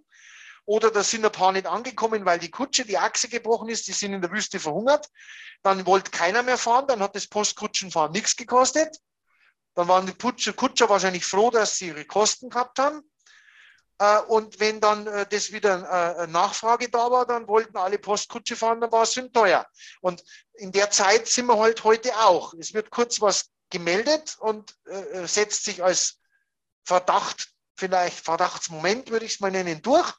oder 0.64 0.90
da 0.90 1.02
sind 1.02 1.24
ein 1.24 1.32
paar 1.32 1.52
nicht 1.52 1.66
angekommen, 1.66 2.24
weil 2.24 2.38
die 2.38 2.50
Kutsche, 2.50 2.84
die 2.84 2.98
Achse 2.98 3.28
gebrochen 3.28 3.68
ist, 3.68 3.88
die 3.88 3.92
sind 3.92 4.12
in 4.12 4.22
der 4.22 4.30
Wüste 4.30 4.60
verhungert. 4.60 5.08
Dann 5.62 5.86
wollte 5.86 6.10
keiner 6.10 6.42
mehr 6.42 6.58
fahren, 6.58 6.86
dann 6.86 7.02
hat 7.02 7.16
das 7.16 7.26
Postkutschenfahren 7.26 8.12
nichts 8.12 8.36
gekostet. 8.36 8.96
Dann 9.74 9.88
waren 9.88 10.06
die 10.06 10.14
Kutscher, 10.14 10.52
Kutscher 10.52 10.88
wahrscheinlich 10.88 11.24
froh, 11.24 11.50
dass 11.50 11.76
sie 11.78 11.88
ihre 11.88 12.04
Kosten 12.04 12.50
gehabt 12.50 12.78
haben. 12.78 13.02
Äh, 14.02 14.20
und 14.22 14.58
wenn 14.58 14.80
dann 14.80 15.06
äh, 15.06 15.26
das 15.28 15.52
wieder 15.52 16.18
äh, 16.18 16.26
Nachfrage 16.26 16.88
da 16.88 17.12
war, 17.12 17.24
dann 17.24 17.46
wollten 17.46 17.76
alle 17.76 17.98
Postkutsche 17.98 18.56
fahren, 18.56 18.80
dann 18.80 18.90
war 18.90 19.04
es 19.04 19.14
teuer. 19.32 19.64
Und 20.00 20.24
in 20.54 20.72
der 20.72 20.90
Zeit 20.90 21.28
sind 21.28 21.46
wir 21.46 21.60
halt 21.60 21.84
heute 21.84 22.18
auch. 22.18 22.52
Es 22.54 22.74
wird 22.74 22.90
kurz 22.90 23.20
was 23.20 23.50
gemeldet 23.70 24.36
und 24.38 24.76
setzt 25.24 25.64
sich 25.64 25.82
als 25.82 26.18
Verdacht, 26.84 27.48
vielleicht 27.74 28.22
Verdachtsmoment 28.22 29.10
würde 29.10 29.24
ich 29.24 29.32
es 29.34 29.40
mal 29.40 29.50
nennen, 29.50 29.80
durch. 29.80 30.12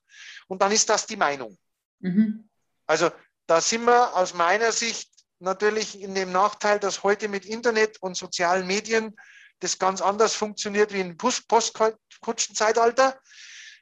Und 0.47 0.63
dann 0.63 0.71
ist 0.71 0.89
das 0.89 1.05
die 1.05 1.17
Meinung. 1.17 1.55
Mhm. 1.99 2.49
Also 2.87 3.11
da 3.45 3.61
sind 3.61 3.85
wir 3.85 4.15
aus 4.15 4.33
meiner 4.33 4.71
Sicht 4.71 5.11
natürlich 5.37 6.01
in 6.01 6.15
dem 6.15 6.31
Nachteil, 6.31 6.79
dass 6.79 7.03
heute 7.03 7.27
mit 7.27 7.45
Internet 7.45 8.01
und 8.01 8.17
sozialen 8.17 8.65
Medien 8.65 9.15
das 9.59 9.77
ganz 9.77 10.01
anders 10.01 10.33
funktioniert 10.33 10.91
wie 10.91 11.01
im 11.01 11.17
Postkutschenzeitalter, 11.17 13.19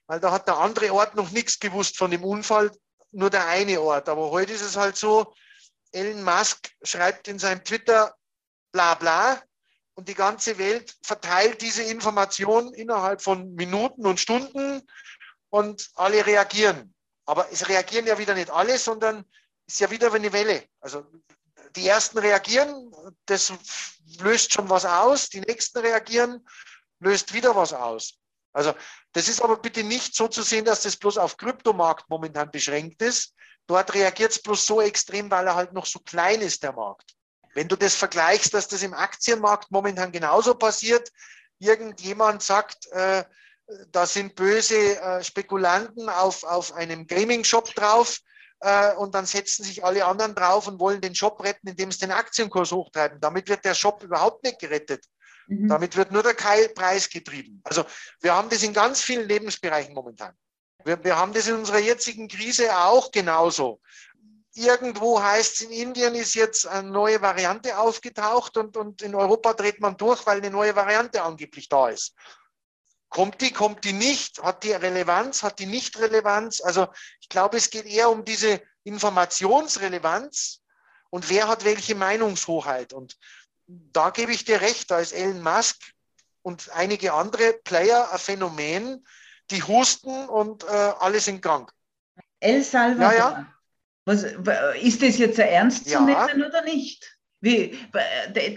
weil 0.08 0.20
da 0.20 0.32
hat 0.32 0.48
der 0.48 0.58
andere 0.58 0.94
Ort 0.94 1.16
noch 1.16 1.32
nichts 1.32 1.60
gewusst 1.60 1.98
von 1.98 2.12
dem 2.12 2.24
Unfall, 2.24 2.72
nur 3.12 3.30
der 3.30 3.48
eine 3.48 3.80
Ort. 3.82 4.10
Aber 4.10 4.32
heute 4.32 4.54
ist 4.54 4.62
es 4.62 4.76
halt 4.76 4.98
so, 4.98 5.34
Elon 5.92 6.24
Musk 6.24 6.70
schreibt 6.84 7.28
in 7.28 7.40
seinem 7.40 7.64
Twitter 7.64 8.16
bla 8.72 8.96
bla 8.96 9.42
und 9.96 10.08
die 10.08 10.14
ganze 10.14 10.58
Welt 10.58 10.96
verteilt 11.04 11.62
diese 11.62 11.84
Information 11.84 12.74
innerhalb 12.74 13.22
von 13.22 13.54
Minuten 13.56 14.06
und 14.06 14.20
Stunden 14.20 14.82
und 15.50 15.90
alle 15.96 16.26
reagieren. 16.26 16.94
Aber 17.26 17.52
es 17.52 17.68
reagieren 17.68 18.08
ja 18.08 18.18
wieder 18.18 18.34
nicht 18.34 18.50
alle, 18.50 18.78
sondern 18.78 19.26
es 19.68 19.76
ist 19.76 19.80
ja 19.80 19.92
wieder 19.92 20.14
eine 20.14 20.34
Welle. 20.34 20.64
Also 20.80 21.06
die 21.76 21.88
ersten 21.88 22.18
reagieren, 22.18 22.92
das 23.26 23.54
löst 24.20 24.54
schon 24.54 24.70
was 24.70 24.86
aus, 24.86 25.30
die 25.30 25.42
nächsten 25.42 25.80
reagieren, 25.80 26.46
löst 27.00 27.34
wieder 27.34 27.56
was 27.56 27.74
aus. 27.74 28.21
Also 28.54 28.74
das 29.14 29.28
ist 29.28 29.42
aber 29.42 29.58
bitte 29.58 29.84
nicht 29.84 30.16
so 30.16 30.28
zu 30.28 30.42
sehen, 30.42 30.66
dass 30.66 30.84
das 30.84 30.98
bloß 30.98 31.18
auf 31.18 31.38
Kryptomarkt 31.38 32.10
momentan 32.10 32.52
beschränkt 32.52 33.02
ist. 33.02 33.34
Dort 33.68 33.94
reagiert 33.94 34.32
es 34.32 34.42
bloß 34.42 34.66
so 34.66 34.82
extrem, 34.82 35.32
weil 35.32 35.48
er 35.48 35.56
halt 35.56 35.74
noch 35.74 35.86
so 35.86 36.00
klein 36.00 36.42
ist, 36.42 36.64
der 36.64 36.74
Markt. 36.74 37.16
Wenn 37.54 37.68
du 37.68 37.76
das 37.76 37.96
vergleichst, 37.96 38.54
dass 38.54 38.68
das 38.68 38.84
im 38.84 38.94
Aktienmarkt 38.94 39.72
momentan 39.72 40.12
genauso 40.12 40.56
passiert, 40.56 41.10
irgendjemand 41.60 42.42
sagt, 42.42 42.88
äh, 42.92 43.24
da 43.92 44.06
sind 44.06 44.36
böse 44.36 45.00
äh, 45.00 45.24
Spekulanten 45.24 46.10
auf, 46.10 46.44
auf 46.44 46.74
einem 46.74 47.08
Gaming-Shop 47.08 47.74
drauf 47.76 48.20
äh, 48.60 48.94
und 48.96 49.16
dann 49.16 49.26
setzen 49.26 49.64
sich 49.64 49.84
alle 49.84 50.06
anderen 50.06 50.36
drauf 50.36 50.68
und 50.68 50.80
wollen 50.80 51.02
den 51.02 51.16
Shop 51.16 51.42
retten, 51.44 51.68
indem 51.68 51.92
sie 51.92 52.00
den 52.00 52.12
Aktienkurs 52.12 52.72
hochtreiben. 52.72 53.20
Damit 53.20 53.50
wird 53.50 53.64
der 53.66 53.74
Shop 53.74 54.04
überhaupt 54.04 54.44
nicht 54.44 54.60
gerettet. 54.60 55.06
Mhm. 55.52 55.68
Damit 55.68 55.98
wird 55.98 56.14
nur 56.14 56.24
der 56.24 56.34
Preis 56.34 57.10
getrieben. 57.10 57.60
Also 57.66 57.84
wir 58.22 58.34
haben 58.34 58.50
das 58.50 58.64
in 58.64 58.72
ganz 58.72 59.02
vielen 59.02 59.28
Lebensbereichen 59.28 59.94
momentan. 59.94 60.34
Wir, 60.86 61.04
wir 61.04 61.18
haben 61.18 61.34
das 61.34 61.48
in 61.48 61.56
unserer 61.56 61.80
jetzigen 61.80 62.30
Krise 62.30 62.74
auch 62.78 63.12
genauso. 63.12 63.82
Irgendwo 64.54 65.22
heißt 65.22 65.56
es, 65.56 65.62
in 65.62 65.72
Indien 65.72 66.16
ist 66.16 66.36
jetzt 66.36 66.66
eine 66.66 66.90
neue 66.90 67.22
Variante 67.22 67.78
aufgetaucht 67.78 68.56
und, 68.56 68.78
und 68.78 69.02
in 69.02 69.14
Europa 69.14 69.54
dreht 69.54 69.82
man 69.82 69.98
durch, 69.98 70.26
weil 70.26 70.38
eine 70.38 70.50
neue 70.50 70.76
Variante 70.76 71.22
angeblich 71.22 71.68
da 71.68 71.90
ist. 71.90 72.14
Kommt 73.10 73.42
die, 73.42 73.52
kommt 73.52 73.84
die 73.84 73.94
nicht? 73.94 74.42
Hat 74.42 74.64
die 74.64 74.72
Relevanz? 74.72 75.44
Hat 75.44 75.60
die 75.60 75.66
nicht 75.66 76.00
Relevanz? 76.00 76.62
Also 76.62 76.88
ich 77.20 77.28
glaube, 77.28 77.58
es 77.58 77.70
geht 77.70 77.86
eher 77.86 78.10
um 78.10 78.24
diese 78.24 78.62
Informationsrelevanz 78.86 80.62
und 81.10 81.30
wer 81.30 81.50
hat 81.50 81.66
welche 81.66 81.96
Meinungshoheit. 81.96 82.94
Und 82.94 83.18
da 83.94 84.10
gebe 84.10 84.32
ich 84.32 84.46
dir 84.46 84.62
recht, 84.62 84.92
da 84.92 85.00
ist 85.00 85.14
Elon 85.14 85.42
Musk 85.42 85.78
und 86.42 86.70
einige 86.74 87.14
andere 87.14 87.54
Player 87.64 88.12
ein 88.12 88.20
Phänomen, 88.20 89.06
die 89.50 89.64
husten 89.64 90.28
und 90.30 90.64
äh, 90.64 90.68
alle 90.68 91.20
sind 91.20 91.42
krank. 91.42 91.72
El 92.40 92.64
Salvador. 92.64 93.14
Ja, 93.14 93.18
ja. 93.18 93.54
Was, 94.06 94.24
ist 94.82 95.02
das 95.04 95.18
jetzt 95.18 95.38
ernst 95.38 95.86
zu 95.86 95.92
ja. 95.94 96.02
nehmen 96.02 96.44
oder 96.44 96.64
nicht? 96.64 97.18
Wie, 97.40 97.78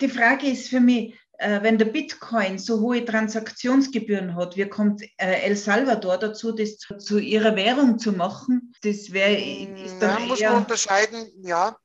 die 0.01 0.09
Frage 0.09 0.49
ist 0.49 0.69
für 0.69 0.81
mich, 0.81 1.15
äh, 1.39 1.63
wenn 1.63 1.79
der 1.79 1.87
Bitcoin 1.87 2.59
so 2.59 2.81
hohe 2.81 3.05
Transaktionsgebühren 3.05 4.37
hat, 4.37 4.57
wie 4.57 4.69
kommt 4.69 5.03
äh, 5.03 5.43
El 5.43 5.57
Salvador 5.57 6.19
dazu, 6.19 6.53
das 6.53 6.79
zu, 6.79 7.19
ihrer 7.19 7.57
Währung 7.57 7.99
zu 7.99 8.13
machen? 8.13 8.75
Das 8.83 9.13
wäre. 9.13 9.37
Ja, 9.39 10.19
muss 10.21 10.41
man 10.41 10.55
unterscheiden, 10.55 11.31
ja. 11.43 11.77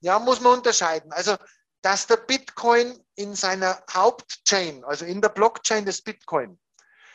Ja, 0.00 0.18
muss 0.18 0.40
man 0.40 0.58
unterscheiden. 0.58 1.10
Also, 1.12 1.36
dass 1.88 2.06
der 2.06 2.18
Bitcoin 2.18 3.02
in 3.14 3.34
seiner 3.34 3.82
Hauptchain, 3.90 4.84
also 4.84 5.06
in 5.06 5.22
der 5.22 5.30
Blockchain 5.30 5.86
des 5.86 6.02
Bitcoin, 6.02 6.60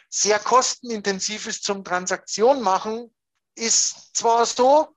sehr 0.09 0.39
kostenintensiv 0.39 1.45
ist 1.45 1.63
zum 1.63 1.83
Transaktion 1.83 2.59
machen, 2.59 3.15
ist 3.53 4.15
zwar 4.15 4.47
so, 4.47 4.95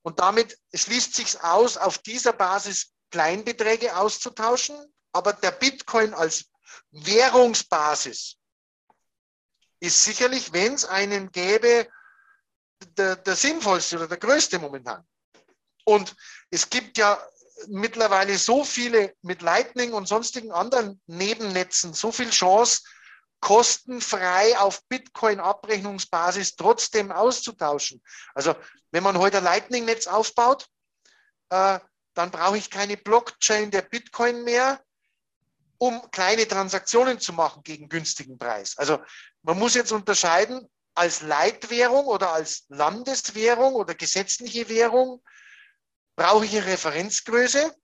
und 0.00 0.18
damit 0.18 0.58
schließt 0.72 1.14
sich 1.14 1.38
aus, 1.42 1.76
auf 1.76 1.98
dieser 1.98 2.32
Basis 2.32 2.94
Kleinbeträge 3.10 3.94
auszutauschen, 3.94 4.78
aber 5.12 5.34
der 5.34 5.50
Bitcoin 5.50 6.14
als 6.14 6.46
Währungsbasis 6.90 8.38
ist 9.80 10.04
sicherlich, 10.04 10.54
wenn 10.54 10.72
es 10.72 10.86
einen 10.86 11.30
gäbe, 11.32 11.86
der, 12.96 13.16
der 13.16 13.36
sinnvollste 13.36 13.96
oder 13.96 14.08
der 14.08 14.16
größte 14.16 14.58
momentan. 14.58 15.06
Und 15.84 16.16
es 16.50 16.70
gibt 16.70 16.96
ja 16.96 17.22
mittlerweile 17.66 18.38
so 18.38 18.64
viele 18.64 19.14
mit 19.22 19.42
Lightning 19.42 19.92
und 19.92 20.06
sonstigen 20.06 20.52
anderen 20.52 21.00
Nebennetzen, 21.06 21.92
so 21.92 22.12
viel 22.12 22.30
Chance, 22.30 22.82
kostenfrei 23.40 24.58
auf 24.58 24.82
Bitcoin-Abrechnungsbasis 24.88 26.56
trotzdem 26.56 27.12
auszutauschen. 27.12 28.02
Also 28.34 28.54
wenn 28.90 29.02
man 29.02 29.18
heute 29.18 29.38
ein 29.38 29.44
Lightning-Netz 29.44 30.06
aufbaut, 30.06 30.66
äh, 31.50 31.78
dann 32.14 32.30
brauche 32.30 32.58
ich 32.58 32.70
keine 32.70 32.96
Blockchain 32.96 33.70
der 33.70 33.82
Bitcoin 33.82 34.42
mehr, 34.42 34.82
um 35.78 36.10
kleine 36.10 36.48
Transaktionen 36.48 37.20
zu 37.20 37.32
machen 37.32 37.62
gegen 37.62 37.88
günstigen 37.88 38.38
Preis. 38.38 38.76
Also 38.76 38.98
man 39.42 39.58
muss 39.58 39.74
jetzt 39.74 39.92
unterscheiden, 39.92 40.68
als 40.94 41.22
Leitwährung 41.22 42.06
oder 42.06 42.32
als 42.32 42.64
Landeswährung 42.68 43.74
oder 43.74 43.94
gesetzliche 43.94 44.68
Währung 44.68 45.22
brauche 46.18 46.44
ich 46.44 46.56
eine 46.56 46.66
Referenzgröße. 46.66 47.74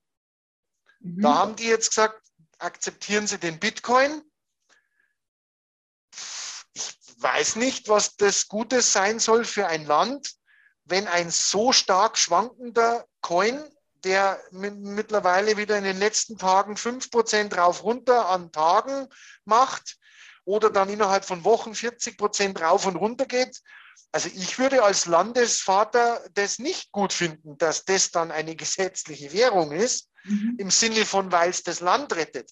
Mhm. 0.99 1.21
Da 1.21 1.35
haben 1.35 1.55
die 1.55 1.67
jetzt 1.67 1.89
gesagt, 1.89 2.21
akzeptieren 2.59 3.27
Sie 3.27 3.39
den 3.39 3.59
Bitcoin. 3.59 4.21
Ich 6.73 6.97
weiß 7.17 7.55
nicht, 7.55 7.87
was 7.87 8.17
das 8.17 8.47
Gutes 8.47 8.91
sein 8.91 9.19
soll 9.19 9.45
für 9.45 9.67
ein 9.67 9.85
Land, 9.85 10.35
wenn 10.83 11.07
ein 11.07 11.31
so 11.31 11.71
stark 11.71 12.17
schwankender 12.17 13.07
Coin 13.21 13.63
der 14.03 14.39
mittlerweile 14.51 15.57
wieder 15.57 15.79
in 15.79 15.83
den 15.83 15.97
letzten 15.97 16.37
Tagen 16.37 16.75
5% 16.75 17.55
rauf 17.55 17.83
runter 17.83 18.29
an 18.29 18.51
Tagen 18.51 19.07
macht 19.45 19.97
oder 20.45 20.69
dann 20.69 20.89
innerhalb 20.89 21.25
von 21.25 21.43
Wochen 21.43 21.71
40% 21.71 22.59
rauf 22.61 22.85
und 22.85 22.95
runter 22.95 23.25
geht. 23.25 23.61
Also 24.11 24.29
ich 24.33 24.57
würde 24.59 24.83
als 24.83 25.07
Landesvater 25.07 26.23
das 26.33 26.59
nicht 26.59 26.91
gut 26.91 27.11
finden, 27.11 27.57
dass 27.57 27.83
das 27.83 28.11
dann 28.11 28.31
eine 28.31 28.55
gesetzliche 28.55 29.33
Währung 29.33 29.71
ist, 29.71 30.09
mhm. 30.23 30.55
im 30.57 30.71
Sinne 30.71 31.05
von, 31.05 31.31
weil 31.31 31.49
es 31.49 31.63
das 31.63 31.81
Land 31.81 32.15
rettet. 32.15 32.51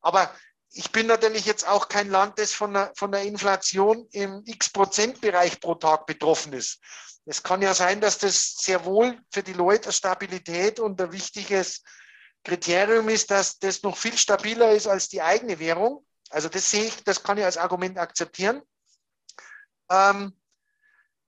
Aber 0.00 0.34
ich 0.70 0.90
bin 0.90 1.06
natürlich 1.06 1.44
jetzt 1.44 1.68
auch 1.68 1.88
kein 1.88 2.10
Land, 2.10 2.38
das 2.38 2.52
von 2.52 2.72
der, 2.72 2.92
von 2.96 3.12
der 3.12 3.22
Inflation 3.22 4.08
im 4.12 4.42
X-Prozent-Bereich 4.44 5.60
pro 5.60 5.74
Tag 5.74 6.06
betroffen 6.06 6.52
ist. 6.52 6.80
Es 7.26 7.42
kann 7.42 7.62
ja 7.62 7.74
sein, 7.74 8.00
dass 8.00 8.18
das 8.18 8.56
sehr 8.56 8.84
wohl 8.84 9.18
für 9.32 9.42
die 9.42 9.52
Leute 9.52 9.92
Stabilität 9.92 10.80
und 10.80 11.00
ein 11.00 11.12
wichtiges 11.12 11.82
Kriterium 12.44 13.08
ist, 13.08 13.30
dass 13.30 13.58
das 13.58 13.82
noch 13.82 13.96
viel 13.96 14.18
stabiler 14.18 14.72
ist 14.72 14.86
als 14.86 15.08
die 15.08 15.22
eigene 15.22 15.58
Währung. 15.58 16.04
Also 16.34 16.48
das 16.48 16.68
sehe 16.68 16.86
ich, 16.86 17.04
das 17.04 17.22
kann 17.22 17.38
ich 17.38 17.44
als 17.44 17.56
Argument 17.56 17.96
akzeptieren. 17.96 18.60
Ähm, 19.88 20.36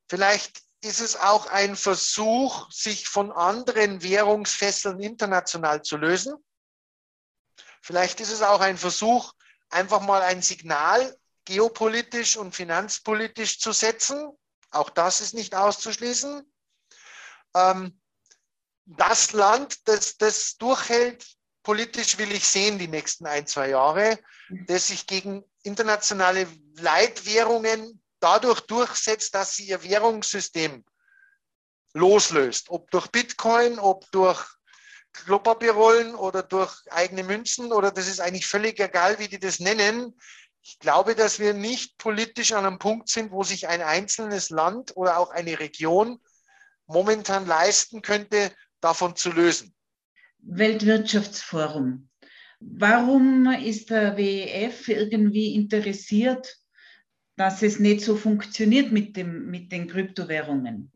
vielleicht 0.09 0.63
ist 0.81 0.99
es 0.99 1.15
auch 1.15 1.47
ein 1.47 1.77
Versuch, 1.77 2.69
sich 2.73 3.09
von 3.09 3.31
anderen 3.31 4.03
Währungsfesseln 4.03 4.99
international 4.99 5.83
zu 5.83 5.97
lösen. 5.97 6.35
Vielleicht 7.83 8.21
ist 8.21 8.33
es 8.33 8.43
auch 8.43 8.61
ein 8.61 8.77
Versuch, 8.77 9.33
einfach 9.69 10.01
mal 10.01 10.23
ein 10.23 10.43
Signal 10.43 11.17
geopolitisch 11.45 12.37
und 12.37 12.57
finanzpolitisch 12.57 13.61
zu 13.61 13.71
setzen. 13.71 14.37
Auch 14.73 14.91
das 14.91 15.21
ist 15.21 15.35
nicht 15.35 15.55
auszuschließen. 15.55 16.53
Ähm, 17.55 18.01
das 18.87 19.33
Land, 19.33 19.87
das 19.87 20.17
das 20.17 20.57
durchhält, 20.57 21.36
politisch 21.67 22.17
will 22.19 22.31
ich 22.31 22.47
sehen 22.47 22.79
die 22.79 22.87
nächsten 22.87 23.27
ein, 23.27 23.45
zwei 23.45 23.71
Jahre, 23.71 24.21
das 24.69 24.87
sich 24.87 25.05
gegen 25.05 25.43
internationale 25.65 26.47
Leitwährungen 26.77 28.01
dadurch 28.21 28.61
durchsetzt, 28.61 29.35
dass 29.35 29.57
sie 29.57 29.65
ihr 29.65 29.83
Währungssystem 29.83 30.85
loslöst. 31.93 32.71
Ob 32.71 32.89
durch 32.93 33.09
Bitcoin, 33.09 33.81
ob 33.81 34.09
durch 34.13 34.47
Klopapierrollen 35.13 36.15
oder 36.15 36.45
durch 36.45 36.73
eigene 36.93 37.25
Münzen 37.25 37.73
oder 37.73 37.91
das 37.91 38.07
ist 38.07 38.21
eigentlich 38.21 38.47
völlig 38.47 38.79
egal, 38.79 39.19
wie 39.19 39.27
die 39.27 39.41
das 39.41 39.59
nennen. 39.59 40.17
Ich 40.63 40.79
glaube, 40.79 41.17
dass 41.17 41.41
wir 41.41 41.53
nicht 41.53 41.99
politisch 41.99 42.53
an 42.53 42.65
einem 42.65 42.79
Punkt 42.79 43.09
sind, 43.09 43.33
wo 43.33 43.43
sich 43.43 43.67
ein 43.67 43.83
einzelnes 43.83 44.51
Land 44.51 44.97
oder 44.97 45.19
auch 45.19 45.31
eine 45.31 45.59
Region 45.59 46.21
momentan 46.87 47.45
leisten 47.45 48.03
könnte, 48.03 48.55
davon 48.81 49.17
zu 49.17 49.33
lösen. 49.33 49.76
Weltwirtschaftsforum. 50.49 52.09
Warum 52.61 53.51
ist 53.51 53.91
der 53.91 54.17
WEF 54.17 54.89
irgendwie 54.89 55.55
interessiert, 55.55 56.57
dass 57.37 57.63
es 57.63 57.79
nicht 57.79 58.03
so 58.03 58.17
funktioniert 58.17 58.93
mit, 58.93 59.17
dem, 59.17 59.47
mit 59.51 59.71
den 59.71 59.89
Kryptowährungen? 59.89 60.91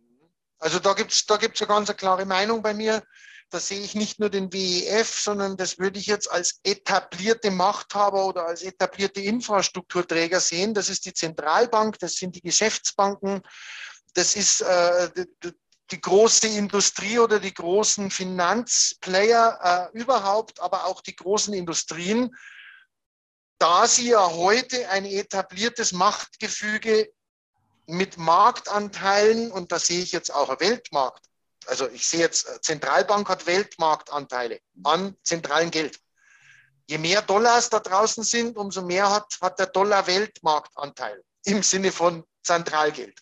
Also 0.59 0.78
da 0.78 0.94
gibt 0.94 1.12
es 1.12 1.24
da 1.26 1.36
gibt's 1.36 1.61
eine 1.61 1.68
ganz 1.68 1.94
klare 1.96 2.24
Meinung 2.24 2.62
bei 2.62 2.74
mir. 2.74 3.03
Da 3.51 3.59
sehe 3.59 3.80
ich 3.80 3.96
nicht 3.96 4.20
nur 4.20 4.30
den 4.30 4.53
WEF, 4.53 5.09
sondern 5.09 5.57
das 5.57 5.78
würde 5.78 5.98
ich 5.98 6.07
jetzt 6.07 6.30
als 6.30 6.61
etablierte 6.62 7.51
Machthaber 7.51 8.26
oder 8.26 8.46
als 8.46 8.62
etablierte 8.62 9.20
Infrastrukturträger 9.20 10.38
sehen. 10.38 10.72
Das 10.72 10.88
ist 10.88 11.05
die 11.05 11.14
Zentralbank, 11.14 11.98
das 11.98 12.14
sind 12.14 12.36
die 12.36 12.42
Geschäftsbanken, 12.42 13.42
das 14.14 14.36
ist 14.36 14.61
äh, 14.61 15.11
die 15.91 16.01
große 16.01 16.47
Industrie 16.49 17.18
oder 17.18 17.41
die 17.41 17.55
großen 17.55 18.11
Finanzplayer 18.11 19.91
äh, 19.93 19.99
überhaupt, 19.99 20.61
aber 20.61 20.86
auch 20.86 21.01
die 21.01 21.16
großen 21.16 21.53
Industrien, 21.55 22.34
da 23.59 23.86
sie 23.86 24.11
ja 24.11 24.30
heute 24.30 24.88
ein 24.88 25.05
etabliertes 25.05 25.93
Machtgefüge 25.93 27.12
mit 27.86 28.16
Marktanteilen, 28.16 29.51
und 29.51 29.72
da 29.72 29.78
sehe 29.78 30.03
ich 30.03 30.12
jetzt 30.12 30.32
auch 30.32 30.61
Weltmarkt, 30.61 31.26
also 31.66 31.88
ich 31.88 32.07
sehe 32.07 32.20
jetzt, 32.20 32.49
äh, 32.49 32.61
Zentralbank 32.61 33.28
hat 33.28 33.47
Weltmarktanteile 33.47 34.61
an 34.84 35.16
zentralen 35.22 35.70
Geld. 35.70 36.01
Je 36.86 36.99
mehr 36.99 37.22
Dollars 37.22 37.70
da 37.70 37.80
draußen 37.80 38.24
sind, 38.24 38.57
umso 38.57 38.82
mehr 38.82 39.11
hat, 39.11 39.38
hat 39.41 39.59
der 39.59 39.66
Dollar 39.66 40.07
Weltmarktanteil 40.07 41.22
im 41.45 41.62
Sinne 41.62 41.93
von 41.93 42.24
Zentralgeld. 42.43 43.20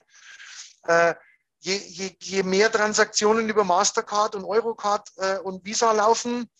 Äh, 0.84 1.14
je, 1.60 1.76
je, 1.76 2.16
je 2.18 2.42
mehr 2.42 2.70
Transaktionen 2.70 3.48
über 3.48 3.64
Mastercard 3.64 4.34
und 4.34 4.44
Eurocard 4.44 5.08
äh, 5.16 5.38
und 5.38 5.64
Visa 5.64 5.92
laufen, 5.92 6.50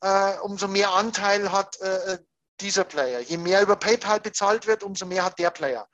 äh, 0.00 0.38
umso 0.40 0.68
mehr 0.68 0.92
Anteil 0.92 1.52
hat 1.52 1.80
äh, 1.80 2.18
dieser 2.60 2.84
Player. 2.84 3.20
Je 3.20 3.36
mehr 3.36 3.62
über 3.62 3.76
PayPal 3.76 4.20
bezahlt 4.20 4.66
wird, 4.66 4.82
umso 4.82 5.06
mehr 5.06 5.24
hat 5.24 5.38
der 5.38 5.50
Player. 5.50 5.88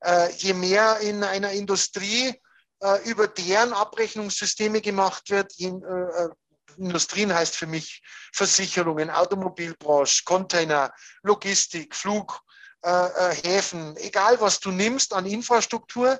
Äh, 0.00 0.30
je 0.32 0.54
mehr 0.54 0.98
in 1.00 1.22
einer 1.24 1.52
Industrie 1.52 2.34
äh, 2.80 3.02
über 3.08 3.28
deren 3.28 3.72
Abrechnungssysteme 3.72 4.80
gemacht 4.80 5.30
wird, 5.30 5.52
äh, 5.60 6.28
Industrien 6.76 7.34
heißt 7.34 7.56
für 7.56 7.66
mich 7.66 8.02
Versicherungen, 8.32 9.10
Automobilbranche, 9.10 10.22
Container, 10.24 10.92
Logistik, 11.22 11.94
Flug, 11.94 12.40
Häfen, 12.82 13.94
egal 13.98 14.40
was 14.40 14.58
du 14.58 14.70
nimmst 14.70 15.12
an 15.12 15.26
Infrastruktur, 15.26 16.18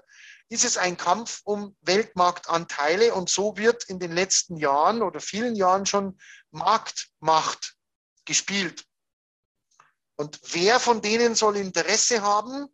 ist 0.50 0.64
es 0.64 0.76
ein 0.76 0.96
Kampf 0.96 1.40
um 1.44 1.76
Weltmarktanteile 1.80 3.14
und 3.14 3.30
so 3.30 3.56
wird 3.56 3.84
in 3.84 4.00
den 4.00 4.12
letzten 4.12 4.56
Jahren 4.56 5.00
oder 5.00 5.20
vielen 5.20 5.54
Jahren 5.54 5.86
schon 5.86 6.18
Marktmacht 6.50 7.76
gespielt. 8.24 8.84
Und 10.16 10.40
wer 10.52 10.80
von 10.80 11.00
denen 11.00 11.36
soll 11.36 11.56
Interesse 11.56 12.20
haben, 12.22 12.66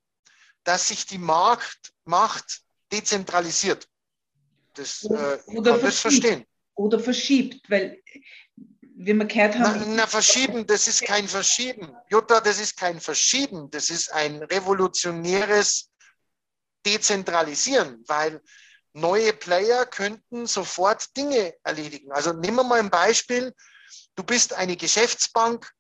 dass 0.65 0.89
sich 0.89 1.07
die 1.07 1.19
Marktmacht 1.19 2.63
dezentralisiert? 2.91 3.87
Das 4.75 5.05
äh, 5.05 5.39
oder 5.47 5.73
kann 5.73 5.83
das 5.83 6.01
verstehen. 6.01 6.47
Oder 6.75 6.99
verschiebt, 6.99 7.71
weil 7.71 8.03
wie 8.99 9.13
wir 9.13 9.27
gehört 9.27 9.59
haben. 9.59 9.81
Na, 9.81 9.95
na, 9.97 10.07
verschieben, 10.07 10.67
das 10.67 10.89
ist 10.89 11.03
kein 11.03 11.29
Verschieben. 11.29 11.95
Jutta, 12.09 12.41
das 12.41 12.59
ist 12.59 12.79
kein 12.79 13.01
Verschieben, 13.01 13.71
das 13.71 13.91
ist 13.91 14.11
ein 14.13 14.43
revolutionäres 14.43 15.91
dezentralisieren, 16.87 18.05
weil 18.07 18.41
neue 18.93 19.33
Player 19.33 19.85
könnten 19.85 20.47
sofort 20.47 21.17
Dinge 21.17 21.55
erledigen. 21.65 22.13
Also 22.13 22.33
nehmen 22.33 22.57
wir 22.57 22.65
mal 22.65 22.79
ein 22.79 22.91
Beispiel. 22.91 23.55
Du 24.15 24.23
bist 24.23 24.55
eine 24.55 24.77
Geschäftsbank 24.77 25.71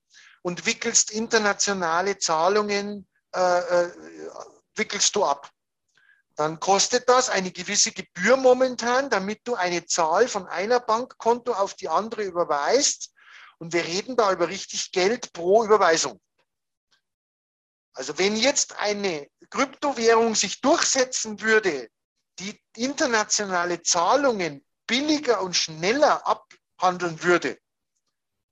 und 0.42 0.66
wickelst 0.66 1.11
internationale 1.11 2.18
Zahlungen, 2.18 3.09
äh, 3.34 3.59
äh, 3.59 3.92
wickelst 4.74 5.16
du 5.16 5.24
ab. 5.24 5.50
Dann 6.36 6.61
kostet 6.61 7.09
das 7.09 7.30
eine 7.30 7.50
gewisse 7.50 7.92
Gebühr 7.92 8.36
momentan, 8.36 9.09
damit 9.09 9.40
du 9.44 9.54
eine 9.54 9.86
Zahl 9.86 10.28
von 10.28 10.46
einer 10.46 10.80
Bankkonto 10.80 11.54
auf 11.54 11.74
die 11.74 11.88
andere 11.88 12.24
überweist. 12.24 13.12
Und 13.59 13.72
wir 13.72 13.86
reden 13.86 14.16
da 14.16 14.30
über 14.32 14.48
richtig 14.48 14.92
Geld 14.92 15.32
pro 15.32 15.64
Überweisung. 15.64 16.20
Also 17.97 18.18
wenn 18.18 18.36
jetzt 18.36 18.76
eine 18.76 19.26
Kryptowährung 19.49 20.34
sich 20.34 20.61
durchsetzen 20.61 21.40
würde, 21.40 21.90
die 22.38 22.61
internationale 22.76 23.82
Zahlungen 23.82 24.62
billiger 24.86 25.40
und 25.40 25.57
schneller 25.57 26.26
abhandeln 26.26 27.22
würde, 27.22 27.59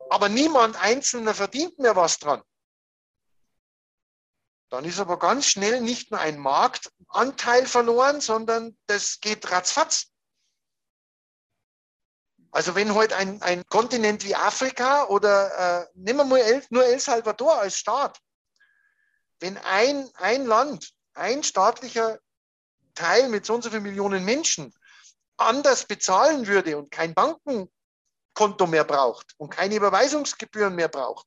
aber 0.08 0.30
niemand 0.30 0.76
Einzelner 0.76 1.34
verdient 1.34 1.78
mehr 1.78 1.94
was 1.94 2.18
dran, 2.18 2.42
dann 4.70 4.86
ist 4.86 4.98
aber 4.98 5.18
ganz 5.18 5.46
schnell 5.46 5.82
nicht 5.82 6.10
nur 6.10 6.20
ein 6.20 6.38
Marktanteil 6.38 7.66
verloren, 7.66 8.22
sondern 8.22 8.74
das 8.86 9.20
geht 9.20 9.50
ratzfatz. 9.50 10.06
Also 12.50 12.74
wenn 12.74 12.94
heute 12.94 13.16
ein, 13.16 13.42
ein 13.42 13.62
Kontinent 13.66 14.24
wie 14.24 14.36
Afrika 14.36 15.04
oder 15.08 15.82
äh, 15.82 15.86
nehmen 15.92 16.20
wir 16.20 16.24
mal 16.24 16.38
El, 16.38 16.64
nur 16.70 16.86
El 16.86 16.98
Salvador 16.98 17.58
als 17.58 17.76
Staat, 17.76 18.18
wenn 19.44 19.58
ein, 19.58 20.08
ein 20.14 20.46
Land, 20.46 20.94
ein 21.12 21.42
staatlicher 21.42 22.18
Teil 22.94 23.28
mit 23.28 23.44
so 23.44 23.52
und 23.52 23.62
so 23.62 23.68
vielen 23.68 23.82
Millionen 23.82 24.24
Menschen 24.24 24.72
anders 25.36 25.84
bezahlen 25.84 26.46
würde 26.46 26.78
und 26.78 26.90
kein 26.90 27.12
Bankenkonto 27.12 28.66
mehr 28.66 28.84
braucht 28.84 29.34
und 29.36 29.50
keine 29.50 29.74
Überweisungsgebühren 29.74 30.74
mehr 30.74 30.88
braucht, 30.88 31.26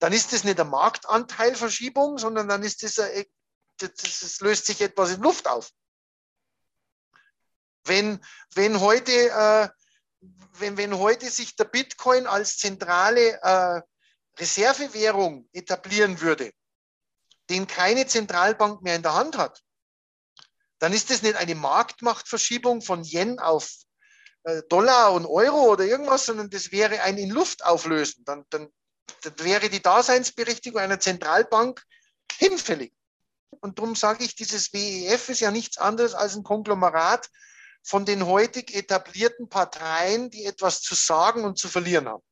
dann 0.00 0.12
ist 0.12 0.32
das 0.32 0.42
nicht 0.42 0.58
eine 0.58 0.68
Marktanteilverschiebung, 0.68 2.18
sondern 2.18 2.48
dann 2.48 2.64
ist 2.64 2.82
das, 2.82 2.98
eine, 2.98 3.24
das, 3.76 3.92
das 3.94 4.40
löst 4.40 4.66
sich 4.66 4.80
etwas 4.80 5.12
in 5.12 5.22
Luft 5.22 5.46
auf. 5.46 5.70
Wenn, 7.84 8.20
wenn, 8.56 8.80
heute, 8.80 9.12
äh, 9.12 9.68
wenn, 10.54 10.76
wenn 10.76 10.98
heute 10.98 11.30
sich 11.30 11.54
der 11.54 11.66
Bitcoin 11.66 12.26
als 12.26 12.58
zentrale 12.58 13.40
äh, 13.40 13.80
Reservewährung 14.40 15.48
etablieren 15.52 16.20
würde, 16.20 16.52
den 17.52 17.66
keine 17.66 18.06
Zentralbank 18.06 18.82
mehr 18.82 18.96
in 18.96 19.02
der 19.02 19.14
Hand 19.14 19.36
hat, 19.36 19.62
dann 20.78 20.92
ist 20.92 21.10
das 21.10 21.22
nicht 21.22 21.36
eine 21.36 21.54
Marktmachtverschiebung 21.54 22.80
von 22.80 23.04
Yen 23.04 23.38
auf 23.38 23.70
äh, 24.44 24.62
Dollar 24.68 25.12
und 25.12 25.26
Euro 25.26 25.70
oder 25.70 25.84
irgendwas, 25.84 26.26
sondern 26.26 26.50
das 26.50 26.72
wäre 26.72 27.02
ein 27.02 27.18
in 27.18 27.30
Luft 27.30 27.64
auflösen. 27.64 28.24
Dann, 28.24 28.44
dann, 28.50 28.68
dann 29.22 29.34
wäre 29.40 29.68
die 29.68 29.82
Daseinsberechtigung 29.82 30.80
einer 30.80 30.98
Zentralbank 30.98 31.84
hinfällig. 32.38 32.92
Und 33.60 33.78
darum 33.78 33.94
sage 33.94 34.24
ich, 34.24 34.34
dieses 34.34 34.72
WEF 34.72 35.28
ist 35.28 35.40
ja 35.40 35.50
nichts 35.50 35.78
anderes 35.78 36.14
als 36.14 36.34
ein 36.34 36.42
Konglomerat 36.42 37.28
von 37.84 38.04
den 38.04 38.26
heutig 38.26 38.74
etablierten 38.74 39.48
Parteien, 39.48 40.30
die 40.30 40.46
etwas 40.46 40.80
zu 40.80 40.94
sagen 40.94 41.44
und 41.44 41.58
zu 41.58 41.68
verlieren 41.68 42.08
haben. 42.08 42.24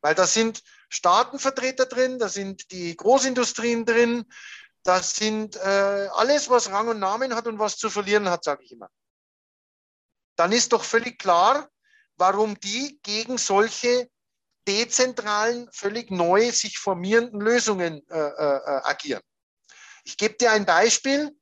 Weil 0.00 0.14
da 0.14 0.26
sind 0.26 0.62
Staatenvertreter 0.92 1.86
drin, 1.86 2.18
da 2.18 2.28
sind 2.28 2.70
die 2.70 2.94
Großindustrien 2.94 3.86
drin, 3.86 4.26
da 4.82 5.02
sind 5.02 5.56
äh, 5.56 6.08
alles, 6.12 6.50
was 6.50 6.70
Rang 6.70 6.88
und 6.88 6.98
Namen 6.98 7.34
hat 7.34 7.46
und 7.46 7.58
was 7.58 7.78
zu 7.78 7.88
verlieren 7.88 8.28
hat, 8.28 8.44
sage 8.44 8.62
ich 8.64 8.72
immer. 8.72 8.90
Dann 10.36 10.52
ist 10.52 10.72
doch 10.72 10.84
völlig 10.84 11.18
klar, 11.18 11.70
warum 12.16 12.60
die 12.60 13.00
gegen 13.02 13.38
solche 13.38 14.10
dezentralen, 14.68 15.68
völlig 15.72 16.10
neu 16.10 16.50
sich 16.52 16.78
formierenden 16.78 17.40
Lösungen 17.40 18.06
äh, 18.10 18.18
äh, 18.18 18.80
agieren. 18.84 19.22
Ich 20.04 20.18
gebe 20.18 20.34
dir 20.34 20.52
ein 20.52 20.66
Beispiel. 20.66 21.34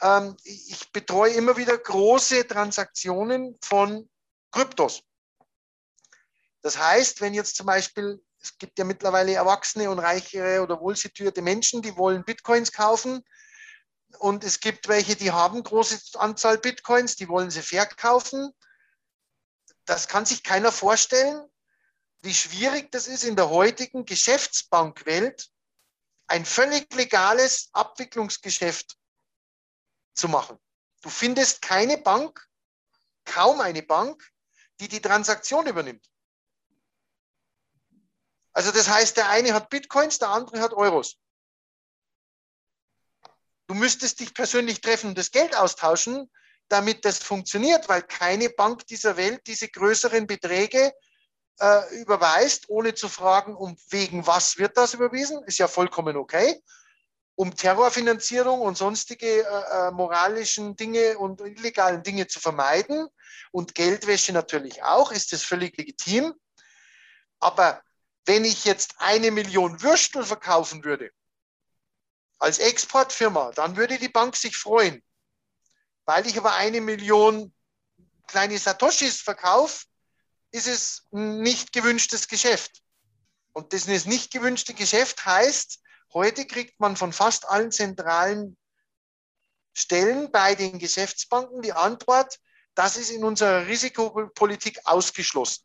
ähm, 0.00 0.36
ich 0.44 0.90
betreue 0.92 1.34
immer 1.34 1.58
wieder 1.58 1.76
große 1.76 2.46
Transaktionen 2.46 3.58
von 3.62 4.08
Kryptos. 4.52 5.02
Das 6.62 6.78
heißt, 6.78 7.20
wenn 7.20 7.34
jetzt 7.34 7.56
zum 7.56 7.66
Beispiel, 7.66 8.22
es 8.42 8.56
gibt 8.56 8.78
ja 8.78 8.84
mittlerweile 8.84 9.34
erwachsene 9.34 9.90
und 9.90 9.98
reichere 9.98 10.62
oder 10.62 10.80
wohlsituierte 10.80 11.42
Menschen, 11.42 11.82
die 11.82 11.96
wollen 11.96 12.24
Bitcoins 12.24 12.72
kaufen. 12.72 13.22
Und 14.18 14.44
es 14.44 14.60
gibt 14.60 14.88
welche, 14.88 15.14
die 15.14 15.30
haben 15.30 15.62
große 15.62 16.18
Anzahl 16.18 16.58
Bitcoins, 16.58 17.16
die 17.16 17.28
wollen 17.28 17.50
sie 17.50 17.62
verkaufen. 17.62 18.50
Das 19.84 20.08
kann 20.08 20.26
sich 20.26 20.42
keiner 20.42 20.72
vorstellen, 20.72 21.46
wie 22.22 22.34
schwierig 22.34 22.90
das 22.90 23.06
ist 23.06 23.24
in 23.24 23.36
der 23.36 23.50
heutigen 23.50 24.04
Geschäftsbankwelt, 24.04 25.48
ein 26.26 26.44
völlig 26.44 26.92
legales 26.94 27.70
Abwicklungsgeschäft 27.72 28.96
zu 30.14 30.28
machen. 30.28 30.58
Du 31.02 31.08
findest 31.08 31.62
keine 31.62 31.98
Bank, 31.98 32.46
kaum 33.24 33.60
eine 33.60 33.82
Bank, 33.82 34.30
die 34.80 34.88
die 34.88 35.00
Transaktion 35.00 35.66
übernimmt. 35.66 36.09
Also 38.52 38.72
das 38.72 38.88
heißt, 38.88 39.16
der 39.16 39.28
eine 39.28 39.54
hat 39.54 39.70
Bitcoins, 39.70 40.18
der 40.18 40.30
andere 40.30 40.60
hat 40.60 40.72
Euros. 40.72 41.16
Du 43.68 43.74
müsstest 43.74 44.18
dich 44.18 44.34
persönlich 44.34 44.80
treffen 44.80 45.10
und 45.10 45.18
das 45.18 45.30
Geld 45.30 45.56
austauschen, 45.56 46.28
damit 46.68 47.04
das 47.04 47.18
funktioniert, 47.18 47.88
weil 47.88 48.02
keine 48.02 48.50
Bank 48.50 48.86
dieser 48.86 49.16
Welt 49.16 49.42
diese 49.46 49.68
größeren 49.68 50.26
Beträge 50.26 50.92
äh, 51.60 52.00
überweist, 52.00 52.68
ohne 52.68 52.94
zu 52.94 53.08
fragen, 53.08 53.54
um 53.54 53.76
wegen 53.90 54.26
was 54.26 54.58
wird 54.58 54.76
das 54.76 54.94
überwiesen, 54.94 55.42
ist 55.44 55.58
ja 55.58 55.68
vollkommen 55.68 56.16
okay. 56.16 56.60
Um 57.36 57.54
Terrorfinanzierung 57.54 58.60
und 58.60 58.76
sonstige 58.76 59.26
äh, 59.26 59.88
äh, 59.88 59.90
moralischen 59.92 60.76
Dinge 60.76 61.16
und 61.18 61.40
illegalen 61.40 62.02
Dinge 62.02 62.26
zu 62.26 62.40
vermeiden 62.40 63.08
und 63.52 63.74
Geldwäsche 63.74 64.32
natürlich 64.32 64.82
auch, 64.82 65.12
ist 65.12 65.32
das 65.32 65.42
völlig 65.42 65.76
legitim. 65.76 66.34
Aber 67.38 67.82
wenn 68.26 68.44
ich 68.44 68.64
jetzt 68.64 68.94
eine 68.98 69.30
Million 69.30 69.82
Würstel 69.82 70.24
verkaufen 70.24 70.84
würde, 70.84 71.10
als 72.38 72.58
Exportfirma, 72.58 73.52
dann 73.52 73.76
würde 73.76 73.98
die 73.98 74.08
Bank 74.08 74.36
sich 74.36 74.56
freuen. 74.56 75.02
Weil 76.06 76.26
ich 76.26 76.38
aber 76.38 76.54
eine 76.54 76.80
Million 76.80 77.54
kleine 78.26 78.58
Satoshis 78.58 79.20
verkaufe, 79.20 79.84
ist 80.50 80.66
es 80.66 81.06
nicht 81.10 81.72
gewünschtes 81.72 82.28
Geschäft. 82.28 82.82
Und 83.52 83.72
das 83.72 83.86
nicht 83.86 84.32
gewünschte 84.32 84.74
Geschäft 84.74 85.24
heißt, 85.24 85.80
heute 86.14 86.46
kriegt 86.46 86.80
man 86.80 86.96
von 86.96 87.12
fast 87.12 87.48
allen 87.48 87.70
zentralen 87.70 88.56
Stellen 89.74 90.30
bei 90.30 90.54
den 90.54 90.78
Geschäftsbanken 90.78 91.62
die 91.62 91.72
Antwort, 91.72 92.38
das 92.74 92.96
ist 92.96 93.10
in 93.10 93.24
unserer 93.24 93.66
Risikopolitik 93.66 94.80
ausgeschlossen. 94.84 95.64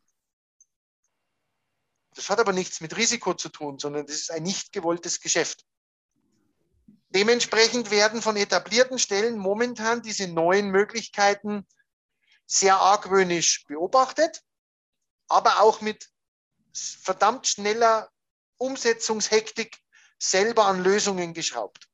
Das 2.16 2.28
hat 2.30 2.40
aber 2.40 2.52
nichts 2.52 2.80
mit 2.80 2.96
Risiko 2.96 3.34
zu 3.34 3.48
tun, 3.48 3.78
sondern 3.78 4.06
das 4.06 4.16
ist 4.16 4.30
ein 4.32 4.42
nicht 4.42 4.72
gewolltes 4.72 5.20
Geschäft. 5.20 5.64
Dementsprechend 7.10 7.90
werden 7.90 8.20
von 8.20 8.36
etablierten 8.36 8.98
Stellen 8.98 9.38
momentan 9.38 10.02
diese 10.02 10.26
neuen 10.26 10.70
Möglichkeiten 10.70 11.66
sehr 12.46 12.76
argwöhnisch 12.76 13.64
beobachtet 13.66 14.42
aber 15.28 15.60
auch 15.60 15.80
mit 15.80 16.08
verdammt 16.72 17.46
schneller 17.46 18.10
Umsetzungshektik 18.58 19.78
selber 20.18 20.66
an 20.66 20.82
Lösungen 20.82 21.34
geschraubt. 21.34 21.88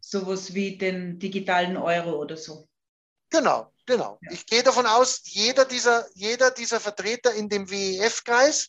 Sowas 0.00 0.54
wie 0.54 0.78
den 0.78 1.18
digitalen 1.18 1.76
Euro 1.76 2.20
oder 2.20 2.36
so. 2.36 2.68
Genau, 3.30 3.72
genau. 3.84 4.18
Ja. 4.22 4.32
Ich 4.32 4.46
gehe 4.46 4.62
davon 4.62 4.86
aus, 4.86 5.20
jeder 5.24 5.64
dieser, 5.64 6.08
jeder 6.14 6.50
dieser 6.50 6.80
Vertreter 6.80 7.34
in 7.34 7.48
dem 7.48 7.70
WEF-Kreis, 7.70 8.68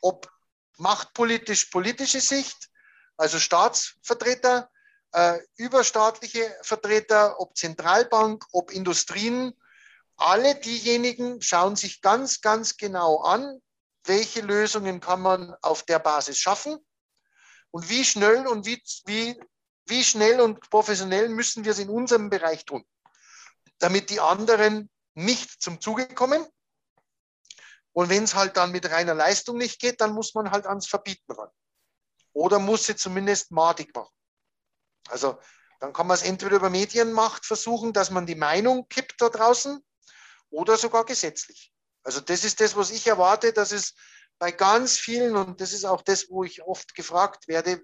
ob 0.00 0.30
machtpolitisch-politische 0.78 2.20
Sicht, 2.20 2.70
also 3.16 3.38
Staatsvertreter, 3.38 4.70
äh, 5.12 5.38
überstaatliche 5.56 6.56
Vertreter, 6.62 7.40
ob 7.40 7.56
Zentralbank, 7.56 8.44
ob 8.52 8.70
Industrien, 8.70 9.54
alle 10.16 10.54
diejenigen 10.54 11.40
schauen 11.40 11.76
sich 11.76 12.02
ganz, 12.02 12.40
ganz 12.40 12.76
genau 12.76 13.20
an, 13.22 13.60
welche 14.04 14.40
Lösungen 14.40 15.00
kann 15.00 15.20
man 15.20 15.54
auf 15.62 15.82
der 15.82 15.98
Basis 15.98 16.38
schaffen 16.38 16.78
und 17.70 17.88
wie 17.88 18.04
schnell 18.04 18.46
und 18.46 18.66
wie, 18.66 18.82
wie, 19.06 19.40
wie 19.86 20.04
schnell 20.04 20.40
und 20.40 20.68
professionell 20.70 21.28
müssen 21.28 21.64
wir 21.64 21.72
es 21.72 21.78
in 21.78 21.88
unserem 21.88 22.30
Bereich 22.30 22.64
tun, 22.64 22.84
damit 23.78 24.10
die 24.10 24.20
anderen 24.20 24.90
nicht 25.14 25.62
zum 25.62 25.80
Zuge 25.80 26.06
kommen. 26.08 26.46
Und 28.00 28.08
wenn 28.08 28.24
es 28.24 28.34
halt 28.34 28.56
dann 28.56 28.72
mit 28.72 28.90
reiner 28.90 29.12
Leistung 29.12 29.58
nicht 29.58 29.78
geht, 29.78 30.00
dann 30.00 30.14
muss 30.14 30.32
man 30.34 30.50
halt 30.50 30.64
ans 30.64 30.86
Verbieten 30.86 31.30
ran. 31.32 31.50
Oder 32.32 32.58
muss 32.58 32.86
sie 32.86 32.96
zumindest 32.96 33.50
madig 33.50 33.94
machen. 33.94 34.14
Also 35.10 35.38
dann 35.80 35.92
kann 35.92 36.06
man 36.06 36.14
es 36.14 36.22
entweder 36.22 36.56
über 36.56 36.70
Medienmacht 36.70 37.44
versuchen, 37.44 37.92
dass 37.92 38.10
man 38.10 38.24
die 38.24 38.36
Meinung 38.36 38.88
kippt 38.88 39.20
da 39.20 39.28
draußen, 39.28 39.84
oder 40.48 40.78
sogar 40.78 41.04
gesetzlich. 41.04 41.74
Also 42.02 42.22
das 42.22 42.42
ist 42.42 42.62
das, 42.62 42.74
was 42.74 42.90
ich 42.90 43.06
erwarte, 43.06 43.52
dass 43.52 43.70
es 43.70 43.94
bei 44.38 44.50
ganz 44.50 44.96
vielen, 44.96 45.36
und 45.36 45.60
das 45.60 45.74
ist 45.74 45.84
auch 45.84 46.00
das, 46.00 46.30
wo 46.30 46.42
ich 46.42 46.62
oft 46.62 46.94
gefragt 46.94 47.48
werde, 47.48 47.82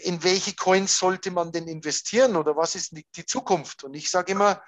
in 0.00 0.24
welche 0.24 0.56
Coins 0.56 0.98
sollte 0.98 1.30
man 1.30 1.52
denn 1.52 1.68
investieren 1.68 2.34
oder 2.34 2.56
was 2.56 2.74
ist 2.74 2.90
die 3.14 3.26
Zukunft? 3.26 3.84
Und 3.84 3.94
ich 3.94 4.10
sage 4.10 4.32
immer, 4.32 4.60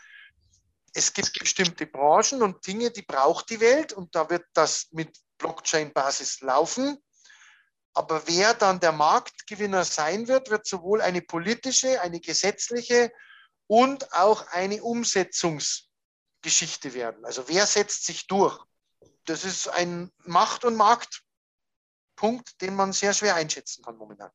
es 0.93 1.13
gibt 1.13 1.39
bestimmte 1.39 1.87
Branchen 1.87 2.43
und 2.43 2.67
Dinge, 2.67 2.91
die 2.91 3.03
braucht 3.03 3.51
die 3.51 3.61
Welt 3.61 3.93
und 3.93 4.15
da 4.15 4.29
wird 4.29 4.45
das 4.55 4.89
mit 4.91 5.17
Blockchain-Basis 5.39 6.41
laufen. 6.41 6.99
Aber 7.95 8.27
wer 8.27 8.55
dann 8.55 8.81
der 8.81 8.93
Marktgewinner 8.93 9.85
sein 9.85 10.29
wird, 10.29 10.51
wird 10.51 10.67
sowohl 10.67 11.01
eine 11.01 11.23
politische, 11.23 12.01
eine 12.01 12.21
gesetzliche 12.21 13.13
und 13.67 14.13
auch 14.13 14.47
eine 14.49 14.77
Umsetzungs- 14.77 15.91
Geschichte 16.43 16.95
werden. 16.95 17.25
Also 17.25 17.49
wer 17.49 17.67
setzt 17.67 18.07
sich 18.07 18.27
durch? 18.27 18.59
Das 19.25 19.45
ist 19.45 19.69
ein 19.69 20.11
Macht- 20.25 20.65
und 20.65 20.77
Marktpunkt, 20.77 22.61
den 22.61 22.75
man 22.75 22.93
sehr 22.93 23.13
schwer 23.13 23.35
einschätzen 23.35 23.85
kann 23.85 23.97
momentan. 23.97 24.31